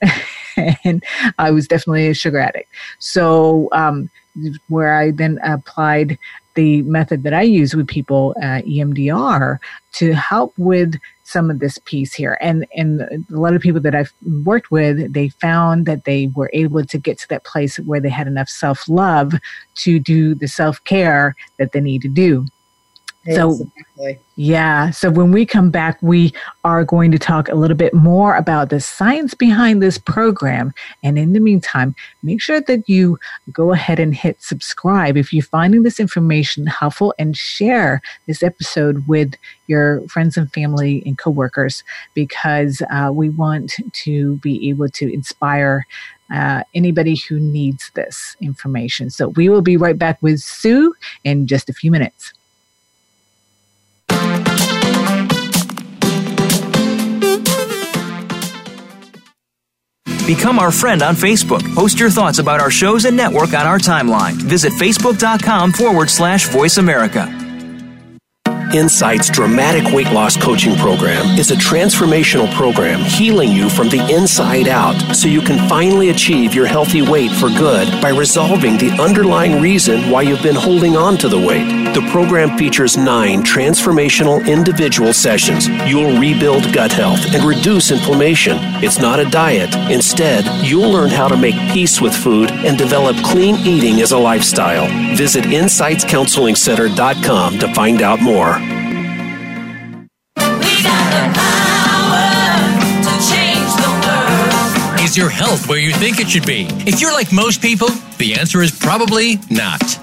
and 0.84 1.03
I 1.38 1.51
was 1.51 1.67
definitely 1.67 2.09
a 2.09 2.13
sugar 2.13 2.39
addict. 2.39 2.69
So 2.99 3.69
um, 3.71 4.09
where 4.67 4.95
I 4.95 5.11
then 5.11 5.39
applied 5.43 6.17
the 6.55 6.84
method 6.84 7.23
that 7.23 7.34
I 7.34 7.41
use 7.41 7.75
with 7.75 7.88
people, 7.88 8.36
uh, 8.38 8.61
EMDR, 8.61 9.57
to 9.93 10.13
help 10.13 10.53
with 10.57 10.95
some 11.24 11.49
of 11.49 11.59
this 11.59 11.78
piece 11.86 12.13
here. 12.13 12.38
And 12.41 12.65
and 12.76 13.01
a 13.01 13.39
lot 13.39 13.55
of 13.55 13.61
people 13.61 13.82
that 13.82 13.95
I've 13.95 14.13
worked 14.43 14.71
with, 14.71 15.13
they 15.13 15.30
found 15.30 15.86
that 15.86 16.05
they 16.05 16.28
were 16.36 16.49
able 16.53 16.84
to 16.84 16.97
get 16.97 17.17
to 17.19 17.28
that 17.30 17.45
place 17.45 17.78
where 17.78 17.99
they 17.99 18.09
had 18.09 18.28
enough 18.28 18.49
self 18.49 18.88
love 18.88 19.34
to 19.76 19.99
do 19.99 20.36
the 20.36 20.47
self 20.47 20.84
care 20.84 21.36
that 21.57 21.71
they 21.71 21.82
need 21.82 22.01
to 22.03 22.09
do. 22.09 22.45
So, 23.32 23.71
yeah. 24.36 24.89
So, 24.91 25.09
when 25.09 25.32
we 25.32 25.45
come 25.45 25.71
back, 25.71 25.97
we 26.01 26.34
are 26.65 26.84
going 26.84 27.09
to 27.11 27.17
talk 27.17 27.47
a 27.47 27.55
little 27.55 27.78
bit 27.78 27.93
more 27.93 28.36
about 28.36 28.69
the 28.69 28.82
science 28.82 29.34
behind 29.34 29.82
this 29.82 29.97
program. 29.97 30.74
And 31.03 31.17
in 31.17 31.32
the 31.32 31.39
meantime, 31.39 31.95
make 32.21 32.41
sure 32.41 32.59
that 32.59 32.89
you 32.89 33.17
go 33.53 33.71
ahead 33.71 33.97
and 33.97 34.13
hit 34.13 34.41
subscribe 34.41 35.15
if 35.15 35.32
you're 35.32 35.43
finding 35.43 35.84
this 35.84 36.01
information 36.01 36.67
helpful 36.67 37.13
and 37.17 37.38
share 37.38 38.01
this 38.28 38.43
episode 38.43 39.07
with 39.07 39.36
your 39.67 40.01
friends 40.09 40.36
and 40.36 40.51
family 40.51 41.01
and 41.05 41.17
coworkers 41.17 41.82
because 42.13 42.82
uh, 42.91 43.09
we 43.13 43.30
want 43.30 43.78
to 43.93 44.36
be 44.38 44.69
able 44.69 44.89
to 44.89 45.13
inspire 45.13 45.88
uh, 46.34 46.63
anybody 46.74 47.15
who 47.15 47.39
needs 47.39 47.89
this 47.93 48.36
information. 48.41 49.09
So, 49.09 49.30
we 49.30 49.47
will 49.47 49.61
be 49.61 49.78
right 49.78 49.97
back 49.97 50.17
with 50.21 50.41
Sue 50.41 50.93
in 51.24 51.47
just 51.47 51.69
a 51.69 51.74
few 51.74 51.89
minutes. 51.89 52.34
Become 60.26 60.57
our 60.57 60.71
friend 60.71 61.01
on 61.01 61.15
Facebook. 61.15 61.61
Post 61.76 61.99
your 61.99 62.09
thoughts 62.09 62.39
about 62.39 62.61
our 62.61 62.71
shows 62.71 63.03
and 63.03 63.17
network 63.17 63.53
on 63.53 63.67
our 63.67 63.78
timeline. 63.78 64.34
Visit 64.34 64.71
facebook.com 64.74 65.74
forward 65.74 66.09
slash 66.09 66.47
voice 66.47 66.78
America. 66.78 67.28
Insight's 68.74 69.30
dramatic 69.30 69.93
weight 69.93 70.11
loss 70.11 70.36
coaching 70.36 70.76
program 70.78 71.38
is 71.38 71.51
a 71.51 71.55
transformational 71.55 72.51
program 72.53 73.01
healing 73.01 73.51
you 73.51 73.69
from 73.69 73.88
the 73.89 73.99
inside 74.11 74.67
out 74.67 74.95
so 75.13 75.28
you 75.28 75.41
can 75.41 75.69
finally 75.69 76.09
achieve 76.09 76.55
your 76.55 76.65
healthy 76.65 77.03
weight 77.03 77.32
for 77.32 77.49
good 77.49 78.01
by 78.01 78.09
resolving 78.09 78.78
the 78.78 78.89
underlying 78.99 79.61
reason 79.61 80.09
why 80.09 80.24
you've 80.24 80.41
been 80.41 80.55
holding 80.55 80.97
on 80.97 81.17
to 81.17 81.28
the 81.28 81.38
weight. 81.38 81.82
The 81.94 82.02
program 82.10 82.58
features 82.58 82.98
nine 82.98 83.44
transformational 83.44 84.44
individual 84.48 85.14
sessions. 85.14 85.68
You'll 85.88 86.20
rebuild 86.20 86.74
gut 86.74 86.91
health 86.91 87.24
and 87.36 87.44
reduce 87.44 87.91
inflammation. 87.91 88.58
It's 88.84 88.98
not 88.98 89.20
a 89.20 89.30
diet. 89.30 89.76
Instead, 89.91 90.44
you'll 90.66 90.89
learn 90.89 91.12
how 91.12 91.28
to 91.28 91.38
make 91.38 91.54
peace 91.72 92.02
with 92.02 92.16
food 92.16 92.50
and 92.52 92.80
develop 92.80 93.16
clean 93.18 93.58
eating 93.58 94.02
as 94.02 94.12
a 94.12 94.18
lifestyle. 94.18 94.88
Visit 95.16 95.46
InsightsCounselingCenter.com 95.46 97.60
to 97.60 97.74
find 97.76 98.02
out 98.02 98.22
more. 98.22 98.58
Is 105.04 105.16
your 105.16 105.30
health 105.30 105.70
where 105.70 105.78
you 105.78 105.91
think 105.91 106.20
it 106.20 106.28
should 106.28 106.48
be? 106.48 106.66
If 106.88 107.02
you're 107.02 107.14
like 107.14 107.32
most 107.32 107.62
people, 107.62 107.89
the 108.18 108.34
answer 108.34 108.64
is 108.64 108.72
probably 108.72 109.39
not. 109.52 110.03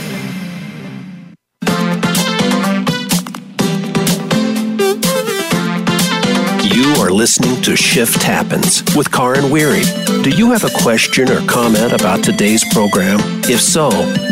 Listening 7.31 7.61
to 7.61 7.77
Shift 7.77 8.23
Happens 8.23 8.83
with 8.93 9.09
Karin 9.09 9.49
Weary. 9.49 9.83
Do 10.21 10.31
you 10.31 10.51
have 10.51 10.65
a 10.65 10.69
question 10.83 11.31
or 11.31 11.39
comment 11.47 11.93
about 11.93 12.25
today's 12.25 12.65
program? 12.73 13.21
If 13.45 13.61
so, 13.61 13.87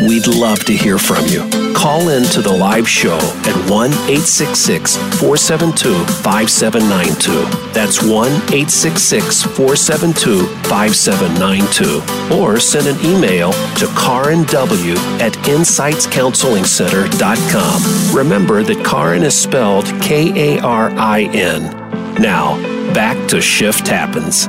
we'd 0.06 0.26
love 0.26 0.66
to 0.66 0.74
hear 0.74 0.98
from 0.98 1.24
you. 1.24 1.48
Call 1.72 2.10
in 2.10 2.24
to 2.24 2.42
the 2.42 2.52
live 2.52 2.86
show 2.86 3.16
at 3.16 3.70
1 3.70 3.90
866 3.90 4.96
472 5.18 5.94
5792. 6.22 7.72
That's 7.72 8.02
1 8.02 8.10
866 8.10 9.44
472 9.44 10.46
5792. 10.68 12.36
Or 12.38 12.60
send 12.60 12.86
an 12.86 13.00
email 13.02 13.52
to 13.80 13.86
Karin 13.96 14.44
W 14.44 14.92
at 15.24 15.32
insightscounselingcenter.com. 15.48 18.14
Remember 18.14 18.62
that 18.62 18.84
Karin 18.84 19.22
is 19.22 19.40
spelled 19.40 19.86
K 20.02 20.58
A 20.58 20.60
R 20.60 20.90
I 20.90 21.22
N. 21.32 21.80
Now, 22.20 22.58
back 22.94 23.28
to 23.28 23.40
Shift 23.40 23.86
Happens. 23.86 24.48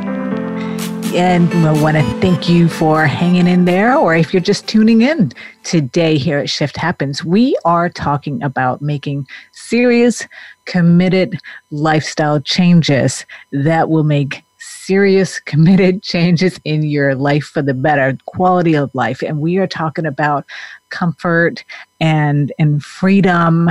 And 1.13 1.53
I 1.53 1.79
want 1.79 1.97
to 1.97 2.03
thank 2.21 2.49
you 2.49 2.67
for 2.67 3.05
hanging 3.05 3.45
in 3.45 3.65
there, 3.65 3.95
or 3.95 4.15
if 4.15 4.33
you're 4.33 4.41
just 4.41 4.67
tuning 4.67 5.01
in 5.01 5.31
today 5.63 6.17
here 6.17 6.39
at 6.39 6.49
Shift 6.49 6.75
Happens, 6.75 7.23
we 7.23 7.55
are 7.65 7.89
talking 7.89 8.41
about 8.41 8.81
making 8.81 9.27
serious, 9.51 10.25
committed 10.65 11.39
lifestyle 11.69 12.39
changes 12.39 13.25
that 13.51 13.89
will 13.89 14.03
make 14.03 14.43
serious, 14.57 15.39
committed 15.45 16.01
changes 16.01 16.59
in 16.63 16.83
your 16.83 17.13
life 17.13 17.43
for 17.43 17.61
the 17.61 17.73
better, 17.73 18.17
quality 18.25 18.75
of 18.75 18.93
life. 18.95 19.21
And 19.21 19.39
we 19.39 19.57
are 19.57 19.67
talking 19.67 20.05
about 20.05 20.45
comfort 20.89 21.63
and 22.01 22.51
and 22.57 22.83
freedom 22.83 23.69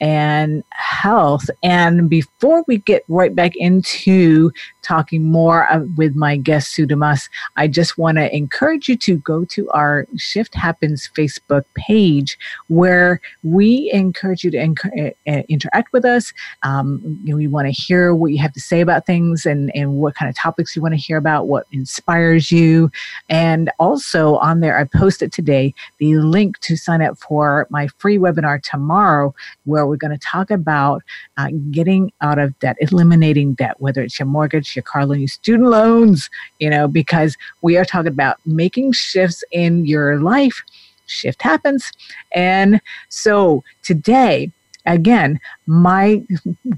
and 0.00 0.62
health. 0.70 1.48
And 1.62 2.10
before 2.10 2.64
we 2.66 2.78
get 2.78 3.02
right 3.08 3.34
back 3.34 3.56
into 3.56 4.50
talking 4.82 5.24
more 5.24 5.66
with 5.96 6.14
my 6.14 6.36
guest 6.36 6.72
Sue 6.72 6.86
Damas, 6.86 7.28
I 7.56 7.66
just 7.66 7.96
want 7.96 8.18
to 8.18 8.34
encourage 8.34 8.88
you 8.88 8.96
to 8.98 9.16
go 9.18 9.44
to 9.46 9.70
our 9.70 10.06
Shift 10.16 10.54
Happens 10.54 11.08
Facebook 11.14 11.64
page, 11.74 12.38
where 12.68 13.20
we 13.42 13.90
encourage 13.92 14.44
you 14.44 14.50
to 14.50 14.58
inc- 14.58 15.14
uh, 15.26 15.42
interact 15.48 15.92
with 15.92 16.04
us. 16.04 16.32
Um, 16.62 17.20
you 17.24 17.30
know, 17.32 17.36
we 17.36 17.46
want 17.46 17.66
to 17.66 17.72
hear 17.72 18.14
what 18.14 18.32
you 18.32 18.38
have 18.38 18.52
to 18.54 18.60
say 18.60 18.80
about 18.80 19.06
things 19.06 19.44
and 19.44 19.70
and 19.74 19.94
what 19.94 20.14
kind 20.14 20.28
of 20.28 20.34
topics 20.34 20.74
you 20.74 20.82
want 20.82 20.92
to 20.92 21.00
hear 21.00 21.18
about, 21.18 21.46
what 21.46 21.66
inspires 21.72 22.50
you, 22.50 22.90
and 23.28 23.70
also 23.78 24.36
on 24.36 24.60
there 24.60 24.78
I 24.78 24.84
posted 24.84 25.32
today 25.32 25.74
the 25.98 26.16
link 26.16 26.58
to 26.60 26.76
sign 26.76 27.02
up 27.02 27.18
for 27.18 27.65
my 27.70 27.88
free 27.98 28.18
webinar 28.18 28.62
tomorrow, 28.62 29.34
where 29.64 29.86
we're 29.86 29.96
going 29.96 30.16
to 30.16 30.26
talk 30.26 30.50
about 30.50 31.02
uh, 31.36 31.48
getting 31.70 32.12
out 32.20 32.38
of 32.38 32.58
debt, 32.58 32.76
eliminating 32.80 33.54
debt, 33.54 33.80
whether 33.80 34.02
it's 34.02 34.18
your 34.18 34.26
mortgage, 34.26 34.76
your 34.76 34.82
car 34.82 35.06
loan, 35.06 35.20
your 35.20 35.28
student 35.28 35.68
loans, 35.68 36.30
you 36.58 36.70
know, 36.70 36.88
because 36.88 37.36
we 37.62 37.76
are 37.76 37.84
talking 37.84 38.12
about 38.12 38.38
making 38.46 38.92
shifts 38.92 39.42
in 39.52 39.86
your 39.86 40.20
life. 40.20 40.62
Shift 41.06 41.42
happens. 41.42 41.92
And 42.32 42.80
so 43.08 43.62
today, 43.82 44.50
again, 44.86 45.40
my 45.66 46.22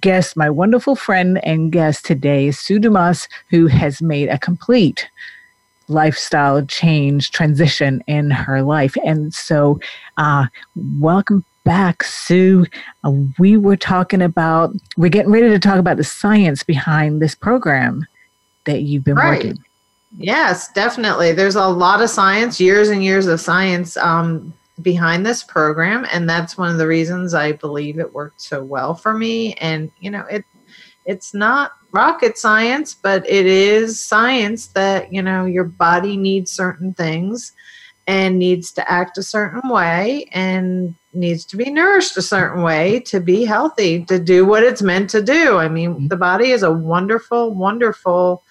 guest, 0.01 0.37
my 0.37 0.51
wonderful 0.51 0.97
friend 0.97 1.43
and 1.45 1.73
guest 1.73 2.05
today 2.05 2.49
is 2.49 2.59
Sue 2.59 2.79
Damas, 2.79 3.29
who 3.51 3.67
has 3.67 4.03
made 4.03 4.29
a 4.29 4.39
complete 4.39 5.09
lifestyle 5.89 6.65
change 6.67 7.31
transition 7.31 8.03
in 8.07 8.31
her 8.31 8.63
life. 8.63 8.97
And 9.05 9.33
so, 9.33 9.81
uh, 10.17 10.47
welcome 10.99 11.45
back, 11.65 12.03
Sue. 12.03 12.67
Uh, 13.05 13.13
we 13.39 13.57
were 13.57 13.77
talking 13.77 14.23
about, 14.23 14.75
we're 14.97 15.09
getting 15.11 15.33
ready 15.33 15.49
to 15.49 15.59
talk 15.59 15.79
about 15.79 15.97
the 15.97 16.05
science 16.05 16.63
behind 16.63 17.21
this 17.21 17.35
program 17.35 18.07
that 18.65 18.83
you've 18.83 19.05
been 19.05 19.17
right. 19.17 19.45
working. 19.45 19.65
Yes, 20.17 20.73
definitely. 20.73 21.33
There's 21.33 21.57
a 21.57 21.69
lot 21.69 22.01
of 22.01 22.09
science, 22.09 22.61
years 22.61 22.89
and 22.89 23.05
years 23.05 23.27
of 23.27 23.41
science 23.41 23.97
um, 23.99 24.55
behind 24.81 25.27
this 25.27 25.43
program, 25.43 26.07
and 26.13 26.29
that's 26.29 26.57
one 26.57 26.71
of 26.71 26.79
the 26.79 26.87
reasons 26.87 27.35
I 27.35 27.53
believe 27.53 27.99
it 27.99 28.15
worked 28.15 28.41
so 28.41 28.63
well 28.63 28.95
for 28.95 29.13
me. 29.13 29.55
And 29.55 29.91
you 30.01 30.11
know, 30.11 30.25
it 30.31 30.45
it's 31.05 31.35
not 31.35 31.73
rocket 31.93 32.39
science, 32.39 32.95
but 32.95 33.29
it 33.29 33.47
is 33.47 34.01
science 34.01 34.69
that, 34.69 35.13
you 35.13 35.23
know, 35.23 35.45
your 35.45 35.65
body 35.65 36.17
needs 36.17 36.51
certain 36.51 36.93
things 36.95 37.53
and 38.07 38.39
needs 38.39 38.73
to 38.73 38.91
act 38.91 39.19
a 39.19 39.23
certain 39.23 39.69
way 39.69 40.29
and 40.33 40.95
needs 41.13 41.45
to 41.45 41.57
be 41.57 41.71
nourished 41.71 42.17
a 42.17 42.23
certain 42.23 42.63
way 42.63 43.01
to 43.01 43.21
be 43.21 43.45
healthy, 43.45 44.05
to 44.05 44.19
do 44.19 44.47
what 44.47 44.63
it's 44.63 44.83
meant 44.83 45.11
to 45.11 45.23
do. 45.23 45.59
I 45.59 45.69
mean, 45.69 45.95
mm-hmm. 45.95 46.07
the 46.09 46.17
body 46.17 46.51
is 46.51 46.63
a 46.63 46.73
wonderful, 46.73 47.55
wonderful, 47.55 48.43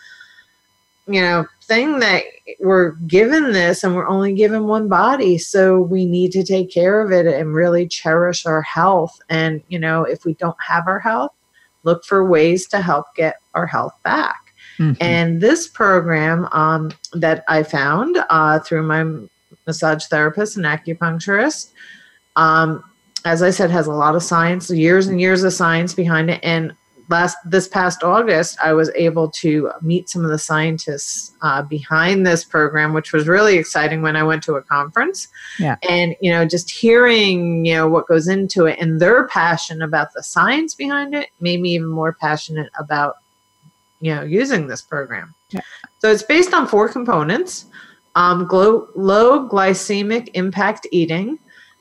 you 1.08 1.22
know, 1.22 1.46
thing 1.64 2.00
that 2.00 2.24
we're 2.60 2.92
given 3.08 3.52
this 3.52 3.84
and 3.84 3.96
we're 3.96 4.08
only 4.08 4.34
given 4.34 4.68
one 4.68 4.88
body. 4.88 5.38
So 5.38 5.80
we 5.80 6.06
need 6.06 6.32
to 6.34 6.44
take 6.44 6.72
care 6.72 7.02
of 7.02 7.12
it 7.12 7.26
and 7.26 7.54
really 7.54 7.88
cherish 7.88 8.46
our 8.46 8.62
health. 8.62 9.20
And, 9.30 9.62
you 9.68 9.80
know, 9.80 10.04
if 10.04 10.24
we 10.24 10.34
don't 10.36 10.58
have 10.66 10.88
our 10.88 11.00
health, 11.00 11.32
look 11.88 12.06
for 12.06 12.24
ways 12.24 12.68
to 12.68 12.82
help 12.82 13.06
get 13.16 13.36
our 13.56 13.66
health 13.66 13.96
back. 14.04 14.54
Mm-hmm. 14.78 15.02
And 15.02 15.42
this 15.42 15.68
program 15.68 16.48
um, 16.52 16.92
that 17.14 17.44
I 17.48 17.64
found 17.64 18.18
uh, 18.30 18.60
through 18.60 18.84
my 18.84 19.04
massage 19.66 20.06
therapist 20.06 20.58
and 20.58 20.66
acupuncturist, 20.66 21.72
um, 22.36 22.84
as 23.26 23.42
I 23.42 23.50
said, 23.50 23.72
has 23.72 23.88
a 23.88 23.94
lot 23.94 24.16
of 24.16 24.22
science, 24.22 24.70
years 24.70 25.08
and 25.08 25.20
years 25.20 25.44
of 25.44 25.54
science 25.54 25.94
behind 25.96 26.30
it. 26.30 26.40
And 26.44 26.76
last 27.10 27.38
this 27.46 27.68
past 27.68 28.04
August, 28.04 28.58
I 28.62 28.74
was 28.74 28.90
able 28.96 29.30
to 29.32 29.72
meet 29.82 30.10
some 30.10 30.24
of 30.24 30.32
the 30.32 30.40
scientists 30.40 31.34
uh, 31.42 31.62
behind 31.62 32.26
this 32.26 32.44
program, 32.44 32.94
which 32.94 33.14
was 33.14 33.28
really 33.28 33.58
exciting 33.58 34.02
when 34.02 34.16
I 34.16 34.24
went 34.24 34.44
to 34.44 34.56
a 34.56 34.62
conference. 34.62 35.28
Yeah. 35.60 35.78
And 35.88 36.16
you 36.22 36.32
know, 36.32 36.46
just 36.46 36.70
hearing 36.70 37.66
you 37.66 37.76
know 37.76 37.88
what 37.88 38.08
goes 38.08 38.28
into 38.28 38.66
it 38.66 38.80
and 38.80 39.00
their 39.00 39.28
passion 39.28 39.82
about 39.82 40.14
the 40.14 40.24
science 40.24 40.76
behind 40.76 41.14
it 41.14 41.30
made 41.40 41.62
me 41.62 41.72
even 41.72 41.88
more 41.88 42.14
passionate 42.14 42.70
about 42.80 43.18
you 44.02 44.14
know 44.14 44.24
using 44.24 44.68
this 44.68 44.82
program. 44.82 45.34
Yeah. 45.50 45.62
So 46.00 46.12
it's 46.12 46.24
based 46.24 46.54
on 46.54 46.68
four 46.68 46.90
components: 46.90 47.66
um, 48.16 48.48
glow, 48.48 48.88
low 48.96 49.48
glycemic 49.48 50.30
impact 50.34 50.88
eating 50.92 51.40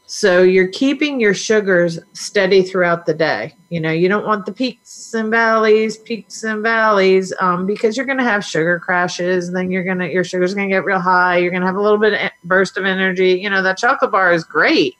so 0.08 0.44
you're 0.44 0.68
keeping 0.68 1.20
your 1.20 1.34
sugars 1.34 1.98
steady 2.12 2.62
throughout 2.62 3.06
the 3.06 3.14
day. 3.14 3.56
You 3.70 3.80
know, 3.80 3.90
you 3.90 4.08
don't 4.08 4.24
want 4.24 4.46
the 4.46 4.52
peaks 4.52 5.12
and 5.14 5.32
valleys, 5.32 5.98
peaks 5.98 6.44
and 6.44 6.62
valleys, 6.62 7.32
um, 7.40 7.66
because 7.66 7.96
you're 7.96 8.06
going 8.06 8.18
to 8.18 8.24
have 8.24 8.44
sugar 8.44 8.78
crashes. 8.78 9.50
Then 9.50 9.72
you're 9.72 9.82
going 9.82 9.98
to, 9.98 10.10
your 10.10 10.22
sugar's 10.22 10.54
going 10.54 10.68
to 10.68 10.74
get 10.74 10.84
real 10.84 11.00
high. 11.00 11.38
You're 11.38 11.50
going 11.50 11.62
to 11.62 11.66
have 11.66 11.74
a 11.74 11.82
little 11.82 11.98
bit 11.98 12.12
of 12.12 12.30
burst 12.44 12.76
of 12.76 12.84
energy. 12.84 13.32
You 13.32 13.50
know, 13.50 13.62
that 13.62 13.78
chocolate 13.78 14.12
bar 14.12 14.32
is 14.32 14.44
great, 14.44 14.94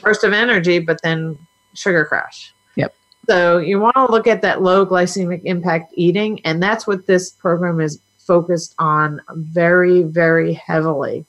burst 0.00 0.22
of 0.22 0.32
energy, 0.32 0.78
but 0.78 1.02
then 1.02 1.36
sugar 1.74 2.04
crash. 2.04 2.54
Yep. 2.76 2.94
So 3.28 3.58
you 3.58 3.80
want 3.80 3.96
to 3.96 4.06
look 4.06 4.28
at 4.28 4.40
that 4.42 4.62
low 4.62 4.86
glycemic 4.86 5.40
impact 5.44 5.92
eating. 5.96 6.40
And 6.44 6.62
that's 6.62 6.86
what 6.86 7.08
this 7.08 7.30
program 7.30 7.80
is 7.80 7.98
focused 8.18 8.76
on 8.78 9.20
very, 9.30 10.04
very 10.04 10.52
heavily 10.54 11.26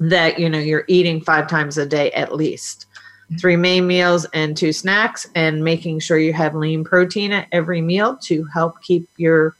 that 0.00 0.38
you 0.38 0.48
know 0.48 0.58
you're 0.58 0.84
eating 0.88 1.20
five 1.20 1.46
times 1.48 1.78
a 1.78 1.86
day 1.86 2.10
at 2.12 2.34
least 2.34 2.86
mm-hmm. 3.26 3.36
three 3.36 3.56
main 3.56 3.86
meals 3.86 4.26
and 4.32 4.56
two 4.56 4.72
snacks 4.72 5.26
and 5.34 5.62
making 5.62 6.00
sure 6.00 6.18
you 6.18 6.32
have 6.32 6.54
lean 6.54 6.84
protein 6.84 7.32
at 7.32 7.48
every 7.52 7.80
meal 7.80 8.16
to 8.16 8.44
help 8.52 8.80
keep 8.82 9.08
your 9.16 9.56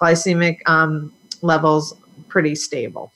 glycemic 0.00 0.58
um, 0.66 1.12
levels 1.42 1.94
pretty 2.28 2.54
stable 2.54 3.12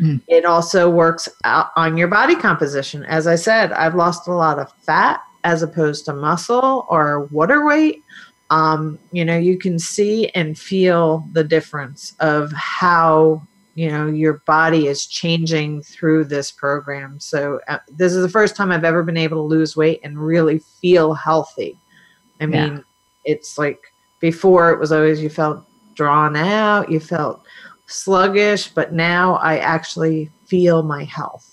mm. 0.00 0.20
it 0.28 0.44
also 0.44 0.88
works 0.88 1.28
on 1.44 1.96
your 1.96 2.08
body 2.08 2.34
composition 2.36 3.04
as 3.06 3.26
i 3.26 3.34
said 3.34 3.72
i've 3.72 3.94
lost 3.94 4.28
a 4.28 4.32
lot 4.32 4.58
of 4.58 4.72
fat 4.82 5.20
as 5.44 5.62
opposed 5.62 6.04
to 6.04 6.12
muscle 6.12 6.86
or 6.88 7.24
water 7.26 7.64
weight 7.64 8.02
um, 8.50 8.98
you 9.12 9.24
know 9.24 9.36
you 9.36 9.58
can 9.58 9.78
see 9.78 10.28
and 10.28 10.58
feel 10.58 11.26
the 11.32 11.42
difference 11.42 12.14
of 12.20 12.52
how 12.52 13.42
you 13.74 13.88
know 13.88 14.06
your 14.06 14.42
body 14.46 14.86
is 14.86 15.06
changing 15.06 15.82
through 15.82 16.24
this 16.24 16.50
program. 16.50 17.18
So 17.20 17.60
uh, 17.68 17.78
this 17.88 18.12
is 18.12 18.22
the 18.22 18.28
first 18.28 18.56
time 18.56 18.70
i've 18.70 18.84
ever 18.84 19.02
been 19.02 19.16
able 19.16 19.38
to 19.38 19.42
lose 19.48 19.76
weight 19.76 20.00
and 20.04 20.18
really 20.18 20.58
feel 20.58 21.14
healthy. 21.14 21.78
I 22.40 22.46
mean 22.46 22.76
yeah. 22.76 22.80
it's 23.24 23.58
like 23.58 23.80
before 24.20 24.70
it 24.70 24.78
was 24.78 24.92
always 24.92 25.22
you 25.22 25.28
felt 25.28 25.64
drawn 25.94 26.36
out 26.36 26.90
you 26.90 26.98
felt 26.98 27.42
sluggish 27.86 28.68
but 28.68 28.92
now 28.94 29.34
i 29.36 29.58
actually 29.58 30.30
feel 30.46 30.82
my 30.82 31.04
health 31.04 31.51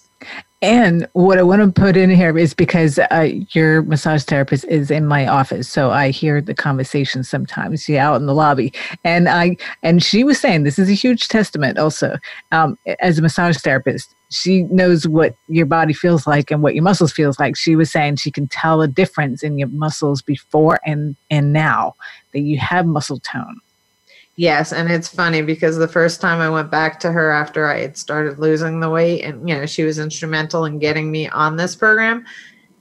and 0.61 1.07
what 1.13 1.37
I 1.37 1.43
want 1.43 1.61
to 1.61 1.81
put 1.81 1.95
in 1.95 2.09
here 2.09 2.37
is 2.37 2.53
because 2.53 2.99
uh, 2.99 3.29
your 3.51 3.81
massage 3.83 4.23
therapist 4.23 4.65
is 4.65 4.91
in 4.91 5.05
my 5.05 5.25
office, 5.25 5.69
so 5.69 5.91
I 5.91 6.09
hear 6.09 6.41
the 6.41 6.53
conversation 6.53 7.23
sometimes. 7.23 7.83
She's 7.83 7.95
out 7.95 8.19
in 8.19 8.25
the 8.25 8.33
lobby, 8.33 8.73
and 9.05 9.29
I 9.29 9.55
and 9.83 10.03
she 10.03 10.25
was 10.25 10.37
saying 10.37 10.63
this 10.63 10.77
is 10.77 10.89
a 10.89 10.93
huge 10.93 11.29
testament. 11.29 11.77
Also, 11.77 12.17
um, 12.51 12.77
as 12.99 13.17
a 13.17 13.21
massage 13.21 13.57
therapist, 13.57 14.13
she 14.31 14.63
knows 14.63 15.07
what 15.07 15.33
your 15.47 15.65
body 15.65 15.93
feels 15.93 16.27
like 16.27 16.51
and 16.51 16.61
what 16.61 16.75
your 16.75 16.83
muscles 16.83 17.13
feels 17.13 17.39
like. 17.39 17.55
She 17.55 17.77
was 17.77 17.89
saying 17.89 18.17
she 18.17 18.31
can 18.31 18.47
tell 18.47 18.81
a 18.81 18.87
difference 18.87 19.43
in 19.43 19.57
your 19.57 19.69
muscles 19.69 20.21
before 20.21 20.79
and 20.85 21.15
and 21.29 21.53
now 21.53 21.95
that 22.33 22.41
you 22.41 22.57
have 22.59 22.85
muscle 22.85 23.19
tone. 23.19 23.61
Yes, 24.39 24.71
and 24.71 24.89
it's 24.89 25.09
funny 25.09 25.41
because 25.41 25.75
the 25.75 25.85
first 25.85 26.21
time 26.21 26.39
I 26.39 26.49
went 26.49 26.71
back 26.71 26.97
to 27.01 27.11
her 27.11 27.29
after 27.29 27.67
I 27.67 27.81
had 27.81 27.97
started 27.97 28.39
losing 28.39 28.79
the 28.79 28.89
weight, 28.89 29.21
and 29.25 29.49
you 29.49 29.53
know, 29.53 29.65
she 29.65 29.83
was 29.83 29.99
instrumental 29.99 30.63
in 30.63 30.79
getting 30.79 31.11
me 31.11 31.27
on 31.27 31.57
this 31.57 31.75
program. 31.75 32.25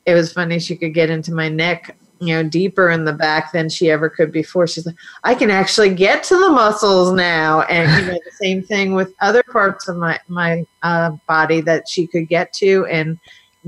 It 0.06 0.14
was 0.14 0.32
funny 0.32 0.61
she 0.61 0.76
could 0.76 0.94
get 0.94 1.11
into 1.11 1.34
my 1.34 1.48
neck, 1.48 1.96
you 2.20 2.32
know, 2.32 2.48
deeper 2.48 2.90
in 2.90 3.04
the 3.04 3.12
back 3.12 3.50
than 3.50 3.68
she 3.68 3.90
ever 3.90 4.09
could 4.09 4.30
before. 4.30 4.68
She's 4.68 4.86
like, 4.86 4.94
I 5.24 5.34
can 5.34 5.50
actually 5.50 5.92
get 5.92 6.22
to 6.24 6.38
the 6.38 6.48
muscles 6.48 7.11
now, 7.11 7.62
and 7.62 7.90
you 8.06 8.12
know, 8.12 8.20
the 8.24 8.36
same 8.40 8.62
thing 8.62 8.94
with 8.94 9.12
other 9.20 9.42
parts 9.42 9.88
of 9.88 9.96
my 9.96 10.20
my 10.28 10.64
uh, 10.84 11.11
body 11.26 11.61
that 11.62 11.88
she 11.88 12.06
could 12.06 12.28
get 12.28 12.52
to 12.52 12.86
and 12.86 13.18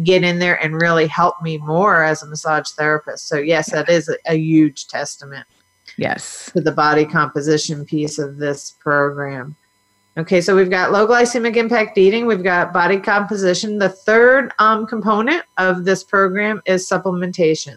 get 0.05 0.23
in 0.23 0.39
there 0.39 0.63
and 0.63 0.81
really 0.81 1.09
help 1.09 1.43
me 1.43 1.59
more 1.59 2.05
as 2.05 2.23
a 2.23 2.27
massage 2.29 2.71
therapist. 2.71 3.27
So 3.27 3.39
yes, 3.39 3.73
that 3.73 3.89
is 3.89 4.09
a, 4.09 4.15
a 4.27 4.37
huge 4.37 4.87
testament. 4.87 5.45
Yes. 6.01 6.51
To 6.55 6.63
the 6.63 6.73
body 6.73 7.05
composition 7.05 7.85
piece 7.85 8.19
of 8.19 8.39
this 8.39 8.71
program. 8.71 9.55
Okay, 10.17 10.41
so 10.41 10.57
we've 10.57 10.71
got 10.71 10.93
low 10.93 11.07
glycemic 11.07 11.57
impact 11.57 11.99
eating, 11.99 12.25
we've 12.25 12.43
got 12.43 12.73
body 12.73 12.99
composition. 12.99 13.77
The 13.77 13.91
third 13.91 14.51
um, 14.59 14.87
component 14.87 15.45
of 15.59 15.85
this 15.85 16.03
program 16.03 16.63
is 16.65 16.89
supplementation. 16.89 17.77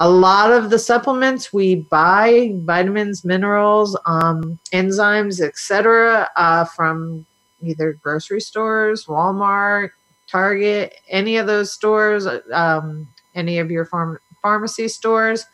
A 0.00 0.08
lot 0.08 0.50
of 0.50 0.70
the 0.70 0.78
supplements 0.78 1.52
we 1.52 1.74
buy, 1.74 2.52
vitamins, 2.54 3.22
minerals, 3.22 3.98
um, 4.06 4.58
enzymes, 4.72 5.38
etc., 5.40 6.30
uh, 6.36 6.64
from 6.64 7.26
either 7.60 7.92
grocery 8.02 8.40
stores, 8.40 9.04
Walmart, 9.04 9.90
Target, 10.26 10.94
any 11.08 11.36
of 11.36 11.46
those 11.46 11.70
stores, 11.70 12.26
um, 12.50 13.06
any 13.34 13.58
of 13.58 13.70
your 13.70 13.84
farm- 13.84 14.20
pharmacy 14.40 14.88
stores 14.88 15.44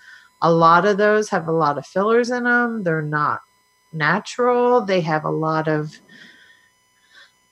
a 0.43 0.53
lot 0.53 0.85
of 0.85 0.99
those 0.99 1.31
have 1.31 1.49
a 1.49 1.53
lot 1.53 1.79
of 1.79 1.87
fillers 1.87 2.31
in 2.31 2.45
them. 2.45 2.83
They're 2.83 3.01
not 3.01 3.41
natural. 3.93 4.83
They 4.83 5.01
have 5.01 5.25
a 5.25 5.31
lot 5.31 5.69
of 5.69 5.99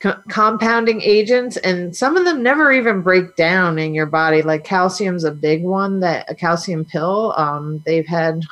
co- 0.00 0.20
compounding 0.28 1.00
agents, 1.00 1.56
and 1.58 1.96
some 1.96 2.16
of 2.16 2.24
them 2.24 2.42
never 2.42 2.72
even 2.72 3.00
break 3.00 3.36
down 3.36 3.78
in 3.78 3.94
your 3.94 4.06
body. 4.06 4.42
Like 4.42 4.64
calcium's 4.64 5.24
a 5.24 5.30
big 5.30 5.62
one. 5.62 6.00
That 6.00 6.30
a 6.30 6.34
calcium 6.34 6.84
pill. 6.84 7.32
Um, 7.36 7.82
they've 7.86 8.06
had 8.06 8.42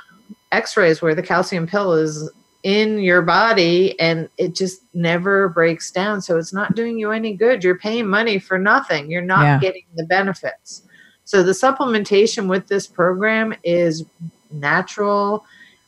X-rays 0.52 1.02
where 1.02 1.14
the 1.14 1.22
calcium 1.22 1.66
pill 1.66 1.92
is 1.92 2.30
in 2.62 2.98
your 2.98 3.22
body 3.22 3.98
and 4.00 4.28
it 4.36 4.54
just 4.54 4.82
never 4.92 5.48
breaks 5.48 5.90
down. 5.90 6.20
So 6.20 6.36
it's 6.36 6.52
not 6.52 6.74
doing 6.74 6.98
you 6.98 7.12
any 7.12 7.34
good. 7.34 7.62
You're 7.62 7.78
paying 7.78 8.08
money 8.08 8.38
for 8.38 8.58
nothing. 8.58 9.10
You're 9.10 9.22
not 9.22 9.44
yeah. 9.44 9.58
getting 9.60 9.84
the 9.94 10.04
benefits. 10.04 10.82
So 11.28 11.42
the 11.42 11.52
supplementation 11.52 12.48
with 12.48 12.68
this 12.68 12.86
program 12.86 13.54
is 13.62 14.06
natural. 14.50 15.44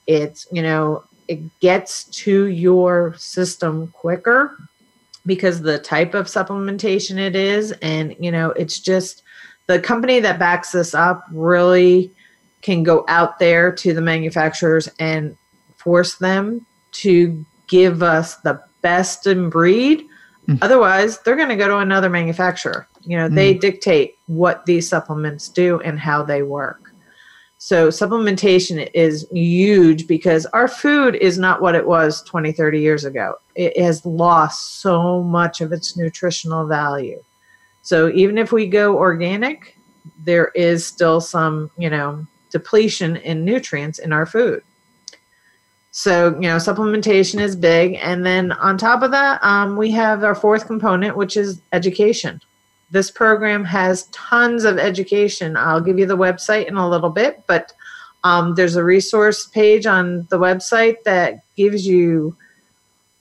It's, 0.07 0.47
you 0.53 0.61
know, 0.61 1.05
it 1.29 1.41
gets 1.61 2.05
to 2.05 2.49
your 2.49 3.15
system 3.17 3.87
quicker 3.95 4.55
because 5.25 5.63
the 5.63 5.79
type 5.79 6.13
of 6.13 6.27
supplementation 6.27 7.17
it 7.17 7.35
is 7.35 7.73
and 7.81 8.15
you 8.19 8.31
know 8.31 8.51
it's 8.51 8.81
just 8.81 9.23
the 9.67 9.81
company 9.81 10.21
that 10.21 10.39
backs 10.39 10.73
this 10.73 10.95
up 10.95 11.25
really 11.33 12.11
can 12.61 12.83
go 12.83 13.05
out 13.09 13.39
there 13.39 13.71
to 13.71 13.95
the 13.95 14.01
manufacturers 14.01 14.89
and 14.99 15.37
force 15.77 16.17
them 16.17 16.67
to 16.93 17.45
give 17.67 18.03
us 18.03 18.37
the 18.37 18.61
best 18.83 19.27
in 19.27 19.49
breed 19.49 20.07
mm. 20.49 20.59
otherwise 20.63 21.19
they're 21.21 21.37
going 21.37 21.49
to 21.49 21.57
go 21.57 21.69
to 21.69 21.79
another 21.79 22.11
manufacturer 22.11 22.87
you 23.03 23.17
know, 23.17 23.29
mm. 23.29 23.35
they 23.35 23.55
dictate 23.55 24.17
what 24.27 24.67
these 24.67 24.89
supplements 24.89 25.49
do 25.49 25.81
and 25.81 25.99
how 25.99 26.23
they 26.23 26.43
work. 26.43 26.93
So 27.63 27.89
supplementation 27.89 28.89
is 28.95 29.29
huge 29.31 30.07
because 30.07 30.47
our 30.47 30.67
food 30.67 31.15
is 31.17 31.39
not 31.39 31.61
what 31.61 31.75
it 31.75 31.87
was 31.87 32.23
20, 32.23 32.53
30 32.53 32.81
years 32.81 33.05
ago. 33.05 33.35
It 33.55 33.79
has 33.79 34.05
lost 34.07 34.81
so 34.81 35.23
much 35.23 35.61
of 35.61 35.71
its 35.71 35.95
nutritional 35.95 36.67
value. 36.67 37.23
So 37.83 38.11
even 38.11 38.39
if 38.39 38.51
we 38.51 38.67
go 38.67 38.97
organic, 38.97 39.77
there 40.25 40.49
is 40.55 40.87
still 40.87 41.21
some, 41.21 41.71
you 41.77 41.91
know, 41.91 42.27
depletion 42.51 43.17
in 43.17 43.45
nutrients 43.45 43.99
in 43.99 44.13
our 44.13 44.25
food. 44.25 44.63
So, 45.91 46.35
you 46.35 46.49
know, 46.49 46.57
supplementation 46.57 47.41
is 47.41 47.57
big. 47.57 47.99
And 48.01 48.25
then 48.25 48.53
on 48.53 48.79
top 48.79 49.03
of 49.03 49.11
that, 49.11 49.43
um, 49.43 49.77
we 49.77 49.91
have 49.91 50.25
our 50.25 50.35
fourth 50.35 50.67
component, 50.67 51.17
which 51.17 51.37
is 51.37 51.61
education. 51.73 52.41
This 52.91 53.11
program 53.11 53.65
has 53.65 54.05
tons 54.13 54.65
of 54.65 54.79
education. 54.79 55.57
I'll 55.57 55.81
give 55.81 55.99
you 55.99 56.07
the 56.07 56.17
website 56.17 56.67
in 56.67 56.77
a 56.77 56.89
little 56.89 57.11
bit, 57.11 57.43
but 57.47 57.73
um, 58.25 58.55
there's 58.55 58.77
a 58.77 58.85
resource 58.85 59.47
page 59.47 59.87
on 59.87 60.27
the 60.31 60.39
website 60.39 61.03
that 61.05 61.41
gives 61.57 61.87
you 61.87 62.37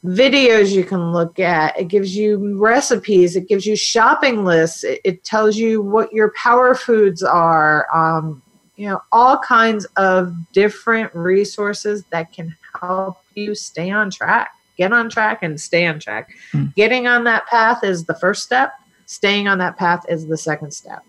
videos 0.04 0.72
you 0.72 0.84
can 0.84 1.12
look 1.12 1.40
at. 1.40 1.80
It 1.80 1.88
gives 1.88 2.16
you 2.16 2.58
recipes. 2.58 3.36
It 3.36 3.48
gives 3.48 3.66
you 3.66 3.76
shopping 3.76 4.44
lists. 4.44 4.84
It, 4.84 5.02
it 5.04 5.24
tells 5.24 5.58
you 5.58 5.82
what 5.82 6.12
your 6.14 6.34
power 6.36 6.74
foods 6.74 7.22
are. 7.22 7.88
Um, 7.94 8.42
you 8.76 8.88
know, 8.88 9.02
all 9.12 9.38
kinds 9.40 9.86
of 9.98 10.34
different 10.54 11.14
resources 11.14 12.06
that 12.12 12.32
can 12.32 12.56
help 12.80 13.18
you 13.36 13.54
stay 13.54 13.92
on 13.92 14.10
track. 14.10 14.52
Get 14.78 14.94
on 14.94 15.10
track 15.10 15.44
and 15.44 15.60
stay 15.60 15.86
on 15.86 16.00
track. 16.00 16.30
Mm. 16.54 16.74
Getting 16.76 17.06
on 17.06 17.26
that 17.26 17.46
path 17.48 17.84
is 17.84 18.06
the 18.06 18.16
first 18.16 18.44
step 18.44 18.72
staying 19.10 19.48
on 19.48 19.58
that 19.58 19.76
path 19.76 20.06
is 20.08 20.28
the 20.28 20.38
second 20.38 20.72
step. 20.72 21.04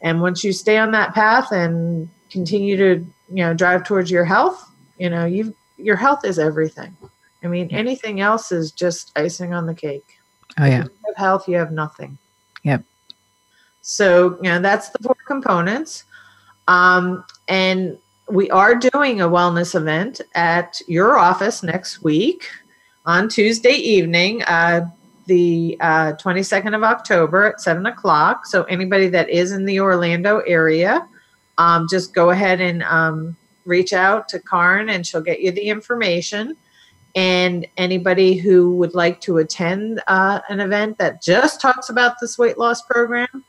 And 0.00 0.22
once 0.22 0.42
you 0.42 0.54
stay 0.54 0.78
on 0.78 0.90
that 0.92 1.12
path 1.12 1.52
and 1.52 2.08
continue 2.30 2.78
to, 2.78 3.06
you 3.28 3.44
know, 3.44 3.52
drive 3.52 3.84
towards 3.84 4.10
your 4.10 4.24
health, 4.24 4.70
you 4.96 5.10
know, 5.10 5.26
you 5.26 5.54
your 5.76 5.96
health 5.96 6.24
is 6.24 6.38
everything. 6.38 6.96
I 7.42 7.48
mean, 7.48 7.68
anything 7.72 8.22
else 8.22 8.52
is 8.52 8.72
just 8.72 9.12
icing 9.16 9.52
on 9.52 9.66
the 9.66 9.74
cake. 9.74 10.18
Oh 10.58 10.64
yeah. 10.64 10.80
If 10.80 10.84
you 10.86 10.92
have 11.08 11.16
health, 11.16 11.46
you 11.46 11.56
have 11.56 11.72
nothing. 11.72 12.16
Yep. 12.62 12.82
So, 13.82 14.38
you 14.42 14.48
know, 14.48 14.60
that's 14.60 14.88
the 14.88 14.98
four 15.00 15.16
components. 15.26 16.04
Um, 16.68 17.22
and 17.48 17.98
we 18.30 18.50
are 18.50 18.74
doing 18.74 19.20
a 19.20 19.28
wellness 19.28 19.74
event 19.74 20.22
at 20.34 20.80
your 20.88 21.18
office 21.18 21.62
next 21.62 22.02
week 22.02 22.48
on 23.04 23.28
Tuesday 23.28 23.74
evening. 23.74 24.42
Uh, 24.44 24.86
the 25.26 25.76
uh, 25.80 26.12
22nd 26.12 26.74
of 26.74 26.82
October 26.82 27.44
at 27.44 27.60
7 27.60 27.86
o'clock. 27.86 28.46
So, 28.46 28.64
anybody 28.64 29.08
that 29.08 29.28
is 29.30 29.52
in 29.52 29.64
the 29.64 29.80
Orlando 29.80 30.40
area, 30.40 31.06
um, 31.58 31.86
just 31.88 32.14
go 32.14 32.30
ahead 32.30 32.60
and 32.60 32.82
um, 32.82 33.36
reach 33.64 33.92
out 33.92 34.28
to 34.28 34.40
Karin 34.40 34.88
and 34.90 35.06
she'll 35.06 35.20
get 35.20 35.40
you 35.40 35.50
the 35.50 35.62
information. 35.62 36.56
And 37.14 37.66
anybody 37.76 38.34
who 38.34 38.76
would 38.76 38.94
like 38.94 39.20
to 39.22 39.38
attend 39.38 40.02
uh, 40.08 40.40
an 40.48 40.60
event 40.60 40.98
that 40.98 41.22
just 41.22 41.60
talks 41.60 41.88
about 41.88 42.16
this 42.20 42.38
weight 42.38 42.58
loss 42.58 42.82
program 42.82 43.44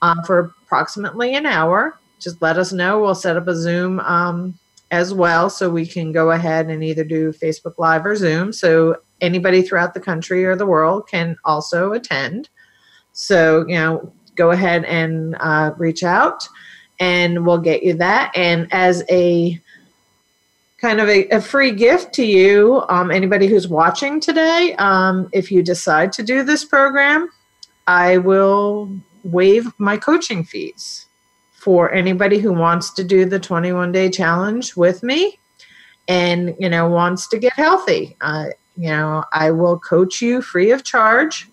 uh, 0.00 0.22
for 0.22 0.54
approximately 0.64 1.34
an 1.34 1.44
hour, 1.44 1.98
just 2.18 2.40
let 2.40 2.58
us 2.58 2.72
know. 2.72 3.00
We'll 3.00 3.14
set 3.14 3.36
up 3.36 3.46
a 3.46 3.54
Zoom 3.54 4.00
um, 4.00 4.58
as 4.90 5.14
well 5.14 5.48
so 5.48 5.70
we 5.70 5.86
can 5.86 6.12
go 6.12 6.30
ahead 6.30 6.68
and 6.68 6.82
either 6.82 7.04
do 7.04 7.32
Facebook 7.32 7.74
Live 7.78 8.04
or 8.04 8.16
Zoom. 8.16 8.52
So 8.52 8.96
anybody 9.20 9.62
throughout 9.62 9.94
the 9.94 10.00
country 10.00 10.44
or 10.44 10.56
the 10.56 10.66
world 10.66 11.08
can 11.08 11.36
also 11.44 11.92
attend. 11.92 12.48
So, 13.12 13.64
you 13.68 13.74
know, 13.74 14.12
go 14.34 14.50
ahead 14.50 14.84
and 14.84 15.36
uh, 15.40 15.72
reach 15.76 16.02
out 16.02 16.48
and 16.98 17.46
we'll 17.46 17.58
get 17.58 17.82
you 17.82 17.94
that. 17.94 18.32
And 18.36 18.68
as 18.72 19.04
a 19.10 19.60
kind 20.78 21.00
of 21.00 21.08
a, 21.08 21.28
a 21.28 21.40
free 21.40 21.72
gift 21.72 22.12
to 22.14 22.24
you, 22.24 22.82
um, 22.88 23.10
anybody 23.10 23.46
who's 23.46 23.68
watching 23.68 24.20
today, 24.20 24.74
um, 24.78 25.28
if 25.32 25.52
you 25.52 25.62
decide 25.62 26.12
to 26.14 26.22
do 26.22 26.42
this 26.42 26.64
program, 26.64 27.28
I 27.86 28.18
will 28.18 28.90
waive 29.22 29.70
my 29.78 29.96
coaching 29.96 30.42
fees 30.42 31.06
for 31.60 31.92
anybody 31.92 32.38
who 32.38 32.52
wants 32.52 32.90
to 32.94 33.04
do 33.04 33.24
the 33.24 33.38
21 33.38 33.92
day 33.92 34.10
challenge 34.10 34.76
with 34.76 35.02
me 35.02 35.38
and 36.08 36.54
you 36.58 36.68
know 36.68 36.88
wants 36.88 37.28
to 37.28 37.38
get 37.38 37.52
healthy 37.52 38.16
uh, 38.22 38.46
you 38.80 38.88
know, 38.88 39.24
I 39.32 39.50
will 39.50 39.78
coach 39.78 40.22
you 40.22 40.40
free 40.40 40.70
of 40.70 40.84
charge 40.84 41.48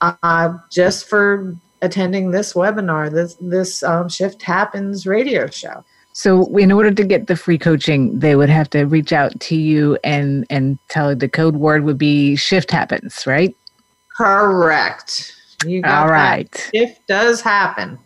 uh, 0.00 0.54
just 0.70 1.08
for 1.08 1.56
attending 1.82 2.30
this 2.30 2.54
webinar, 2.54 3.10
this 3.10 3.36
this 3.40 3.82
um, 3.82 4.08
Shift 4.08 4.40
Happens 4.42 5.04
radio 5.04 5.48
show. 5.48 5.84
So, 6.12 6.44
in 6.56 6.70
order 6.70 6.92
to 6.92 7.04
get 7.04 7.26
the 7.26 7.34
free 7.34 7.58
coaching, 7.58 8.18
they 8.20 8.36
would 8.36 8.50
have 8.50 8.70
to 8.70 8.84
reach 8.84 9.12
out 9.12 9.38
to 9.40 9.56
you 9.56 9.98
and 10.04 10.46
and 10.48 10.78
tell 10.88 11.16
the 11.16 11.28
code 11.28 11.56
word 11.56 11.82
would 11.82 11.98
be 11.98 12.36
Shift 12.36 12.70
Happens, 12.70 13.26
right? 13.26 13.56
Correct. 14.16 15.34
You 15.66 15.82
got 15.82 16.06
All 16.06 16.12
right. 16.12 16.50
That. 16.52 16.70
Shift 16.72 17.06
does 17.08 17.40
happen. 17.40 17.98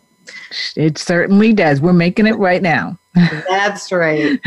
It 0.75 0.97
certainly 0.97 1.53
does. 1.53 1.81
We're 1.81 1.93
making 1.93 2.27
it 2.27 2.37
right 2.37 2.61
now. 2.61 2.97
That's 3.15 3.91
right. 3.91 4.39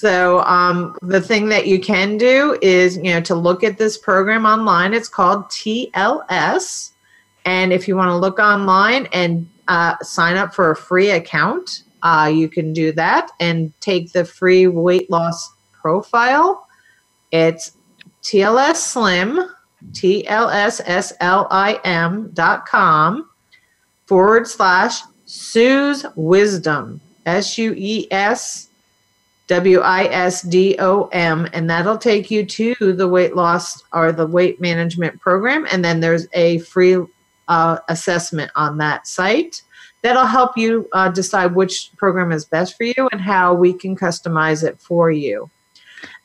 So 0.00 0.40
um, 0.44 0.96
the 1.02 1.20
thing 1.20 1.48
that 1.50 1.66
you 1.66 1.78
can 1.78 2.16
do 2.16 2.58
is, 2.62 2.96
you 2.96 3.12
know, 3.12 3.20
to 3.22 3.34
look 3.34 3.62
at 3.62 3.76
this 3.76 3.98
program 3.98 4.46
online. 4.46 4.94
It's 4.94 5.08
called 5.08 5.44
TLS, 5.50 6.92
and 7.44 7.72
if 7.72 7.86
you 7.86 7.96
want 7.96 8.08
to 8.08 8.16
look 8.16 8.38
online 8.38 9.08
and 9.12 9.46
uh, 9.68 9.96
sign 10.00 10.36
up 10.36 10.54
for 10.54 10.70
a 10.70 10.76
free 10.76 11.10
account, 11.10 11.82
uh, 12.02 12.30
you 12.32 12.48
can 12.48 12.72
do 12.72 12.92
that 12.92 13.30
and 13.40 13.72
take 13.80 14.12
the 14.12 14.24
free 14.24 14.66
weight 14.66 15.10
loss 15.10 15.52
profile 15.72 16.66
It's 17.30 17.72
TLS 18.22 18.76
Slim, 18.76 19.50
T 19.92 20.26
L 20.28 20.48
S 20.50 20.80
S 20.84 21.12
L 21.20 21.46
I 21.50 21.80
M 21.84 22.30
dot 22.34 22.66
com 22.66 23.29
forward 24.10 24.48
slash 24.48 25.02
Sue's 25.24 26.04
Wisdom, 26.16 27.00
S 27.26 27.56
U 27.58 27.72
E 27.76 28.08
S 28.10 28.68
W 29.46 29.78
I 29.78 30.06
S 30.06 30.42
D 30.42 30.74
O 30.80 31.04
M, 31.12 31.48
and 31.52 31.70
that'll 31.70 31.96
take 31.96 32.28
you 32.28 32.44
to 32.44 32.74
the 32.92 33.06
weight 33.06 33.36
loss 33.36 33.84
or 33.92 34.10
the 34.10 34.26
weight 34.26 34.60
management 34.60 35.20
program. 35.20 35.64
And 35.70 35.84
then 35.84 36.00
there's 36.00 36.26
a 36.32 36.58
free 36.58 36.96
uh, 37.46 37.78
assessment 37.88 38.50
on 38.56 38.78
that 38.78 39.06
site 39.06 39.62
that'll 40.02 40.26
help 40.26 40.58
you 40.58 40.88
uh, 40.92 41.10
decide 41.10 41.54
which 41.54 41.92
program 41.96 42.32
is 42.32 42.44
best 42.44 42.76
for 42.76 42.82
you 42.82 43.08
and 43.12 43.20
how 43.20 43.54
we 43.54 43.72
can 43.72 43.94
customize 43.94 44.66
it 44.66 44.80
for 44.80 45.12
you. 45.12 45.48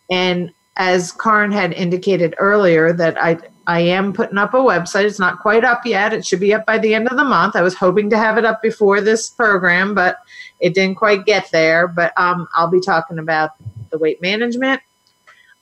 And 0.09 0.51
as 0.77 1.11
Karin 1.11 1.51
had 1.51 1.71
indicated 1.73 2.33
earlier, 2.39 2.93
that 2.93 3.21
I 3.21 3.37
I 3.67 3.79
am 3.81 4.13
putting 4.13 4.37
up 4.37 4.53
a 4.53 4.57
website. 4.57 5.05
It's 5.05 5.19
not 5.19 5.39
quite 5.39 5.63
up 5.63 5.85
yet. 5.85 6.13
It 6.13 6.25
should 6.25 6.39
be 6.39 6.53
up 6.53 6.65
by 6.65 6.77
the 6.77 6.93
end 6.93 7.07
of 7.07 7.17
the 7.17 7.23
month. 7.23 7.55
I 7.55 7.61
was 7.61 7.75
hoping 7.75 8.09
to 8.11 8.17
have 8.17 8.37
it 8.37 8.45
up 8.45 8.61
before 8.61 9.01
this 9.01 9.29
program, 9.29 9.93
but 9.93 10.19
it 10.59 10.73
didn't 10.73 10.95
quite 10.95 11.25
get 11.25 11.49
there. 11.51 11.87
But 11.87 12.13
um, 12.17 12.47
I'll 12.55 12.69
be 12.69 12.81
talking 12.81 13.19
about 13.19 13.51
the 13.89 13.97
weight 13.97 14.21
management. 14.21 14.81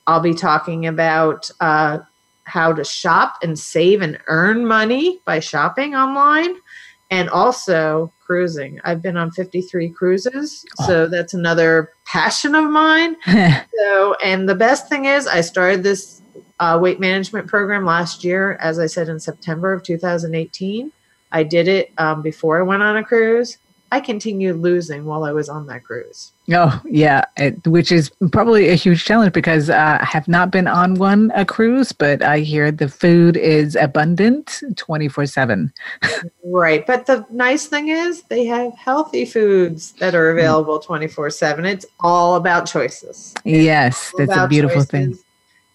I'll 0.06 0.20
be 0.20 0.34
talking 0.34 0.86
about 0.86 1.50
uh, 1.60 2.00
how 2.44 2.72
to 2.72 2.84
shop 2.84 3.38
and 3.42 3.58
save 3.58 4.02
and 4.02 4.18
earn 4.26 4.66
money 4.66 5.20
by 5.24 5.40
shopping 5.40 5.94
online 5.94 6.56
and 7.10 7.30
also 7.30 8.12
cruising. 8.26 8.80
I've 8.84 9.02
been 9.02 9.16
on 9.16 9.30
53 9.30 9.90
cruises, 9.90 10.64
oh. 10.80 10.86
so 10.86 11.06
that's 11.06 11.34
another 11.34 11.92
passion 12.04 12.54
of 12.54 12.70
mine. 12.70 13.16
so, 13.78 14.14
and 14.22 14.48
the 14.48 14.54
best 14.54 14.88
thing 14.88 15.06
is, 15.06 15.26
I 15.26 15.40
started 15.40 15.82
this 15.82 16.22
uh, 16.60 16.78
weight 16.80 17.00
management 17.00 17.46
program 17.46 17.84
last 17.84 18.24
year, 18.24 18.52
as 18.60 18.78
I 18.78 18.86
said 18.86 19.08
in 19.08 19.20
September 19.20 19.72
of 19.72 19.82
2018. 19.82 20.92
I 21.32 21.42
did 21.42 21.66
it 21.66 21.92
um, 21.98 22.22
before 22.22 22.58
I 22.58 22.62
went 22.62 22.82
on 22.82 22.96
a 22.96 23.04
cruise. 23.04 23.58
I 23.94 24.00
continued 24.00 24.56
losing 24.56 25.04
while 25.04 25.22
I 25.22 25.30
was 25.30 25.48
on 25.48 25.68
that 25.68 25.84
cruise. 25.84 26.32
Oh, 26.52 26.82
yeah, 26.84 27.24
it, 27.36 27.64
which 27.64 27.92
is 27.92 28.10
probably 28.32 28.68
a 28.70 28.74
huge 28.74 29.04
challenge 29.04 29.32
because 29.32 29.70
uh, 29.70 29.98
I 30.00 30.04
have 30.04 30.26
not 30.26 30.50
been 30.50 30.66
on 30.66 30.94
one 30.96 31.30
a 31.34 31.44
cruise, 31.44 31.92
but 31.92 32.20
I 32.20 32.40
hear 32.40 32.72
the 32.72 32.88
food 32.88 33.36
is 33.36 33.76
abundant 33.76 34.62
24 34.76 35.26
7. 35.26 35.72
Right. 36.46 36.86
But 36.86 37.06
the 37.06 37.26
nice 37.30 37.66
thing 37.66 37.88
is 37.88 38.22
they 38.24 38.44
have 38.44 38.76
healthy 38.76 39.24
foods 39.24 39.92
that 39.92 40.14
are 40.14 40.30
available 40.30 40.78
24 40.78 41.30
7. 41.30 41.64
It's 41.64 41.86
all 42.00 42.34
about 42.36 42.66
choices. 42.66 43.34
Yes, 43.44 44.12
that's 44.18 44.36
a 44.36 44.46
beautiful 44.46 44.84
choices. 44.84 44.90
thing 44.90 45.23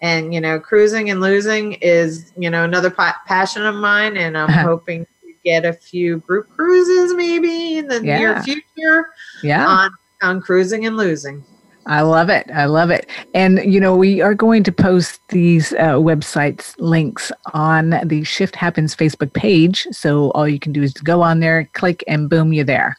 and 0.02 0.34
you 0.34 0.42
know 0.42 0.60
cruising 0.60 1.10
and 1.10 1.22
losing 1.22 1.74
is 1.74 2.32
you 2.38 2.50
know 2.50 2.64
another 2.64 2.90
pa- 2.90 3.20
passion 3.26 3.66
of 3.66 3.76
mine 3.76 4.18
and 4.18 4.38
i'm 4.38 4.50
hoping 4.66 5.06
to 5.22 5.34
get 5.44 5.66
a 5.66 5.74
few 5.74 6.18
group 6.18 6.50
cruises 6.50 7.14
maybe 7.14 7.78
in 7.78 7.88
the 7.88 8.04
yeah. 8.04 8.18
near 8.18 8.44
future 8.44 9.10
yeah 9.44 9.66
on, 9.66 9.92
on 10.22 10.42
cruising 10.42 10.86
and 10.86 10.98
losing 10.98 11.44
I 11.86 12.02
love 12.02 12.30
it. 12.30 12.48
I 12.54 12.66
love 12.66 12.92
it. 12.92 13.10
And, 13.34 13.60
you 13.66 13.80
know, 13.80 13.96
we 13.96 14.22
are 14.22 14.36
going 14.36 14.64
to 14.64 14.72
post 14.72 15.20
these 15.30 15.74
uh, 15.74 15.96
websites 15.96 16.76
links 16.78 17.32
on 17.54 18.00
the 18.06 18.24
Shift 18.24 18.56
Happens 18.56 18.96
Facebook 18.96 19.34
page. 19.34 19.88
So 19.92 20.30
all 20.32 20.48
you 20.48 20.60
can 20.60 20.72
do 20.72 20.84
is 20.84 20.94
go 20.94 21.24
on 21.24 21.40
there, 21.40 21.68
click, 21.74 22.04
and 22.08 22.30
boom, 22.30 22.54
you're 22.54 22.64
there. 22.64 22.96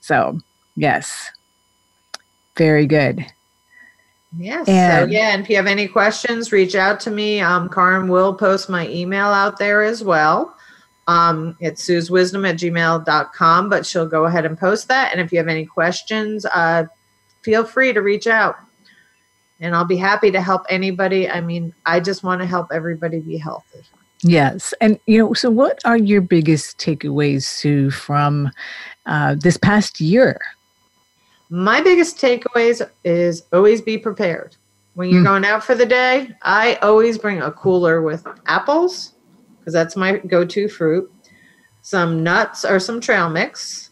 So, 0.00 0.38
yes, 0.74 1.30
very 2.56 2.86
good. 2.86 3.26
Yes. 4.36 4.68
And, 4.68 5.10
so 5.10 5.12
yeah, 5.12 5.30
and 5.30 5.42
if 5.42 5.50
you 5.50 5.56
have 5.56 5.66
any 5.66 5.88
questions, 5.88 6.52
reach 6.52 6.74
out 6.74 7.00
to 7.00 7.10
me. 7.10 7.40
Um, 7.40 7.68
Karin 7.68 8.08
will 8.08 8.34
post 8.34 8.68
my 8.68 8.88
email 8.88 9.26
out 9.26 9.58
there 9.58 9.82
as 9.82 10.04
well. 10.04 10.56
Um, 11.08 11.56
it's 11.58 11.84
sue'swisdom 11.84 12.48
at 12.48 12.56
gmail.com, 12.56 13.68
but 13.68 13.84
she'll 13.84 14.06
go 14.06 14.26
ahead 14.26 14.46
and 14.46 14.56
post 14.56 14.86
that. 14.88 15.10
And 15.10 15.20
if 15.20 15.32
you 15.32 15.38
have 15.38 15.48
any 15.48 15.66
questions, 15.66 16.46
uh, 16.46 16.84
feel 17.42 17.64
free 17.64 17.92
to 17.92 18.00
reach 18.00 18.28
out. 18.28 18.56
And 19.58 19.74
I'll 19.74 19.84
be 19.84 19.96
happy 19.96 20.30
to 20.30 20.40
help 20.40 20.62
anybody. 20.70 21.28
I 21.28 21.40
mean, 21.40 21.74
I 21.84 22.00
just 22.00 22.22
want 22.22 22.40
to 22.40 22.46
help 22.46 22.68
everybody 22.72 23.18
be 23.18 23.36
healthy. 23.36 23.80
Yes. 24.22 24.72
And, 24.80 25.00
you 25.06 25.18
know, 25.18 25.32
so 25.32 25.50
what 25.50 25.80
are 25.84 25.96
your 25.96 26.20
biggest 26.20 26.78
takeaways, 26.78 27.44
Sue, 27.44 27.90
from 27.90 28.50
uh, 29.06 29.34
this 29.38 29.56
past 29.56 30.00
year? 30.00 30.40
My 31.50 31.80
biggest 31.80 32.16
takeaways 32.16 32.88
is 33.04 33.42
always 33.52 33.82
be 33.82 33.98
prepared. 33.98 34.56
When 34.94 35.10
you're 35.10 35.22
mm. 35.22 35.26
going 35.26 35.44
out 35.44 35.64
for 35.64 35.74
the 35.74 35.86
day, 35.86 36.34
I 36.42 36.76
always 36.76 37.18
bring 37.18 37.42
a 37.42 37.50
cooler 37.50 38.02
with 38.02 38.26
apples 38.46 39.12
because 39.58 39.72
that's 39.72 39.96
my 39.96 40.18
go-to 40.18 40.68
fruit, 40.68 41.12
some 41.82 42.22
nuts 42.22 42.64
or 42.64 42.78
some 42.78 43.00
trail 43.00 43.28
mix, 43.28 43.90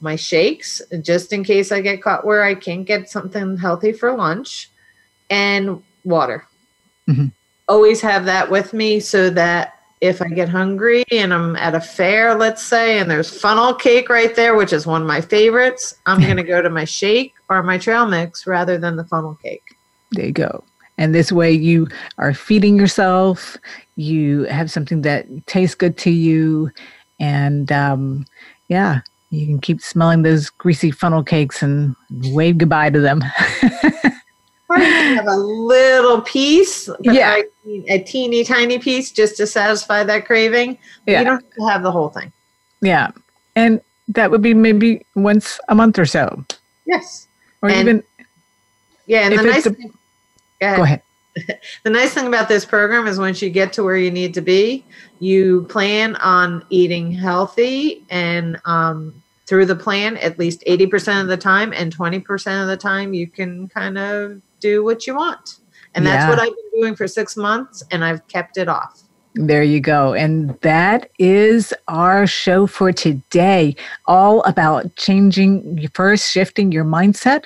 my 0.00 0.16
shakes 0.16 0.82
just 1.00 1.32
in 1.32 1.44
case 1.44 1.72
I 1.72 1.80
get 1.80 2.02
caught 2.02 2.24
where 2.24 2.42
I 2.42 2.54
can't 2.54 2.86
get 2.86 3.08
something 3.08 3.56
healthy 3.56 3.92
for 3.92 4.16
lunch, 4.16 4.70
and 5.30 5.82
water. 6.04 6.46
Mm-hmm. 7.08 7.28
Always 7.68 8.00
have 8.00 8.26
that 8.26 8.50
with 8.50 8.72
me 8.72 9.00
so 9.00 9.30
that 9.30 9.75
if 10.00 10.20
I 10.20 10.28
get 10.28 10.48
hungry 10.48 11.04
and 11.10 11.32
I'm 11.32 11.56
at 11.56 11.74
a 11.74 11.80
fair, 11.80 12.34
let's 12.34 12.62
say, 12.62 12.98
and 12.98 13.10
there's 13.10 13.40
funnel 13.40 13.74
cake 13.74 14.08
right 14.08 14.34
there, 14.34 14.54
which 14.54 14.72
is 14.72 14.86
one 14.86 15.02
of 15.02 15.08
my 15.08 15.20
favorites, 15.20 15.94
I'm 16.06 16.20
going 16.20 16.36
to 16.36 16.42
go 16.42 16.60
to 16.60 16.70
my 16.70 16.84
shake 16.84 17.34
or 17.48 17.62
my 17.62 17.78
trail 17.78 18.06
mix 18.06 18.46
rather 18.46 18.78
than 18.78 18.96
the 18.96 19.04
funnel 19.04 19.38
cake. 19.42 19.76
There 20.12 20.26
you 20.26 20.32
go. 20.32 20.64
And 20.98 21.14
this 21.14 21.30
way 21.30 21.52
you 21.52 21.88
are 22.18 22.32
feeding 22.32 22.78
yourself, 22.78 23.56
you 23.96 24.44
have 24.44 24.70
something 24.70 25.02
that 25.02 25.26
tastes 25.46 25.74
good 25.74 25.98
to 25.98 26.10
you, 26.10 26.70
and 27.20 27.70
um, 27.70 28.24
yeah, 28.68 29.00
you 29.30 29.46
can 29.46 29.58
keep 29.58 29.82
smelling 29.82 30.22
those 30.22 30.48
greasy 30.48 30.90
funnel 30.90 31.22
cakes 31.22 31.62
and 31.62 31.94
wave 32.10 32.58
goodbye 32.58 32.90
to 32.90 33.00
them. 33.00 33.22
or 34.68 34.78
have 34.78 35.26
a 35.26 35.36
little 35.36 36.20
piece, 36.22 36.88
yeah. 37.00 37.42
a 37.88 37.98
teeny 38.00 38.44
tiny 38.44 38.78
piece 38.78 39.12
just 39.12 39.36
to 39.36 39.46
satisfy 39.46 40.02
that 40.04 40.26
craving. 40.26 40.78
Yeah. 41.06 41.20
You 41.20 41.24
don't 41.24 41.42
have 41.42 41.54
to 41.54 41.68
have 41.68 41.82
the 41.82 41.92
whole 41.92 42.08
thing. 42.08 42.32
Yeah. 42.80 43.12
And 43.54 43.80
that 44.08 44.30
would 44.30 44.42
be 44.42 44.54
maybe 44.54 45.04
once 45.14 45.60
a 45.68 45.74
month 45.74 45.98
or 45.98 46.06
so. 46.06 46.44
Yes. 46.84 47.28
Or 47.62 47.70
and, 47.70 47.80
even. 47.80 48.02
Yeah. 49.06 49.20
And 49.20 49.38
the 49.38 49.42
nice 49.42 49.66
a, 49.66 49.70
thing, 49.70 49.92
go 50.60 50.82
ahead. 50.82 51.02
the 51.84 51.90
nice 51.90 52.14
thing 52.14 52.26
about 52.26 52.48
this 52.48 52.64
program 52.64 53.06
is 53.06 53.18
once 53.18 53.42
you 53.42 53.50
get 53.50 53.72
to 53.74 53.82
where 53.82 53.96
you 53.96 54.10
need 54.10 54.34
to 54.34 54.40
be, 54.40 54.84
you 55.20 55.64
plan 55.64 56.16
on 56.16 56.64
eating 56.70 57.12
healthy 57.12 58.04
and 58.10 58.60
um, 58.64 59.22
through 59.46 59.66
the 59.66 59.76
plan 59.76 60.16
at 60.18 60.38
least 60.38 60.62
80% 60.66 61.22
of 61.22 61.28
the 61.28 61.36
time 61.36 61.72
and 61.72 61.96
20% 61.96 62.62
of 62.62 62.68
the 62.68 62.76
time 62.76 63.14
you 63.14 63.26
can 63.26 63.68
kind 63.68 63.98
of 63.98 64.40
do 64.70 64.84
what 64.84 65.06
you 65.06 65.14
want. 65.14 65.56
And 65.94 66.06
that's 66.06 66.24
yeah. 66.24 66.30
what 66.30 66.38
I've 66.38 66.54
been 66.54 66.80
doing 66.80 66.96
for 66.96 67.08
six 67.08 67.36
months, 67.36 67.82
and 67.90 68.04
I've 68.04 68.26
kept 68.28 68.58
it 68.58 68.68
off. 68.68 69.02
There 69.38 69.62
you 69.62 69.80
go. 69.80 70.14
And 70.14 70.58
that 70.60 71.10
is 71.18 71.74
our 71.88 72.26
show 72.26 72.66
for 72.66 72.90
today. 72.90 73.76
All 74.06 74.42
about 74.44 74.96
changing, 74.96 75.88
first 75.92 76.30
shifting 76.30 76.72
your 76.72 76.84
mindset, 76.84 77.44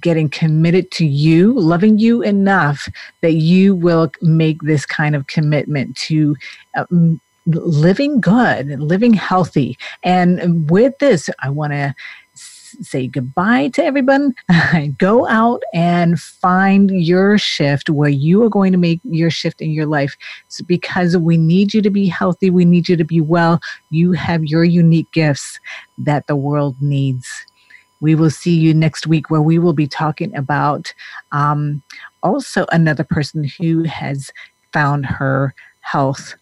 getting 0.00 0.28
committed 0.28 0.90
to 0.92 1.06
you, 1.06 1.52
loving 1.52 1.98
you 1.98 2.22
enough 2.22 2.88
that 3.20 3.34
you 3.34 3.76
will 3.76 4.10
make 4.20 4.62
this 4.62 4.84
kind 4.84 5.14
of 5.14 5.28
commitment 5.28 5.96
to. 6.08 6.36
Uh, 6.76 6.86
living 7.50 8.20
good, 8.20 8.78
living 8.78 9.14
healthy. 9.14 9.78
And 10.02 10.68
with 10.68 10.98
this, 10.98 11.30
I 11.42 11.48
want 11.48 11.72
to 11.72 11.94
say 12.80 13.06
goodbye 13.06 13.68
to 13.68 13.84
everyone. 13.84 14.34
Go 14.98 15.26
out 15.28 15.62
and 15.72 16.20
find 16.20 16.90
your 16.90 17.38
shift 17.38 17.90
where 17.90 18.08
you 18.08 18.42
are 18.42 18.48
going 18.48 18.72
to 18.72 18.78
make 18.78 19.00
your 19.04 19.30
shift 19.30 19.60
in 19.60 19.70
your 19.70 19.86
life. 19.86 20.16
It's 20.46 20.60
because 20.62 21.16
we 21.16 21.36
need 21.36 21.74
you 21.74 21.82
to 21.82 21.90
be 21.90 22.06
healthy. 22.06 22.50
We 22.50 22.64
need 22.64 22.88
you 22.88 22.96
to 22.96 23.04
be 23.04 23.20
well. 23.20 23.60
You 23.90 24.12
have 24.12 24.44
your 24.44 24.64
unique 24.64 25.10
gifts 25.12 25.58
that 25.98 26.26
the 26.26 26.36
world 26.36 26.76
needs. 26.80 27.28
We 28.00 28.14
will 28.14 28.30
see 28.30 28.54
you 28.54 28.74
next 28.74 29.06
week 29.06 29.30
where 29.30 29.42
we 29.42 29.58
will 29.58 29.72
be 29.72 29.88
talking 29.88 30.34
about 30.36 30.92
um, 31.32 31.82
also 32.22 32.66
another 32.70 33.04
person 33.04 33.44
who 33.58 33.82
has 33.84 34.30
found 34.72 35.06
her 35.06 35.54
health 35.80 36.34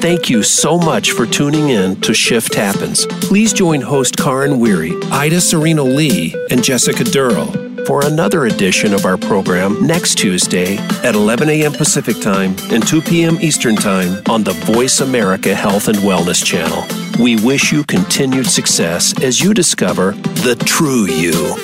Thank 0.00 0.30
you 0.30 0.42
so 0.42 0.78
much 0.78 1.12
for 1.12 1.26
tuning 1.26 1.70
in 1.70 2.00
to 2.02 2.14
Shift 2.14 2.54
Happens. 2.54 3.06
Please 3.06 3.52
join 3.52 3.80
host 3.80 4.16
Karin 4.16 4.60
Weary, 4.60 4.92
Ida 5.10 5.40
Sereno 5.40 5.84
Lee, 5.84 6.34
and 6.50 6.62
Jessica 6.62 7.02
Durrell 7.04 7.50
for 7.86 8.04
another 8.06 8.46
edition 8.46 8.94
of 8.94 9.04
our 9.04 9.16
program 9.16 9.84
next 9.84 10.16
Tuesday 10.16 10.76
at 11.02 11.14
11 11.14 11.48
a.m. 11.48 11.72
Pacific 11.72 12.20
Time 12.20 12.54
and 12.70 12.86
2 12.86 13.02
p.m. 13.02 13.38
Eastern 13.40 13.74
Time 13.74 14.22
on 14.28 14.44
the 14.44 14.52
Voice 14.52 15.00
America 15.00 15.54
Health 15.54 15.88
and 15.88 15.98
Wellness 15.98 16.44
Channel. 16.44 16.84
We 17.22 17.36
wish 17.36 17.72
you 17.72 17.82
continued 17.84 18.46
success 18.46 19.20
as 19.22 19.40
you 19.40 19.54
discover 19.54 20.12
the 20.12 20.54
true 20.66 21.06
you. 21.06 21.56